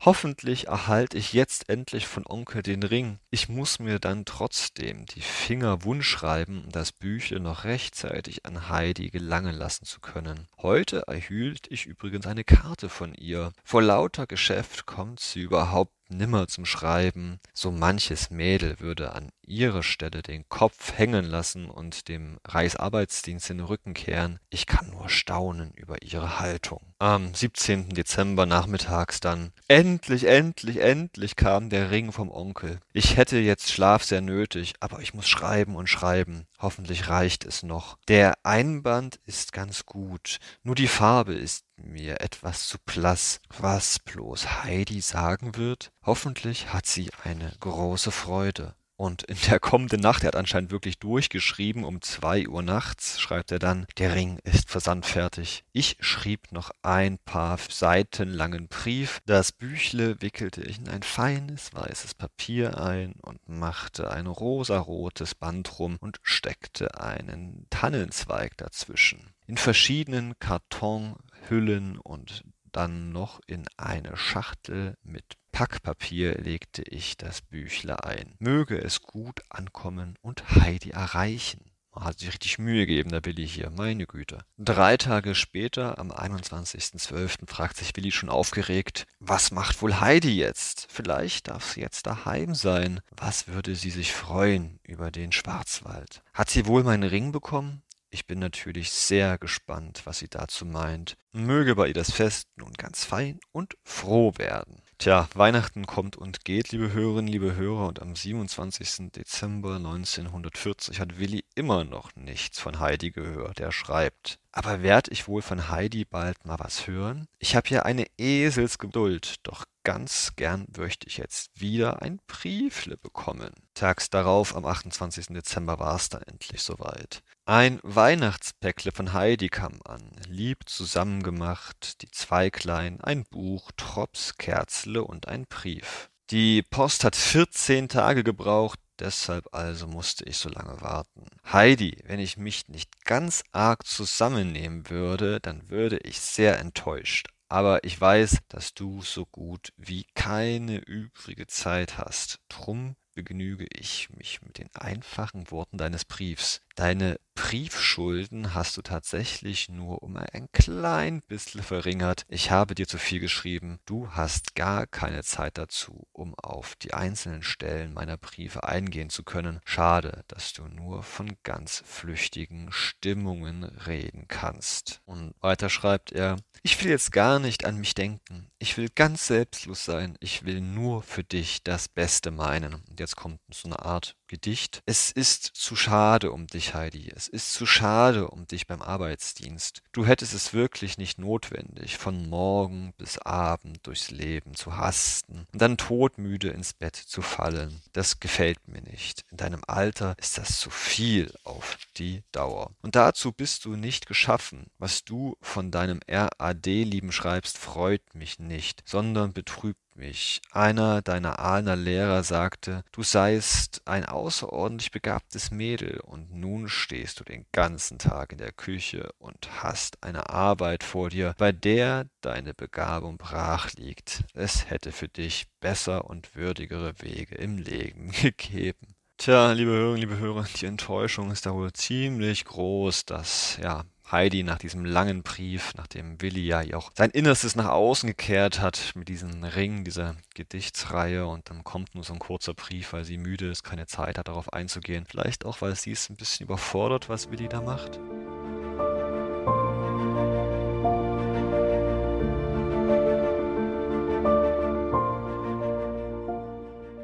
Hoffentlich 0.00 0.68
erhalte 0.68 1.18
ich 1.18 1.32
jetzt 1.32 1.68
endlich 1.68 2.06
von 2.06 2.24
Onkel 2.24 2.62
den 2.62 2.84
Ring. 2.84 3.18
Ich 3.30 3.48
muss 3.48 3.80
mir 3.80 3.98
dann 3.98 4.24
trotzdem 4.24 5.06
die 5.06 5.20
Finger 5.20 5.82
wund 5.82 6.04
schreiben, 6.04 6.62
um 6.64 6.70
das 6.70 6.92
Büchle 6.92 7.40
noch 7.40 7.64
rechtzeitig 7.64 8.46
an 8.46 8.68
Heidi 8.68 9.10
gelangen 9.10 9.56
lassen 9.56 9.86
zu 9.86 9.98
können. 9.98 10.46
Heute 10.58 11.02
erhielt 11.08 11.66
ich 11.70 11.86
übrigens 11.86 12.26
eine 12.26 12.44
Karte 12.44 12.88
von 12.88 13.12
ihr. 13.14 13.52
Vor 13.64 13.82
lauter 13.82 14.28
Geschäft 14.28 14.86
kommt 14.86 15.18
sie 15.18 15.40
überhaupt 15.40 15.92
nimmer 16.08 16.48
zum 16.48 16.64
Schreiben. 16.64 17.40
So 17.54 17.70
manches 17.70 18.30
Mädel 18.30 18.80
würde 18.80 19.12
an 19.12 19.30
ihrer 19.42 19.82
Stelle 19.82 20.22
den 20.22 20.48
Kopf 20.48 20.92
hängen 20.96 21.24
lassen 21.24 21.70
und 21.70 22.08
dem 22.08 22.38
Reichsarbeitsdienst 22.44 23.48
den 23.48 23.60
Rücken 23.60 23.94
kehren. 23.94 24.38
Ich 24.50 24.66
kann 24.66 24.90
nur 24.90 25.08
staunen 25.08 25.72
über 25.72 26.02
ihre 26.02 26.38
Haltung. 26.38 26.80
Am 26.98 27.34
17. 27.34 27.90
Dezember 27.90 28.46
nachmittags 28.46 29.20
dann. 29.20 29.52
Endlich, 29.68 30.24
endlich, 30.24 30.78
endlich 30.78 31.36
kam 31.36 31.70
der 31.70 31.90
Ring 31.90 32.12
vom 32.12 32.30
Onkel. 32.30 32.78
Ich 32.92 33.16
hätte 33.16 33.38
jetzt 33.38 33.70
Schlaf 33.70 34.04
sehr 34.04 34.20
nötig, 34.20 34.74
aber 34.80 35.00
ich 35.00 35.14
muss 35.14 35.28
schreiben 35.28 35.76
und 35.76 35.88
schreiben. 35.88 36.46
Hoffentlich 36.58 37.08
reicht 37.08 37.44
es 37.44 37.62
noch. 37.62 37.96
Der 38.08 38.34
Einband 38.42 39.20
ist 39.24 39.52
ganz 39.52 39.86
gut, 39.86 40.38
nur 40.62 40.74
die 40.74 40.88
Farbe 40.88 41.34
ist 41.34 41.67
mir 41.78 42.20
etwas 42.20 42.68
zu 42.68 42.78
blass. 42.84 43.40
Was 43.56 43.98
bloß 43.98 44.64
Heidi 44.64 45.00
sagen 45.00 45.56
wird? 45.56 45.90
Hoffentlich 46.04 46.72
hat 46.72 46.86
sie 46.86 47.10
eine 47.24 47.52
große 47.60 48.10
Freude. 48.10 48.74
Und 49.00 49.22
in 49.22 49.36
der 49.48 49.60
kommenden 49.60 50.00
Nacht, 50.00 50.24
er 50.24 50.28
hat 50.28 50.36
anscheinend 50.36 50.72
wirklich 50.72 50.98
durchgeschrieben, 50.98 51.84
um 51.84 52.02
zwei 52.02 52.48
Uhr 52.48 52.62
nachts 52.62 53.20
schreibt 53.20 53.52
er 53.52 53.60
dann, 53.60 53.86
der 53.96 54.16
Ring 54.16 54.40
ist 54.42 54.70
versandfertig. 54.70 55.62
Ich 55.70 55.98
schrieb 56.00 56.50
noch 56.50 56.72
ein 56.82 57.18
paar 57.18 57.58
Seiten 57.70 58.28
langen 58.28 58.66
Brief. 58.66 59.20
Das 59.24 59.52
Büchle 59.52 60.20
wickelte 60.20 60.62
ich 60.62 60.80
in 60.80 60.88
ein 60.88 61.04
feines 61.04 61.72
weißes 61.72 62.14
Papier 62.14 62.80
ein 62.80 63.12
und 63.22 63.48
machte 63.48 64.10
ein 64.10 64.26
rosarotes 64.26 65.36
Band 65.36 65.78
rum 65.78 65.96
und 66.00 66.18
steckte 66.24 67.00
einen 67.00 67.68
Tannenzweig 67.70 68.56
dazwischen. 68.56 69.32
In 69.48 69.56
verschiedenen 69.56 70.38
Kartonhüllen 70.38 71.98
und 71.98 72.44
dann 72.70 73.12
noch 73.12 73.40
in 73.46 73.64
eine 73.78 74.14
Schachtel 74.18 74.94
mit 75.02 75.24
Packpapier 75.52 76.34
legte 76.34 76.82
ich 76.82 77.16
das 77.16 77.40
Büchle 77.40 78.04
ein. 78.04 78.34
Möge 78.40 78.76
es 78.76 79.00
gut 79.00 79.40
ankommen 79.48 80.16
und 80.20 80.50
Heidi 80.50 80.90
erreichen. 80.90 81.64
Hat 81.94 82.18
sich 82.18 82.28
richtig 82.28 82.58
Mühe 82.58 82.86
gegeben, 82.86 83.08
der 83.08 83.24
Willi 83.24 83.48
hier, 83.48 83.70
meine 83.70 84.06
Güte. 84.06 84.44
Drei 84.58 84.98
Tage 84.98 85.34
später, 85.34 85.98
am 85.98 86.12
21.12., 86.12 87.48
fragt 87.48 87.78
sich 87.78 87.96
Willi 87.96 88.12
schon 88.12 88.28
aufgeregt, 88.28 89.06
was 89.18 89.50
macht 89.50 89.80
wohl 89.82 89.98
Heidi 89.98 90.36
jetzt? 90.36 90.86
Vielleicht 90.90 91.48
darf 91.48 91.72
sie 91.72 91.80
jetzt 91.80 92.06
daheim 92.06 92.54
sein. 92.54 93.00
Was 93.16 93.48
würde 93.48 93.74
sie 93.74 93.90
sich 93.90 94.12
freuen 94.12 94.78
über 94.84 95.10
den 95.10 95.32
Schwarzwald? 95.32 96.22
Hat 96.34 96.50
sie 96.50 96.66
wohl 96.66 96.84
meinen 96.84 97.08
Ring 97.08 97.32
bekommen? 97.32 97.82
Ich 98.10 98.26
bin 98.26 98.38
natürlich 98.38 98.90
sehr 98.90 99.36
gespannt, 99.36 100.02
was 100.04 100.18
sie 100.18 100.28
dazu 100.28 100.64
meint. 100.64 101.16
Möge 101.32 101.74
bei 101.74 101.88
ihr 101.88 101.94
das 101.94 102.10
Fest 102.10 102.48
nun 102.56 102.72
ganz 102.72 103.04
fein 103.04 103.38
und 103.52 103.76
froh 103.84 104.32
werden. 104.38 104.82
Tja, 104.96 105.28
Weihnachten 105.34 105.86
kommt 105.86 106.16
und 106.16 106.44
geht, 106.44 106.72
liebe 106.72 106.92
Hörerinnen, 106.92 107.30
liebe 107.30 107.54
Hörer, 107.54 107.86
und 107.86 108.02
am 108.02 108.16
27. 108.16 109.12
Dezember 109.12 109.76
1940 109.76 110.98
hat 110.98 111.18
Willi 111.18 111.44
immer 111.54 111.84
noch 111.84 112.16
nichts 112.16 112.58
von 112.58 112.80
Heidi 112.80 113.12
gehört. 113.12 113.60
Er 113.60 113.70
schreibt, 113.70 114.38
aber 114.50 114.82
werd 114.82 115.06
ich 115.08 115.28
wohl 115.28 115.42
von 115.42 115.68
Heidi 115.68 116.04
bald 116.04 116.44
mal 116.44 116.58
was 116.58 116.88
hören? 116.88 117.28
Ich 117.38 117.54
hab 117.54 117.70
ja 117.70 117.82
eine 117.82 118.06
Eselsgeduld, 118.16 119.36
doch 119.44 119.66
ganz 119.84 120.32
gern 120.34 120.66
möchte 120.76 121.06
ich 121.06 121.18
jetzt 121.18 121.50
wieder 121.54 122.02
ein 122.02 122.18
Briefle 122.26 122.96
bekommen. 122.96 123.52
Tags 123.74 124.10
darauf, 124.10 124.56
am 124.56 124.66
28. 124.66 125.28
Dezember, 125.28 125.78
war 125.78 125.94
es 125.94 126.08
dann 126.08 126.22
endlich 126.22 126.62
soweit. 126.62 127.22
Ein 127.48 127.80
Weihnachtspäckle 127.82 128.92
von 128.92 129.14
Heidi 129.14 129.48
kam 129.48 129.80
an, 129.86 130.02
lieb 130.28 130.68
zusammengemacht, 130.68 132.02
die 132.02 132.10
Zweiglein, 132.10 133.00
ein 133.00 133.24
Buch, 133.24 133.72
Drops, 133.72 134.36
Kerzle 134.36 135.02
und 135.02 135.28
ein 135.28 135.46
Brief. 135.46 136.10
Die 136.28 136.62
Post 136.62 137.04
hat 137.04 137.16
14 137.16 137.88
Tage 137.88 138.22
gebraucht, 138.22 138.78
deshalb 138.98 139.54
also 139.54 139.86
musste 139.86 140.26
ich 140.26 140.36
so 140.36 140.50
lange 140.50 140.82
warten. 140.82 141.24
Heidi, 141.50 141.96
wenn 142.04 142.20
ich 142.20 142.36
mich 142.36 142.68
nicht 142.68 143.06
ganz 143.06 143.42
arg 143.52 143.86
zusammennehmen 143.86 144.90
würde, 144.90 145.40
dann 145.40 145.70
würde 145.70 145.96
ich 146.00 146.20
sehr 146.20 146.58
enttäuscht. 146.58 147.28
Aber 147.48 147.82
ich 147.82 147.98
weiß, 147.98 148.40
dass 148.48 148.74
du 148.74 149.00
so 149.00 149.24
gut 149.24 149.72
wie 149.78 150.04
keine 150.14 150.76
übrige 150.80 151.46
Zeit 151.46 151.96
hast. 151.96 152.40
Drum 152.50 152.96
begnüge 153.18 153.66
ich 153.74 154.10
mich 154.10 154.42
mit 154.42 154.58
den 154.58 154.72
einfachen 154.76 155.50
Worten 155.50 155.76
deines 155.76 156.04
Briefs. 156.04 156.60
Deine 156.76 157.18
Briefschulden 157.34 158.54
hast 158.54 158.76
du 158.76 158.82
tatsächlich 158.82 159.68
nur 159.68 160.04
um 160.04 160.16
ein 160.16 160.48
klein 160.52 161.22
bisschen 161.22 161.64
verringert. 161.64 162.24
Ich 162.28 162.52
habe 162.52 162.76
dir 162.76 162.86
zu 162.86 162.98
viel 162.98 163.18
geschrieben. 163.18 163.80
Du 163.86 164.12
hast 164.12 164.54
gar 164.54 164.86
keine 164.86 165.24
Zeit 165.24 165.58
dazu, 165.58 166.06
um 166.12 166.36
auf 166.36 166.76
die 166.76 166.94
einzelnen 166.94 167.42
Stellen 167.42 167.94
meiner 167.94 168.16
Briefe 168.16 168.62
eingehen 168.62 169.10
zu 169.10 169.24
können. 169.24 169.60
Schade, 169.64 170.24
dass 170.28 170.52
du 170.52 170.68
nur 170.68 171.02
von 171.02 171.36
ganz 171.42 171.82
flüchtigen 171.84 172.70
Stimmungen 172.70 173.64
reden 173.64 174.26
kannst. 174.28 175.00
Und 175.04 175.34
weiter 175.40 175.70
schreibt 175.70 176.12
er, 176.12 176.36
ich 176.62 176.82
will 176.82 176.90
jetzt 176.90 177.12
gar 177.12 177.38
nicht 177.38 177.64
an 177.64 177.78
mich 177.78 177.94
denken. 177.94 178.50
Ich 178.58 178.76
will 178.76 178.88
ganz 178.94 179.26
selbstlos 179.28 179.84
sein. 179.84 180.16
Ich 180.20 180.44
will 180.44 180.60
nur 180.60 181.02
für 181.02 181.24
dich 181.24 181.62
das 181.62 181.88
Beste 181.88 182.30
meinen. 182.30 182.74
Und 182.74 183.00
jetzt 183.08 183.16
kommt 183.16 183.40
so 183.50 183.68
eine 183.68 183.78
Art 183.78 184.16
Gedicht. 184.26 184.82
Es 184.84 185.10
ist 185.10 185.42
zu 185.54 185.74
schade 185.74 186.30
um 186.30 186.46
dich, 186.46 186.74
Heidi. 186.74 187.10
Es 187.16 187.26
ist 187.26 187.54
zu 187.54 187.64
schade 187.64 188.28
um 188.28 188.46
dich 188.46 188.66
beim 188.66 188.82
Arbeitsdienst. 188.82 189.82
Du 189.92 190.04
hättest 190.04 190.34
es 190.34 190.52
wirklich 190.52 190.98
nicht 190.98 191.18
notwendig, 191.18 191.96
von 191.96 192.28
Morgen 192.28 192.92
bis 192.98 193.16
Abend 193.16 193.86
durchs 193.86 194.10
Leben 194.10 194.54
zu 194.54 194.76
hasten 194.76 195.46
und 195.50 195.62
dann 195.62 195.78
todmüde 195.78 196.50
ins 196.50 196.74
Bett 196.74 196.96
zu 196.96 197.22
fallen. 197.22 197.80
Das 197.94 198.20
gefällt 198.20 198.68
mir 198.68 198.82
nicht. 198.82 199.24
In 199.30 199.38
deinem 199.38 199.62
Alter 199.66 200.14
ist 200.18 200.36
das 200.36 200.60
zu 200.60 200.68
viel 200.68 201.32
auf 201.44 201.78
die 201.96 202.22
Dauer. 202.30 202.72
Und 202.82 202.94
dazu 202.94 203.32
bist 203.32 203.64
du 203.64 203.76
nicht 203.76 204.06
geschaffen. 204.06 204.66
Was 204.76 205.04
du 205.04 205.38
von 205.40 205.70
deinem 205.70 206.00
RAD-Lieben 206.06 207.12
schreibst, 207.12 207.56
freut 207.56 208.14
mich 208.14 208.38
nicht, 208.38 208.82
sondern 208.84 209.32
betrübt 209.32 209.87
mich. 209.98 210.40
Einer 210.52 211.02
deiner 211.02 211.38
Ahner 211.38 211.76
Lehrer 211.76 212.22
sagte, 212.22 212.84
du 212.92 213.02
seist 213.02 213.82
ein 213.84 214.06
außerordentlich 214.06 214.90
begabtes 214.90 215.50
Mädel 215.50 216.00
und 216.00 216.32
nun 216.32 216.68
stehst 216.68 217.20
du 217.20 217.24
den 217.24 217.44
ganzen 217.52 217.98
Tag 217.98 218.32
in 218.32 218.38
der 218.38 218.52
Küche 218.52 219.10
und 219.18 219.62
hast 219.62 220.02
eine 220.02 220.30
Arbeit 220.30 220.84
vor 220.84 221.10
dir, 221.10 221.34
bei 221.36 221.52
der 221.52 222.06
deine 222.20 222.54
Begabung 222.54 223.18
brach 223.18 223.72
liegt. 223.74 224.24
Es 224.34 224.70
hätte 224.70 224.92
für 224.92 225.08
dich 225.08 225.46
besser 225.60 226.06
und 226.06 226.34
würdigere 226.34 226.94
Wege 227.00 227.34
im 227.34 227.58
Leben 227.58 228.10
gegeben. 228.22 228.94
Tja, 229.20 229.50
liebe 229.50 229.72
Hörerinnen, 229.72 230.00
liebe 230.00 230.18
Hörer, 230.18 230.46
die 230.60 230.66
Enttäuschung 230.66 231.32
ist 231.32 231.44
da 231.44 231.52
wohl 231.52 231.72
ziemlich 231.72 232.44
groß, 232.44 233.04
dass, 233.04 233.58
ja, 233.60 233.82
Heidi 234.10 234.42
nach 234.42 234.58
diesem 234.58 234.84
langen 234.84 235.22
Brief, 235.22 235.72
nachdem 235.76 236.20
Willi 236.22 236.46
ja 236.46 236.62
auch 236.74 236.90
sein 236.94 237.10
Innerstes 237.10 237.56
nach 237.56 237.68
außen 237.68 238.06
gekehrt 238.06 238.60
hat 238.60 238.92
mit 238.94 239.08
diesem 239.08 239.44
Ring, 239.44 239.84
dieser 239.84 240.16
Gedichtsreihe 240.34 241.26
und 241.26 241.50
dann 241.50 241.64
kommt 241.64 241.94
nur 241.94 242.04
so 242.04 242.14
ein 242.14 242.18
kurzer 242.18 242.54
Brief, 242.54 242.92
weil 242.92 243.04
sie 243.04 243.18
müde 243.18 243.50
ist, 243.50 243.64
keine 243.64 243.86
Zeit 243.86 244.18
hat, 244.18 244.28
darauf 244.28 244.52
einzugehen. 244.52 245.04
Vielleicht 245.08 245.44
auch, 245.44 245.60
weil 245.60 245.74
sie 245.74 245.92
es 245.92 246.08
ein 246.08 246.16
bisschen 246.16 246.44
überfordert, 246.44 247.08
was 247.08 247.30
Willi 247.30 247.48
da 247.48 247.60
macht. 247.60 248.00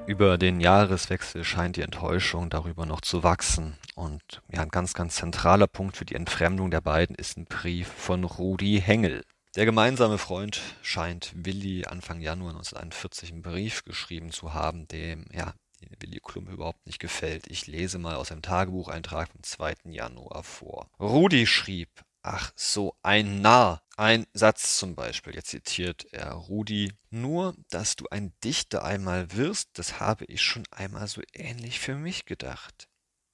Über 0.06 0.36
den 0.36 0.60
Jahreswechsel 0.60 1.44
scheint 1.44 1.76
die 1.76 1.80
Enttäuschung 1.80 2.50
darüber 2.50 2.84
noch 2.84 3.00
zu 3.00 3.22
wachsen. 3.22 3.78
Und 3.94 4.42
ja, 4.52 4.60
ein 4.60 4.68
ganz, 4.68 4.92
ganz 4.92 5.16
zentraler 5.16 5.66
Punkt 5.66 5.96
für 5.96 6.04
die 6.04 6.14
Entfremdung 6.14 6.70
der 6.70 6.82
beiden 6.82 7.16
ist 7.16 7.38
ein 7.38 7.46
Brief 7.46 7.88
von 7.88 8.22
Rudi 8.24 8.82
Hengel. 8.84 9.24
Der 9.56 9.64
gemeinsame 9.64 10.18
Freund 10.18 10.60
scheint 10.82 11.32
Willi 11.34 11.86
Anfang 11.86 12.20
Januar 12.20 12.50
1941 12.50 13.32
einen 13.32 13.42
Brief 13.42 13.82
geschrieben 13.84 14.30
zu 14.30 14.52
haben, 14.52 14.86
dem 14.88 15.24
ja, 15.32 15.54
Willi 16.00 16.20
Klum 16.22 16.48
überhaupt 16.48 16.84
nicht 16.84 16.98
gefällt. 16.98 17.46
Ich 17.46 17.66
lese 17.66 17.98
mal 17.98 18.16
aus 18.16 18.30
einem 18.30 18.42
Tagebucheintrag 18.42 19.30
vom 19.30 19.42
2. 19.42 19.74
Januar 19.84 20.42
vor. 20.42 20.90
Rudi 21.00 21.46
schrieb, 21.46 21.88
ach 22.24 22.52
so 22.56 22.96
ein 23.02 23.40
Narr, 23.42 23.82
ein 23.96 24.26
Satz 24.32 24.78
zum 24.78 24.94
Beispiel, 24.94 25.34
jetzt 25.34 25.50
zitiert 25.50 26.06
er 26.12 26.32
Rudi, 26.32 26.92
nur, 27.10 27.54
dass 27.70 27.96
du 27.96 28.06
ein 28.10 28.32
Dichter 28.42 28.84
einmal 28.84 29.32
wirst, 29.32 29.70
das 29.74 30.00
habe 30.00 30.24
ich 30.24 30.42
schon 30.42 30.64
einmal 30.70 31.06
so 31.06 31.22
ähnlich 31.32 31.78
für 31.78 31.94
mich 31.94 32.24
gedacht. 32.24 32.88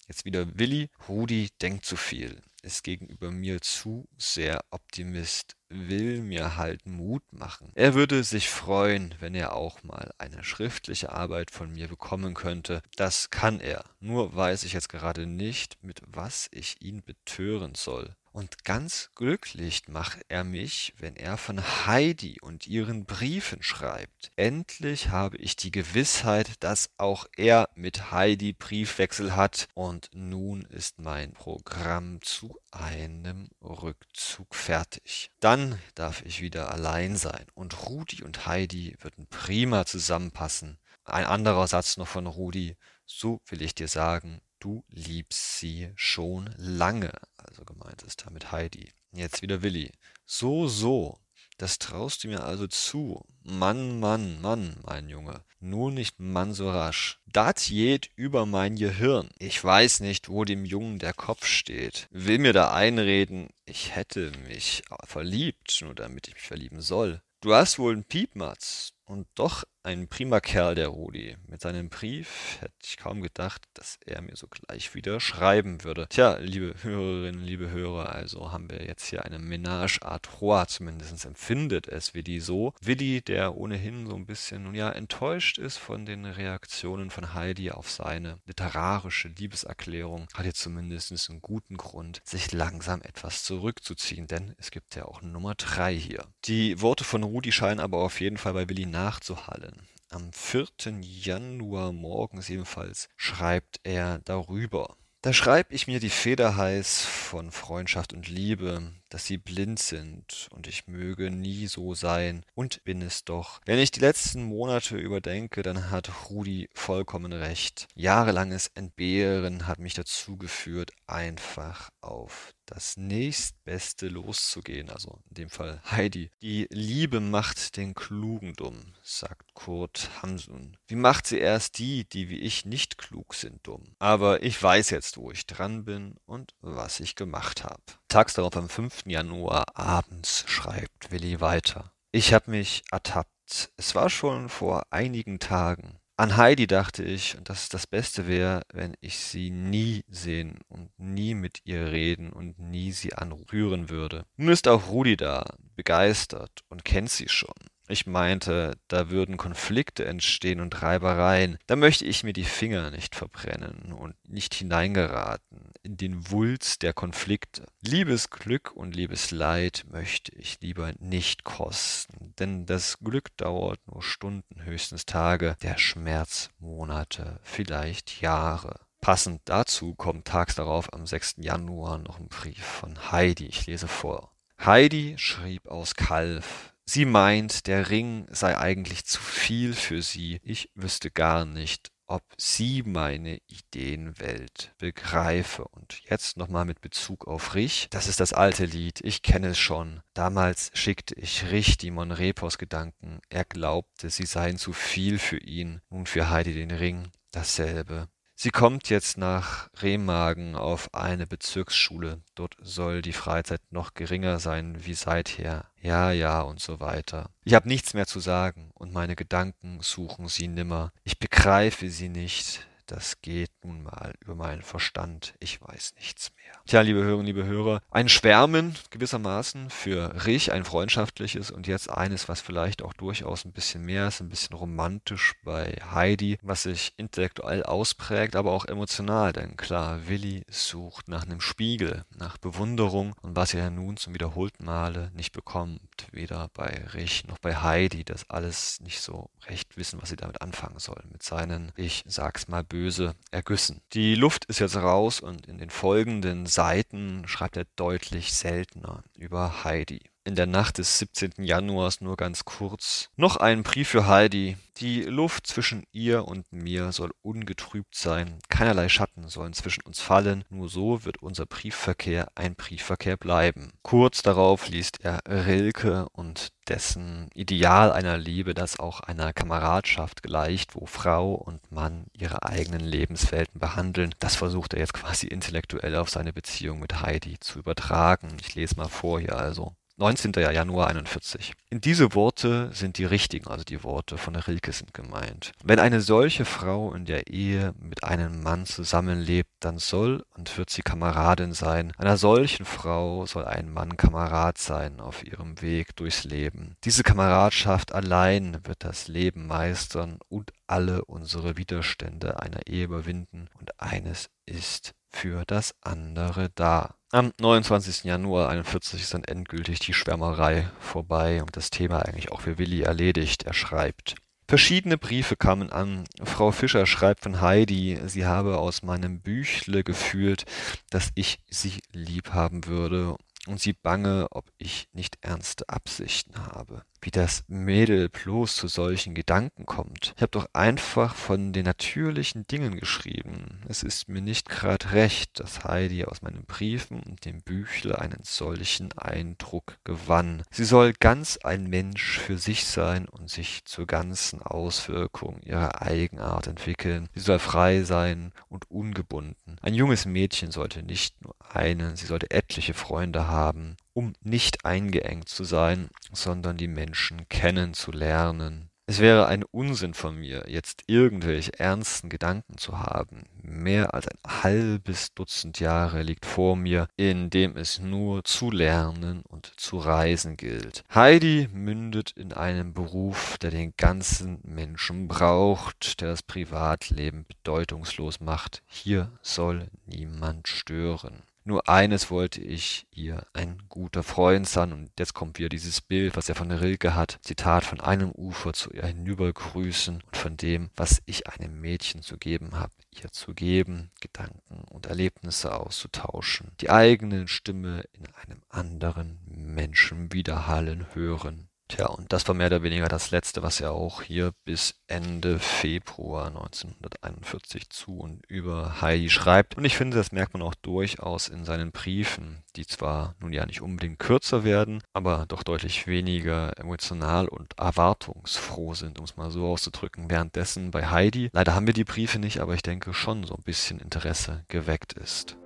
Jetzt 0.09 0.25
wieder 0.25 0.59
Willi, 0.59 0.91
Rudi 1.09 1.51
denkt 1.63 1.85
zu 1.85 1.95
viel, 1.95 2.43
ist 2.63 2.83
gegenüber 2.83 3.31
mir 3.31 3.61
zu 3.61 4.09
sehr 4.19 4.65
Optimist, 4.71 5.57
will 5.69 6.21
mir 6.21 6.57
halt 6.57 6.85
Mut 6.85 7.23
machen. 7.31 7.71
Er 7.77 7.95
würde 7.95 8.25
sich 8.25 8.51
freuen, 8.51 9.15
wenn 9.21 9.37
er 9.37 9.55
auch 9.55 9.85
mal 9.85 10.11
eine 10.19 10.43
schriftliche 10.43 11.13
Arbeit 11.13 11.53
von 11.53 11.73
mir 11.73 11.87
bekommen 11.87 12.35
könnte. 12.35 12.83
Das 12.97 13.31
kann 13.31 13.61
er, 13.61 13.85
nur 14.01 14.35
weiß 14.35 14.65
ich 14.65 14.73
jetzt 14.73 14.89
gerade 14.89 15.27
nicht, 15.27 15.79
mit 15.81 16.03
was 16.09 16.49
ich 16.51 16.83
ihn 16.83 17.05
betören 17.05 17.77
soll. 17.77 18.17
Und 18.33 18.65
ganz 18.65 19.11
glücklich 19.17 19.89
macht 19.89 20.21
er 20.29 20.45
mich, 20.45 20.95
wenn 20.99 21.17
er 21.17 21.37
von 21.37 21.61
Heidi 21.87 22.41
und 22.41 22.69
ihren 22.69 23.05
Briefen 23.05 23.63
schreibt. 23.63 24.31
Endlich 24.37 25.09
habe 25.09 25.37
ich 25.39 25.57
die 25.57 25.73
Gewissheit, 25.73 26.51
dass 26.61 26.91
auch 26.97 27.27
er 27.37 27.69
mit 27.75 28.13
Heidi 28.13 28.53
Briefwechsel 28.53 29.35
hat, 29.35 29.67
und 29.75 30.11
nun 30.13 30.63
ist 30.63 31.01
mein 31.01 31.33
Programm 31.33 32.23
zu 32.23 32.57
einem 32.71 33.51
Rückzug 33.61 34.55
fertig. 34.55 35.33
Dann 35.41 35.81
darf 35.97 36.23
ich 36.25 36.41
wieder 36.41 36.73
allein 36.73 37.17
sein, 37.17 37.47
und 37.55 37.89
Rudi 37.89 38.23
und 38.23 38.47
Heidi 38.47 38.97
würden 39.01 39.27
prima 39.27 39.87
zusammenpassen. 39.87 40.79
Ein 41.03 41.25
anderer 41.25 41.67
Satz 41.67 41.97
noch 41.97 42.09
von 42.09 42.27
Rudi. 42.29 42.77
So 43.07 43.41
will 43.47 43.61
ich 43.63 43.75
dir 43.75 43.89
sagen, 43.89 44.41
du 44.61 44.85
liebst 44.91 45.59
sie 45.59 45.91
schon 45.97 46.49
lange 46.57 47.13
also 47.51 47.65
gemeint 47.65 48.03
ist 48.03 48.25
damit 48.27 48.53
Heidi. 48.53 48.93
Jetzt 49.13 49.43
wieder 49.43 49.63
Willi. 49.63 49.93
So, 50.25 50.69
so. 50.69 51.19
Das 51.59 51.79
traust 51.79 52.25
du 52.25 52.29
mir 52.29 52.45
also 52.45 52.67
zu. 52.67 53.23
Mann, 53.43 54.01
Mann, 54.01 54.41
Mann, 54.41 54.77
mein 54.83 55.09
Junge. 55.09 55.45
Nur 55.59 55.91
nicht 55.91 56.19
Mann 56.19 56.55
so 56.55 56.71
rasch. 56.71 57.21
Dat 57.27 57.63
geht 57.69 58.11
über 58.17 58.47
mein 58.47 58.77
Gehirn. 58.77 59.29
Ich 59.39 59.63
weiß 59.63 60.01
nicht, 60.01 60.29
wo 60.29 60.45
dem 60.45 60.65
Jungen 60.65 60.99
der 60.99 61.13
Kopf 61.13 61.45
steht. 61.45 62.07
Will 62.11 62.39
mir 62.39 62.55
da 62.55 62.73
einreden, 62.73 63.49
ich 63.67 63.95
hätte 63.95 64.33
mich 64.47 64.83
verliebt, 65.05 65.81
nur 65.83 65.95
damit 65.95 66.29
ich 66.29 66.35
mich 66.35 66.45
verlieben 66.45 66.81
soll. 66.81 67.21
Du 67.43 67.55
hast 67.55 67.79
wohl 67.79 67.93
einen 67.93 68.05
Piepmatz. 68.05 68.93
Und 69.11 69.27
doch 69.35 69.65
ein 69.83 70.09
prima 70.09 70.41
Kerl, 70.41 70.75
der 70.75 70.89
Rudi. 70.89 71.37
Mit 71.47 71.63
seinem 71.63 71.89
Brief 71.89 72.59
hätte 72.61 72.75
ich 72.85 72.99
kaum 72.99 73.23
gedacht, 73.23 73.63
dass 73.75 73.99
er 74.05 74.21
mir 74.21 74.37
so 74.37 74.47
gleich 74.47 74.95
wieder 74.95 75.21
schreiben 75.21 75.83
würde. 75.85 76.07
Tja, 76.11 76.37
liebe 76.37 76.75
Hörerinnen, 76.83 77.43
liebe 77.43 77.71
Hörer, 77.71 78.13
also 78.13 78.53
haben 78.53 78.71
wir 78.71 78.85
jetzt 78.85 79.07
hier 79.07 79.25
eine 79.25 79.39
Ménage 79.39 80.03
à 80.03 80.21
trois, 80.21 80.67
zumindest 80.67 81.25
empfindet 81.25 81.89
es 81.89 82.15
Willi 82.15 82.41
so. 82.41 82.75
Willi, 82.83 83.23
der 83.23 83.57
ohnehin 83.57 84.07
so 84.07 84.15
ein 84.17 84.27
bisschen, 84.27 84.75
ja, 84.75 84.91
enttäuscht 84.91 85.57
ist 85.57 85.79
von 85.79 86.05
den 86.05 86.27
Reaktionen 86.27 87.09
von 87.09 87.33
Heidi 87.33 87.71
auf 87.71 87.91
seine 87.91 88.39
literarische 88.45 89.29
Liebeserklärung, 89.29 90.29
hat 90.35 90.45
jetzt 90.45 90.61
zumindest 90.61 91.31
einen 91.31 91.41
guten 91.41 91.79
Grund, 91.79 92.21
sich 92.25 92.53
langsam 92.53 93.01
etwas 93.01 93.45
zurückzuziehen, 93.45 94.27
denn 94.27 94.55
es 94.59 94.71
gibt 94.71 94.95
ja 94.95 95.07
auch 95.07 95.23
Nummer 95.23 95.55
drei 95.55 95.97
hier. 95.97 96.27
Die 96.45 96.83
Worte 96.83 97.05
von 97.05 97.23
Rudi 97.23 97.51
scheinen 97.51 97.81
aber 97.81 97.99
auf 97.99 98.21
jeden 98.21 98.37
Fall 98.37 98.53
bei 98.53 98.69
Willi 98.69 98.85
nachzuhallen. 99.01 99.89
Am 100.11 100.31
4. 100.33 100.67
Januar 101.01 101.93
morgens 101.93 102.51
ebenfalls 102.51 103.09
schreibt 103.17 103.81
er 103.83 104.19
darüber. 104.27 104.97
Da 105.23 105.35
schreib 105.35 105.71
ich 105.71 105.87
mir 105.87 106.01
die 106.01 106.09
Feder 106.09 106.57
heiß 106.57 107.05
von 107.05 107.51
Freundschaft 107.51 108.15
und 108.15 108.27
Liebe, 108.29 108.93
dass 109.11 109.27
sie 109.27 109.37
blind 109.37 109.79
sind 109.79 110.49
und 110.51 110.67
ich 110.67 110.87
möge 110.87 111.31
nie 111.31 111.67
so 111.67 111.95
sein 111.95 112.43
und 112.55 112.83
bin 112.85 113.03
es 113.03 113.25
doch. 113.25 113.61
Wenn 113.67 113.79
ich 113.79 113.91
die 113.91 114.01
letzten 114.01 114.43
Monate 114.43 114.97
überdenke, 114.97 115.63
dann 115.63 115.91
hat 115.91 116.31
Rudi 116.31 116.71
vollkommen 116.73 117.35
recht. 117.35 117.87
Jahrelanges 117.95 118.69
Entbehren 118.75 119.67
hat 119.67 119.79
mich 119.79 119.93
dazu 119.93 120.39
geführt, 120.39 120.91
einfach 121.11 121.91
auf 122.01 122.53
das 122.67 122.97
nächstbeste 122.97 124.09
loszugehen, 124.09 124.91
also 124.91 125.21
in 125.29 125.35
dem 125.35 125.51
Fall 125.51 125.83
Heidi. 125.91 126.31
Die 126.43 126.67
Liebe 126.71 127.21
macht 127.21 127.77
den 127.77 127.95
Klugen 127.95 128.55
dumm, 128.55 128.95
sagt 129.03 129.55
Kurt 129.55 130.11
Hamsun. 130.23 130.77
Wie 130.87 130.97
macht 130.97 131.27
sie 131.27 131.39
erst 131.39 131.79
die, 131.79 132.09
die 132.09 132.29
wie 132.29 132.41
ich 132.41 132.65
nicht 132.65 132.99
klug 132.99 133.35
sind, 133.35 133.67
dumm? 133.67 133.95
Aber 133.99 134.43
ich 134.43 134.61
weiß 134.63 134.91
jetzt, 134.91 135.17
wo 135.17 135.31
ich 135.31 135.47
dran 135.47 135.85
bin 135.85 136.17
und 136.27 136.55
was 136.61 137.01
ich 137.01 137.17
gemacht 137.17 137.65
habe. 137.65 137.83
Tags 138.09 138.35
darauf 138.35 138.57
am 138.57 138.69
5. 138.69 139.03
Januar 139.07 139.65
abends 139.75 140.45
schreibt 140.47 141.11
Willi 141.11 141.41
weiter. 141.41 141.93
Ich 142.13 142.33
habe 142.35 142.51
mich 142.51 142.83
ertappt. 142.91 143.73
Es 143.77 143.95
war 143.95 144.11
schon 144.11 144.49
vor 144.49 144.85
einigen 144.91 145.39
Tagen. 145.39 146.00
An 146.21 146.37
Heidi 146.37 146.67
dachte 146.67 147.03
ich, 147.03 147.39
dass 147.45 147.71
das 147.71 147.87
Beste 147.87 148.29
wäre, 148.29 148.61
wenn 148.75 148.95
ich 149.01 149.17
sie 149.21 149.49
nie 149.49 150.05
sehen 150.07 150.59
und 150.69 150.91
nie 150.99 151.35
mit 151.35 151.63
ihr 151.65 151.93
reden 151.93 152.31
und 152.31 152.59
nie 152.59 152.93
sie 152.93 153.15
anrühren 153.15 153.89
würde. 153.89 154.27
Nun 154.37 154.51
ist 154.51 154.69
auch 154.69 154.89
Rudi 154.89 155.17
da, 155.17 155.47
begeistert 155.77 156.61
und 156.69 156.85
kennt 156.85 157.09
sie 157.09 157.31
schon. 157.31 157.55
Ich 157.91 158.07
meinte, 158.07 158.77
da 158.87 159.11
würden 159.11 159.37
Konflikte 159.37 160.05
entstehen 160.05 160.61
und 160.61 160.81
Reibereien. 160.81 161.59
Da 161.67 161.75
möchte 161.75 162.05
ich 162.05 162.23
mir 162.23 162.33
die 162.33 162.45
Finger 162.45 162.91
nicht 162.91 163.17
verbrennen 163.17 163.93
und 163.93 164.15
nicht 164.29 164.55
hineingeraten 164.55 165.73
in 165.83 165.97
den 165.97 166.31
Wulst 166.31 166.83
der 166.83 166.93
Konflikte. 166.93 167.67
Liebesglück 167.83 168.71
und 168.73 168.95
Liebesleid 168.95 169.87
möchte 169.91 170.33
ich 170.37 170.61
lieber 170.61 170.93
nicht 171.01 171.43
kosten, 171.43 172.33
denn 172.39 172.65
das 172.65 172.99
Glück 173.01 173.37
dauert 173.37 173.81
nur 173.87 174.03
Stunden, 174.03 174.65
höchstens 174.65 175.05
Tage, 175.05 175.57
der 175.63 175.77
Schmerz 175.77 176.51
Monate, 176.61 177.41
vielleicht 177.43 178.21
Jahre. 178.21 178.81
Passend 179.01 179.41
dazu 179.47 179.95
kommt 179.95 180.27
tags 180.27 180.55
darauf 180.55 180.93
am 180.93 181.07
6. 181.07 181.37
Januar 181.39 181.99
noch 181.99 182.21
ein 182.21 182.29
Brief 182.29 182.63
von 182.63 183.11
Heidi. 183.11 183.47
Ich 183.47 183.67
lese 183.67 183.89
vor. 183.89 184.31
Heidi 184.63 185.15
schrieb 185.17 185.69
aus 185.69 185.95
Kalf, 185.95 186.70
Sie 186.93 187.05
meint, 187.05 187.69
der 187.69 187.89
Ring 187.89 188.27
sei 188.31 188.59
eigentlich 188.59 189.05
zu 189.05 189.21
viel 189.21 189.75
für 189.75 190.03
sie. 190.03 190.41
Ich 190.43 190.73
wüsste 190.75 191.13
gar 191.13 191.45
nicht, 191.45 191.93
ob 192.09 192.25
sie 192.37 192.83
meine 192.83 193.39
Ideenwelt 193.47 194.75
begreife. 194.77 195.69
Und 195.69 196.01
jetzt 196.11 196.37
nochmal 196.37 196.65
mit 196.65 196.81
Bezug 196.81 197.29
auf 197.29 197.55
Rich. 197.55 197.87
Das 197.91 198.09
ist 198.09 198.19
das 198.19 198.33
alte 198.33 198.65
Lied. 198.65 199.03
Ich 199.05 199.23
kenne 199.23 199.51
es 199.51 199.59
schon. 199.61 200.01
Damals 200.15 200.73
schickte 200.75 201.15
ich 201.15 201.53
Rich 201.53 201.79
die 201.79 201.93
Monrepos 201.93 202.59
Gedanken. 202.59 203.21
Er 203.29 203.45
glaubte, 203.45 204.11
sie 204.11 204.27
seien 204.27 204.59
zu 204.59 204.73
viel 204.73 205.21
für 205.21 205.39
ihn. 205.39 205.83
Nun 205.91 206.07
für 206.07 206.29
Heidi 206.29 206.55
den 206.55 206.73
Ring 206.73 207.13
dasselbe. 207.31 208.09
Sie 208.43 208.49
kommt 208.51 208.89
jetzt 208.89 209.19
nach 209.19 209.69
Remagen 209.83 210.55
auf 210.55 210.95
eine 210.95 211.27
Bezirksschule. 211.27 212.23
Dort 212.35 212.57
soll 212.63 213.03
die 213.03 213.13
Freizeit 213.13 213.61
noch 213.69 213.93
geringer 213.93 214.39
sein 214.39 214.87
wie 214.87 214.95
seither. 214.95 215.67
Ja, 215.83 216.11
ja 216.11 216.41
und 216.41 216.59
so 216.59 216.81
weiter. 216.81 217.29
Ich 217.45 217.53
habe 217.53 217.69
nichts 217.69 217.93
mehr 217.93 218.07
zu 218.07 218.19
sagen 218.19 218.71
und 218.73 218.95
meine 218.95 219.15
Gedanken 219.15 219.81
suchen 219.83 220.29
sie 220.29 220.49
nimmer. 220.49 220.91
Ich 221.05 221.19
begreife 221.19 221.91
sie 221.91 222.09
nicht. 222.09 222.67
Das 222.87 223.21
geht 223.21 223.53
nun 223.63 223.83
mal 223.83 224.15
über 224.21 224.35
meinen 224.35 224.63
Verstand. 224.63 225.35
Ich 225.39 225.61
weiß 225.61 225.97
nichts 225.97 226.33
mehr. 226.35 226.40
Tja, 226.71 226.83
liebe 226.83 227.03
Hörerinnen, 227.03 227.27
liebe 227.27 227.45
Hörer, 227.45 227.83
ein 227.91 228.09
Schwärmen 228.09 228.77
gewissermaßen 228.91 229.71
für 229.71 230.25
Rich, 230.25 230.53
ein 230.53 230.65
freundschaftliches 230.65 231.51
und 231.51 231.67
jetzt 231.67 231.91
eines, 231.91 232.29
was 232.29 232.41
vielleicht 232.41 232.83
auch 232.83 232.93
durchaus 232.93 233.45
ein 233.45 233.51
bisschen 233.51 233.85
mehr 233.85 234.07
ist, 234.07 234.21
ein 234.21 234.29
bisschen 234.29 234.55
romantisch 234.55 235.35
bei 235.43 235.77
Heidi, 235.91 236.39
was 236.43 236.63
sich 236.63 236.93
intellektuell 236.97 237.65
ausprägt, 237.65 238.37
aber 238.37 238.53
auch 238.53 238.67
emotional, 238.67 239.33
denn 239.33 239.57
klar, 239.57 240.07
Willi 240.07 240.45
sucht 240.49 241.09
nach 241.09 241.25
einem 241.25 241.41
Spiegel, 241.41 242.05
nach 242.17 242.39
Bewunderung. 242.39 243.17
Und 243.21 243.35
was 243.35 243.53
er 243.53 243.69
nun 243.71 243.97
zum 243.97 244.15
wiederholten 244.15 244.65
Male 244.65 245.11
nicht 245.13 245.33
bekommt, 245.33 245.81
weder 246.13 246.51
bei 246.55 246.85
Rich 246.95 247.27
noch 247.27 247.39
bei 247.39 247.57
Heidi, 247.57 248.05
das 248.05 248.31
alles 248.31 248.81
nicht 248.81 249.01
so 249.01 249.29
recht 249.49 249.77
wissen, 249.77 250.01
was 250.01 250.11
sie 250.11 250.17
damit 250.17 250.41
anfangen 250.41 250.79
sollen, 250.79 251.09
mit 251.11 251.25
seinen, 251.25 251.73
ich 251.75 252.05
sag's 252.07 252.47
mal 252.47 252.63
böse, 252.63 253.17
Ergüssen. 253.33 253.81
Die 253.93 254.15
Luft 254.15 254.45
ist 254.45 254.61
jetzt 254.61 254.77
raus 254.77 255.19
und 255.19 255.47
in 255.47 255.59
den 255.59 255.71
folgenden 255.71 256.40
Seiten 256.47 257.27
schreibt 257.27 257.57
er 257.57 257.67
deutlich 257.77 258.33
seltener 258.33 259.03
über 259.17 259.65
Heidi. 259.65 260.01
In 260.31 260.37
der 260.37 260.47
Nacht 260.47 260.79
des 260.79 260.97
17. 261.01 261.33
Januars 261.39 262.01
nur 262.01 262.17
ganz 262.17 262.45
kurz. 262.45 263.11
Noch 263.17 263.39
ein 263.39 263.65
Brief 263.65 263.89
für 263.89 264.07
Heidi. 264.07 264.57
Die 264.77 265.03
Luft 265.03 265.49
zwischen 265.49 265.83
ihr 265.91 266.29
und 266.29 266.53
mir 266.53 266.93
soll 266.93 267.11
ungetrübt 267.21 267.97
sein. 267.97 268.39
Keinerlei 268.49 268.89
Schatten 268.89 269.27
sollen 269.27 269.55
zwischen 269.55 269.83
uns 269.83 270.01
fallen. 270.01 270.45
Nur 270.49 270.69
so 270.69 271.05
wird 271.05 271.21
unser 271.21 271.47
Briefverkehr 271.47 272.29
ein 272.37 272.55
Briefverkehr 272.55 273.17
bleiben. 273.17 273.73
Kurz 273.83 274.23
darauf 274.23 274.69
liest 274.69 275.01
er 275.01 275.19
Rilke 275.27 276.09
und 276.13 276.53
dessen 276.69 277.29
Ideal 277.35 277.91
einer 277.93 278.17
Liebe, 278.17 278.55
das 278.55 278.79
auch 278.79 279.01
einer 279.01 279.33
Kameradschaft 279.33 280.23
gleicht, 280.23 280.77
wo 280.77 280.87
Frau 280.87 281.35
und 281.35 281.73
Mann 281.73 282.07
ihre 282.13 282.45
eigenen 282.45 282.83
Lebenswelten 282.83 283.59
behandeln. 283.59 284.15
Das 284.21 284.37
versucht 284.37 284.75
er 284.75 284.79
jetzt 284.79 284.95
quasi 284.95 285.27
intellektuell 285.27 285.97
auf 285.97 286.09
seine 286.09 286.33
Beziehung 286.33 286.79
mit 286.79 287.03
Heidi 287.03 287.41
zu 287.41 287.59
übertragen. 287.59 288.37
Ich 288.41 288.55
lese 288.55 288.77
mal 288.77 288.89
vor 288.89 289.19
hier 289.19 289.37
also. 289.37 289.75
19. 290.01 290.33
Januar 290.33 290.89
41. 290.89 291.53
In 291.69 291.83
diese 291.83 292.15
Worte 292.15 292.71
sind 292.73 292.97
die 292.97 293.05
richtigen, 293.05 293.49
also 293.49 293.65
die 293.65 293.85
Worte 293.85 294.17
von 294.17 294.35
Rilke 294.35 294.73
sind 294.73 294.95
gemeint. 294.95 295.53
Wenn 295.63 295.79
eine 295.79 296.01
solche 296.01 296.47
Frau 296.47 296.95
in 296.95 297.05
der 297.05 297.27
Ehe 297.27 297.75
mit 297.79 298.03
einem 298.03 298.43
Mann 298.43 298.65
zusammenlebt, 298.65 299.51
dann 299.61 299.77
soll 299.77 300.25
und 300.35 300.57
wird 300.57 300.71
sie 300.71 300.81
Kameradin 300.81 301.53
sein. 301.53 301.93
Einer 301.99 302.17
solchen 302.17 302.65
Frau 302.65 303.27
soll 303.27 303.45
ein 303.45 303.71
Mann 303.71 303.99
Kamerad 303.99 304.57
sein 304.57 305.01
auf 305.01 305.23
ihrem 305.23 305.61
Weg 305.61 305.95
durchs 305.97 306.25
Leben. 306.25 306.77
Diese 306.85 307.03
Kameradschaft 307.03 307.93
allein 307.93 308.57
wird 308.65 308.85
das 308.85 309.07
Leben 309.07 309.47
meistern 309.47 310.19
und 310.31 310.51
alle 310.67 311.05
unsere 311.05 311.59
Widerstände 311.59 312.41
einer 312.41 312.67
Ehe 312.67 312.85
überwinden 312.85 313.51
und 313.61 313.79
eines 313.79 314.31
ist 314.47 314.95
für 315.11 315.45
das 315.47 315.75
andere 315.83 316.51
da. 316.55 316.95
Am 317.13 317.33
29. 317.41 318.05
Januar 318.05 318.49
41 318.51 319.01
ist 319.01 319.15
dann 319.15 319.25
endgültig 319.25 319.81
die 319.81 319.95
Schwärmerei 319.95 320.71
vorbei 320.79 321.43
und 321.43 321.57
das 321.57 321.71
Thema 321.71 322.01
eigentlich 322.07 322.31
auch 322.31 322.41
für 322.41 322.59
Willi 322.59 322.83
erledigt. 322.83 323.43
Er 323.43 323.55
schreibt. 323.55 324.15
Verschiedene 324.51 324.99
Briefe 324.99 325.37
kamen 325.37 325.71
an. 325.71 326.05
Frau 326.25 326.51
Fischer 326.51 326.85
schreibt 326.87 327.23
von 327.23 327.41
Heidi, 327.41 328.01
sie 328.07 328.27
habe 328.27 328.59
aus 328.59 328.83
meinem 328.83 329.21
Büchle 329.21 329.85
gefühlt, 329.85 330.45
dass 330.91 331.11
ich 331.15 331.39
sie 331.49 331.81
lieb 331.93 332.33
haben 332.33 332.67
würde 332.67 333.17
und 333.47 333.61
sie 333.61 333.73
bange, 333.73 334.27
ob 334.31 334.51
ich 334.59 334.89
nicht 334.93 335.19
ernste 335.21 335.69
Absichten 335.69 336.47
habe. 336.47 336.83
Wie 337.03 337.11
das 337.11 337.45
Mädel 337.49 338.09
bloß 338.09 338.57
zu 338.57 338.69
solchen 338.69 339.15
Gedanken 339.15 339.65
kommt. 339.65 340.13
Ich 340.17 340.23
habe 340.23 340.33
doch 340.33 340.49
einfach 340.53 341.15
von 341.15 341.53
den 341.53 341.65
natürlichen 341.65 342.47
Dingen 342.47 342.79
geschrieben. 342.79 343.63
Es 343.69 343.83
ist 343.83 344.09
mir 344.09 344.21
nicht 344.21 344.49
grad 344.49 344.93
recht, 344.93 345.41
dass 345.41 345.65
Heidi 345.65 346.05
aus 346.05 346.21
meinen 346.21 346.45
Briefen 346.45 347.01
und 347.01 347.25
dem 347.25 347.41
Büchle 347.41 347.99
einen 347.99 348.21
solchen 348.23 348.93
Eindruck 348.99 349.79
gewann. 349.85 350.43
Sie 350.51 350.65
soll 350.65 350.93
ganz 350.93 351.39
ein 351.39 351.69
Mensch 351.69 352.19
für 352.19 352.37
sich 352.37 352.67
sein 352.67 353.09
und 353.09 353.31
sich 353.31 353.65
zur 353.65 353.87
ganzen 353.87 354.43
Auswirkung 354.43 355.41
ihrer 355.43 355.81
Eigenart 355.81 356.47
entwickeln. 356.49 357.09
Sie 357.15 357.21
soll 357.21 357.39
frei 357.39 357.83
sein 357.83 358.33
und 358.49 358.71
ungebunden. 358.71 359.57
Ein 359.63 359.75
junges 359.75 360.05
Mädchen 360.05 360.51
sollte 360.51 360.83
nicht 360.83 361.23
nur 361.23 361.35
einen, 361.39 361.97
sie 361.97 362.07
sollte 362.07 362.31
etliche 362.31 362.75
Freunde 362.75 363.27
haben, 363.27 363.77
um 363.93 364.15
nicht 364.23 364.65
eingeengt 364.65 365.29
zu 365.29 365.45
sein, 365.45 365.91
sondern 366.13 366.57
die 366.57 366.69
Menschen 366.69 367.29
kennenzulernen. 367.29 368.71
Es 368.91 368.99
wäre 368.99 369.29
ein 369.29 369.45
Unsinn 369.45 369.95
von 369.95 370.17
mir, 370.17 370.47
jetzt 370.49 370.83
irgendwelche 370.89 371.57
ernsten 371.61 372.09
Gedanken 372.09 372.59
zu 372.59 372.81
haben. 372.81 373.23
Mehr 373.41 373.95
als 373.95 374.09
ein 374.09 374.19
halbes 374.27 375.15
Dutzend 375.15 375.61
Jahre 375.61 376.03
liegt 376.03 376.27
vor 376.27 376.57
mir, 376.57 376.89
in 376.97 377.31
dem 377.31 377.57
es 377.57 377.79
nur 377.79 378.25
zu 378.25 378.51
lernen 378.51 379.23
und 379.29 379.53
zu 379.57 379.79
reisen 379.79 380.37
gilt. 380.37 380.83
Heidi 380.93 381.49
mündet 381.53 382.11
in 382.17 382.33
einem 382.33 382.75
Beruf, 382.75 383.39
der 383.39 383.53
den 383.53 383.75
ganzen 383.77 384.41
Menschen 384.43 385.07
braucht, 385.07 386.01
der 386.01 386.09
das 386.09 386.25
Privatleben 386.25 387.27
bedeutungslos 387.29 388.19
macht. 388.19 388.61
Hier 388.67 389.13
soll 389.23 389.69
niemand 389.87 390.49
stören. 390.49 391.23
Nur 391.51 391.69
eines 391.69 392.13
wollte 392.13 392.41
ich 392.41 392.87
ihr 392.93 393.27
ein 393.33 393.65
guter 393.69 394.05
Freund 394.05 394.49
sein. 394.49 394.73
Und 394.73 394.93
jetzt 395.01 395.15
kommt 395.15 395.37
wieder 395.41 395.49
dieses 395.49 395.81
Bild, 395.81 396.17
was 396.17 396.29
er 396.29 396.37
von 396.37 396.49
der 396.49 396.61
Rilke 396.61 396.95
hat. 396.95 397.19
Zitat 397.23 397.65
von 397.65 397.81
einem 397.81 398.13
Ufer 398.13 398.53
zu 398.53 398.71
ihr 398.73 398.87
hinübergrüßen 398.87 399.97
und 399.97 400.17
von 400.17 400.37
dem, 400.37 400.71
was 400.77 401.03
ich 401.07 401.27
einem 401.27 401.61
Mädchen 401.61 402.03
zu 402.03 402.19
geben 402.19 402.53
habe, 402.53 402.73
ihr 402.93 403.11
zu 403.11 403.35
geben, 403.35 403.91
Gedanken 403.99 404.63
und 404.71 404.87
Erlebnisse 404.87 405.53
auszutauschen, 405.53 406.53
die 406.61 406.71
eigene 406.71 407.27
Stimme 407.27 407.83
in 407.95 408.07
einem 408.15 408.43
anderen 408.49 409.19
Menschen 409.27 410.13
widerhallen 410.13 410.87
hören 410.95 411.50
Tja, 411.71 411.87
und 411.87 412.13
das 412.13 412.27
war 412.27 412.35
mehr 412.35 412.49
oder 412.49 412.65
weniger 412.65 412.89
das 412.89 413.13
Letzte, 413.13 413.45
was 413.45 413.61
er 413.61 413.71
auch 413.71 414.03
hier 414.03 414.33
bis 414.45 414.75
Ende 414.89 415.39
Februar 415.39 416.27
1941 416.27 417.71
zu 417.71 417.97
und 417.97 418.27
über 418.27 418.81
Heidi 418.81 419.09
schreibt. 419.09 419.57
Und 419.57 419.65
ich 419.65 419.77
finde, 419.77 419.97
das 419.97 420.11
merkt 420.11 420.33
man 420.33 420.43
auch 420.43 420.57
durchaus 420.57 421.29
in 421.29 421.45
seinen 421.45 421.71
Briefen, 421.71 422.43
die 422.57 422.67
zwar 422.67 423.15
nun 423.21 423.33
ja 423.33 423.47
nicht 423.47 423.63
unbedingt 423.63 424.01
kürzer 424.01 424.43
werden, 424.43 424.83
aber 424.93 425.27
doch 425.29 425.45
deutlich 425.45 425.87
weniger 425.87 426.59
emotional 426.59 427.29
und 427.29 427.57
erwartungsfroh 427.57 428.75
sind, 428.75 428.99
um 428.99 429.05
es 429.05 429.17
mal 429.17 429.31
so 429.31 429.47
auszudrücken. 429.47 430.11
Währenddessen 430.11 430.73
bei 430.73 430.89
Heidi, 430.89 431.31
leider 431.33 431.55
haben 431.55 431.69
wir 431.69 431.75
die 431.75 431.85
Briefe 431.85 432.19
nicht, 432.19 432.41
aber 432.41 432.55
ich 432.55 432.63
denke 432.63 432.93
schon 432.93 433.23
so 433.23 433.37
ein 433.37 433.45
bisschen 433.45 433.79
Interesse 433.79 434.45
geweckt 434.49 434.95
ist. 434.95 435.37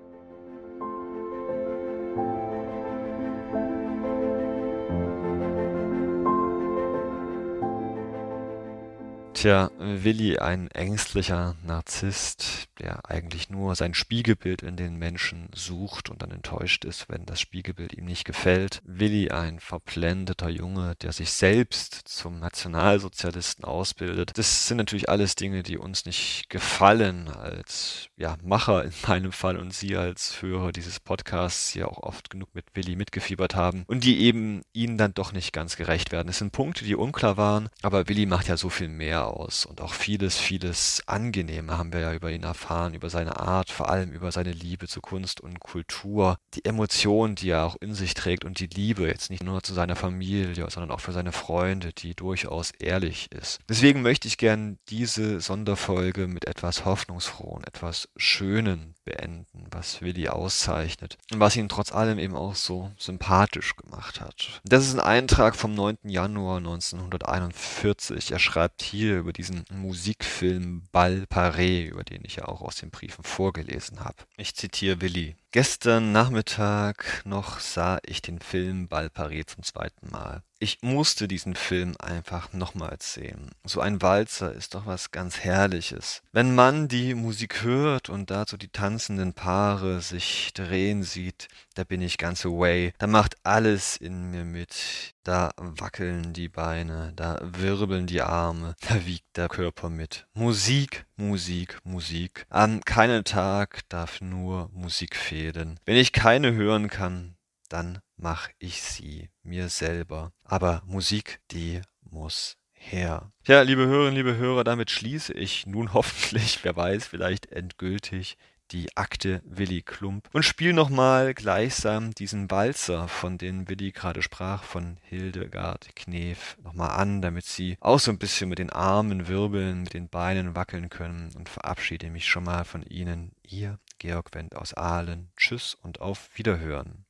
Tja, 9.44 9.70
Willi, 9.78 10.38
ein 10.38 10.70
ängstlicher 10.70 11.54
Narzisst, 11.66 12.70
der 12.78 13.10
eigentlich 13.10 13.50
nur 13.50 13.74
sein 13.74 13.92
Spiegelbild 13.92 14.62
in 14.62 14.76
den 14.76 14.96
Menschen 14.96 15.50
sucht 15.54 16.08
und 16.08 16.22
dann 16.22 16.30
enttäuscht 16.30 16.86
ist, 16.86 17.10
wenn 17.10 17.26
das 17.26 17.42
Spiegelbild 17.42 17.92
ihm 17.92 18.06
nicht 18.06 18.24
gefällt. 18.24 18.80
Willi, 18.86 19.28
ein 19.28 19.60
verblendeter 19.60 20.48
Junge, 20.48 20.94
der 21.02 21.12
sich 21.12 21.30
selbst 21.30 22.08
zum 22.08 22.40
Nationalsozialisten 22.40 23.66
ausbildet. 23.66 24.30
Das 24.36 24.66
sind 24.66 24.78
natürlich 24.78 25.10
alles 25.10 25.34
Dinge, 25.34 25.62
die 25.62 25.76
uns 25.76 26.06
nicht 26.06 26.48
gefallen 26.48 27.28
als 27.28 28.08
ja, 28.16 28.38
Macher 28.42 28.82
in 28.84 28.92
meinem 29.06 29.32
Fall 29.32 29.58
und 29.58 29.74
Sie 29.74 29.94
als 29.94 30.40
Hörer 30.40 30.72
dieses 30.72 31.00
Podcasts 31.00 31.74
ja 31.74 31.86
auch 31.86 31.98
oft 31.98 32.30
genug 32.30 32.48
mit 32.54 32.64
Willi 32.72 32.96
mitgefiebert 32.96 33.54
haben 33.54 33.84
und 33.88 34.04
die 34.04 34.22
eben 34.22 34.62
ihnen 34.72 34.96
dann 34.96 35.12
doch 35.12 35.34
nicht 35.34 35.52
ganz 35.52 35.76
gerecht 35.76 36.12
werden. 36.12 36.30
Es 36.30 36.38
sind 36.38 36.52
Punkte, 36.52 36.86
die 36.86 36.96
unklar 36.96 37.36
waren, 37.36 37.68
aber 37.82 38.08
Willi 38.08 38.24
macht 38.24 38.48
ja 38.48 38.56
so 38.56 38.70
viel 38.70 38.88
mehr 38.88 39.33
aus 39.34 39.66
und 39.66 39.80
auch 39.80 39.92
vieles, 39.92 40.38
vieles 40.38 41.02
Angenehme 41.06 41.76
haben 41.76 41.92
wir 41.92 42.00
ja 42.00 42.14
über 42.14 42.30
ihn 42.30 42.42
erfahren, 42.42 42.94
über 42.94 43.10
seine 43.10 43.40
Art, 43.40 43.70
vor 43.70 43.90
allem 43.90 44.12
über 44.12 44.32
seine 44.32 44.52
Liebe 44.52 44.88
zu 44.88 45.00
Kunst 45.00 45.40
und 45.40 45.60
Kultur, 45.60 46.36
die 46.54 46.64
Emotionen, 46.64 47.34
die 47.34 47.50
er 47.50 47.64
auch 47.64 47.76
in 47.80 47.94
sich 47.94 48.14
trägt 48.14 48.44
und 48.44 48.60
die 48.60 48.66
Liebe 48.66 49.06
jetzt 49.06 49.30
nicht 49.30 49.42
nur 49.42 49.62
zu 49.62 49.74
seiner 49.74 49.96
Familie, 49.96 50.54
sondern 50.70 50.90
auch 50.90 51.00
für 51.00 51.12
seine 51.12 51.32
Freunde, 51.32 51.92
die 51.92 52.14
durchaus 52.14 52.70
ehrlich 52.72 53.30
ist. 53.32 53.60
Deswegen 53.68 54.02
möchte 54.02 54.28
ich 54.28 54.38
gern 54.38 54.78
diese 54.88 55.40
Sonderfolge 55.40 56.26
mit 56.26 56.46
etwas 56.46 56.84
hoffnungsfrohen, 56.84 57.64
etwas 57.64 58.08
schönen 58.16 58.94
beenden, 59.04 59.66
was 59.70 60.00
Willi 60.02 60.28
auszeichnet 60.28 61.18
und 61.32 61.40
was 61.40 61.56
ihn 61.56 61.68
trotz 61.68 61.92
allem 61.92 62.18
eben 62.18 62.34
auch 62.34 62.54
so 62.54 62.90
sympathisch 62.98 63.76
gemacht 63.76 64.20
hat. 64.20 64.60
Das 64.64 64.86
ist 64.86 64.94
ein 64.94 65.00
Eintrag 65.00 65.56
vom 65.56 65.74
9. 65.74 65.98
Januar 66.04 66.58
1941. 66.58 68.32
Er 68.32 68.38
schreibt 68.38 68.82
hier 68.82 69.23
über 69.24 69.32
diesen 69.32 69.64
Musikfilm 69.72 70.82
Bal 70.92 71.24
Paré, 71.30 71.86
über 71.88 72.04
den 72.04 72.22
ich 72.24 72.36
ja 72.36 72.44
auch 72.44 72.60
aus 72.60 72.76
den 72.76 72.90
Briefen 72.90 73.24
vorgelesen 73.24 74.00
habe. 74.00 74.18
Ich 74.36 74.54
zitiere 74.54 75.00
Willi. 75.00 75.34
Gestern 75.54 76.10
Nachmittag 76.10 77.22
noch 77.24 77.60
sah 77.60 78.00
ich 78.04 78.20
den 78.20 78.40
Film 78.40 78.88
Bal 78.88 79.06
Paré 79.06 79.46
zum 79.46 79.62
zweiten 79.62 80.10
Mal. 80.10 80.42
Ich 80.58 80.78
musste 80.82 81.28
diesen 81.28 81.54
Film 81.54 81.94
einfach 81.98 82.52
nochmals 82.52 83.12
sehen. 83.12 83.50
So 83.64 83.80
ein 83.80 84.02
Walzer 84.02 84.52
ist 84.52 84.74
doch 84.74 84.86
was 84.86 85.12
ganz 85.12 85.40
Herrliches. 85.40 86.22
Wenn 86.32 86.56
man 86.56 86.88
die 86.88 87.14
Musik 87.14 87.62
hört 87.62 88.08
und 88.08 88.30
dazu 88.30 88.56
die 88.56 88.70
tanzenden 88.70 89.34
Paare 89.34 90.00
sich 90.00 90.52
drehen 90.54 91.02
sieht, 91.02 91.48
da 91.74 91.84
bin 91.84 92.00
ich 92.00 92.18
ganz 92.18 92.44
away. 92.44 92.92
Da 92.98 93.06
macht 93.06 93.36
alles 93.44 93.96
in 93.96 94.30
mir 94.30 94.44
mit. 94.44 95.14
Da 95.22 95.52
wackeln 95.56 96.32
die 96.32 96.48
Beine, 96.48 97.12
da 97.14 97.38
wirbeln 97.42 98.06
die 98.06 98.22
Arme, 98.22 98.74
da 98.88 99.06
wiegt 99.06 99.36
der 99.36 99.48
Körper 99.48 99.88
mit. 99.88 100.26
Musik, 100.34 101.06
Musik, 101.16 101.78
Musik. 101.84 102.44
An 102.48 102.80
keinem 102.80 103.22
Tag 103.24 103.88
darf 103.88 104.20
nur 104.20 104.68
Musik 104.72 105.14
fehlen. 105.14 105.78
Wenn 105.84 105.96
ich 105.96 106.12
keine 106.12 106.54
hören 106.54 106.88
kann, 106.88 107.36
dann 107.68 108.00
mach 108.16 108.48
ich 108.58 108.82
sie 108.82 109.30
mir 109.42 109.68
selber. 109.68 110.32
Aber 110.42 110.82
Musik, 110.86 111.40
die 111.52 111.82
muss 112.02 112.56
her. 112.72 113.32
Ja, 113.46 113.62
liebe 113.62 113.86
Hörerinnen, 113.86 114.16
liebe 114.16 114.36
Hörer, 114.36 114.64
damit 114.64 114.90
schließe 114.90 115.32
ich 115.32 115.66
nun 115.66 115.92
hoffentlich, 115.94 116.60
wer 116.64 116.76
weiß, 116.76 117.06
vielleicht 117.06 117.46
endgültig 117.46 118.36
die 118.72 118.96
Akte 118.96 119.42
Willi 119.44 119.82
Klump 119.82 120.28
und 120.32 120.44
spiel 120.44 120.72
nochmal 120.72 121.34
gleichsam 121.34 122.12
diesen 122.12 122.50
Walzer, 122.50 123.08
von 123.08 123.38
dem 123.38 123.68
Willi 123.68 123.92
gerade 123.92 124.22
sprach, 124.22 124.62
von 124.62 124.98
Hildegard 125.02 125.94
Knef, 125.94 126.56
nochmal 126.62 126.90
an, 126.90 127.22
damit 127.22 127.44
sie 127.44 127.76
auch 127.80 127.98
so 127.98 128.10
ein 128.10 128.18
bisschen 128.18 128.48
mit 128.48 128.58
den 128.58 128.70
Armen 128.70 129.28
wirbeln, 129.28 129.82
mit 129.82 129.94
den 129.94 130.08
Beinen 130.08 130.56
wackeln 130.56 130.88
können 130.88 131.30
und 131.36 131.48
verabschiede 131.48 132.10
mich 132.10 132.26
schon 132.26 132.44
mal 132.44 132.64
von 132.64 132.82
Ihnen, 132.82 133.32
Ihr 133.42 133.78
Georg 133.98 134.34
Wendt 134.34 134.56
aus 134.56 134.74
Aalen. 134.74 135.30
Tschüss 135.36 135.74
und 135.82 136.00
auf 136.00 136.30
Wiederhören. 136.34 137.03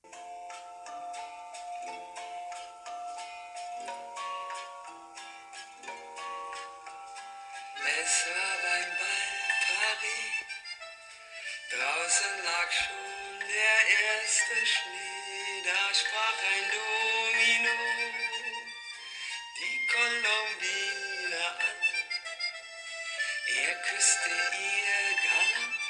Küsste 24.04 24.28
ihr 24.28 25.16
galant, 25.24 25.80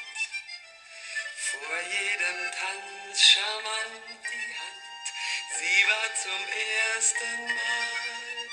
vor 1.35 1.79
jedem 1.91 2.39
Tanz 2.57 3.21
charmant 3.21 4.23
die 4.23 4.51
Hand. 4.55 5.05
Sie 5.59 5.79
war 5.89 6.07
zum 6.23 6.43
ersten 6.95 7.45
Mal 7.47 8.47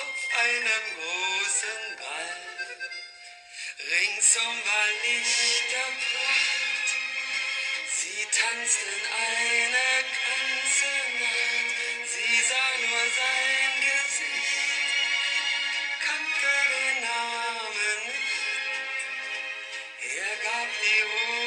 auf 0.00 0.20
einem 0.40 0.84
großen 0.96 1.82
Ball. 1.98 2.42
Ringsum 3.90 4.56
war 4.64 4.88
Lichterpracht, 5.04 6.88
sie 7.98 8.24
tanzten 8.24 8.96
eine 9.28 9.86
ganze 10.24 10.92
Nacht, 11.20 11.76
sie 12.08 12.40
sah 12.48 12.72
nur 12.88 13.04
sein 13.20 13.72
Gesicht, 13.84 14.80
kannte 16.00 16.52
den 16.72 17.00
Namen. 17.02 17.51
Er 20.42 20.48
gab 20.48 20.68
die 20.82 21.41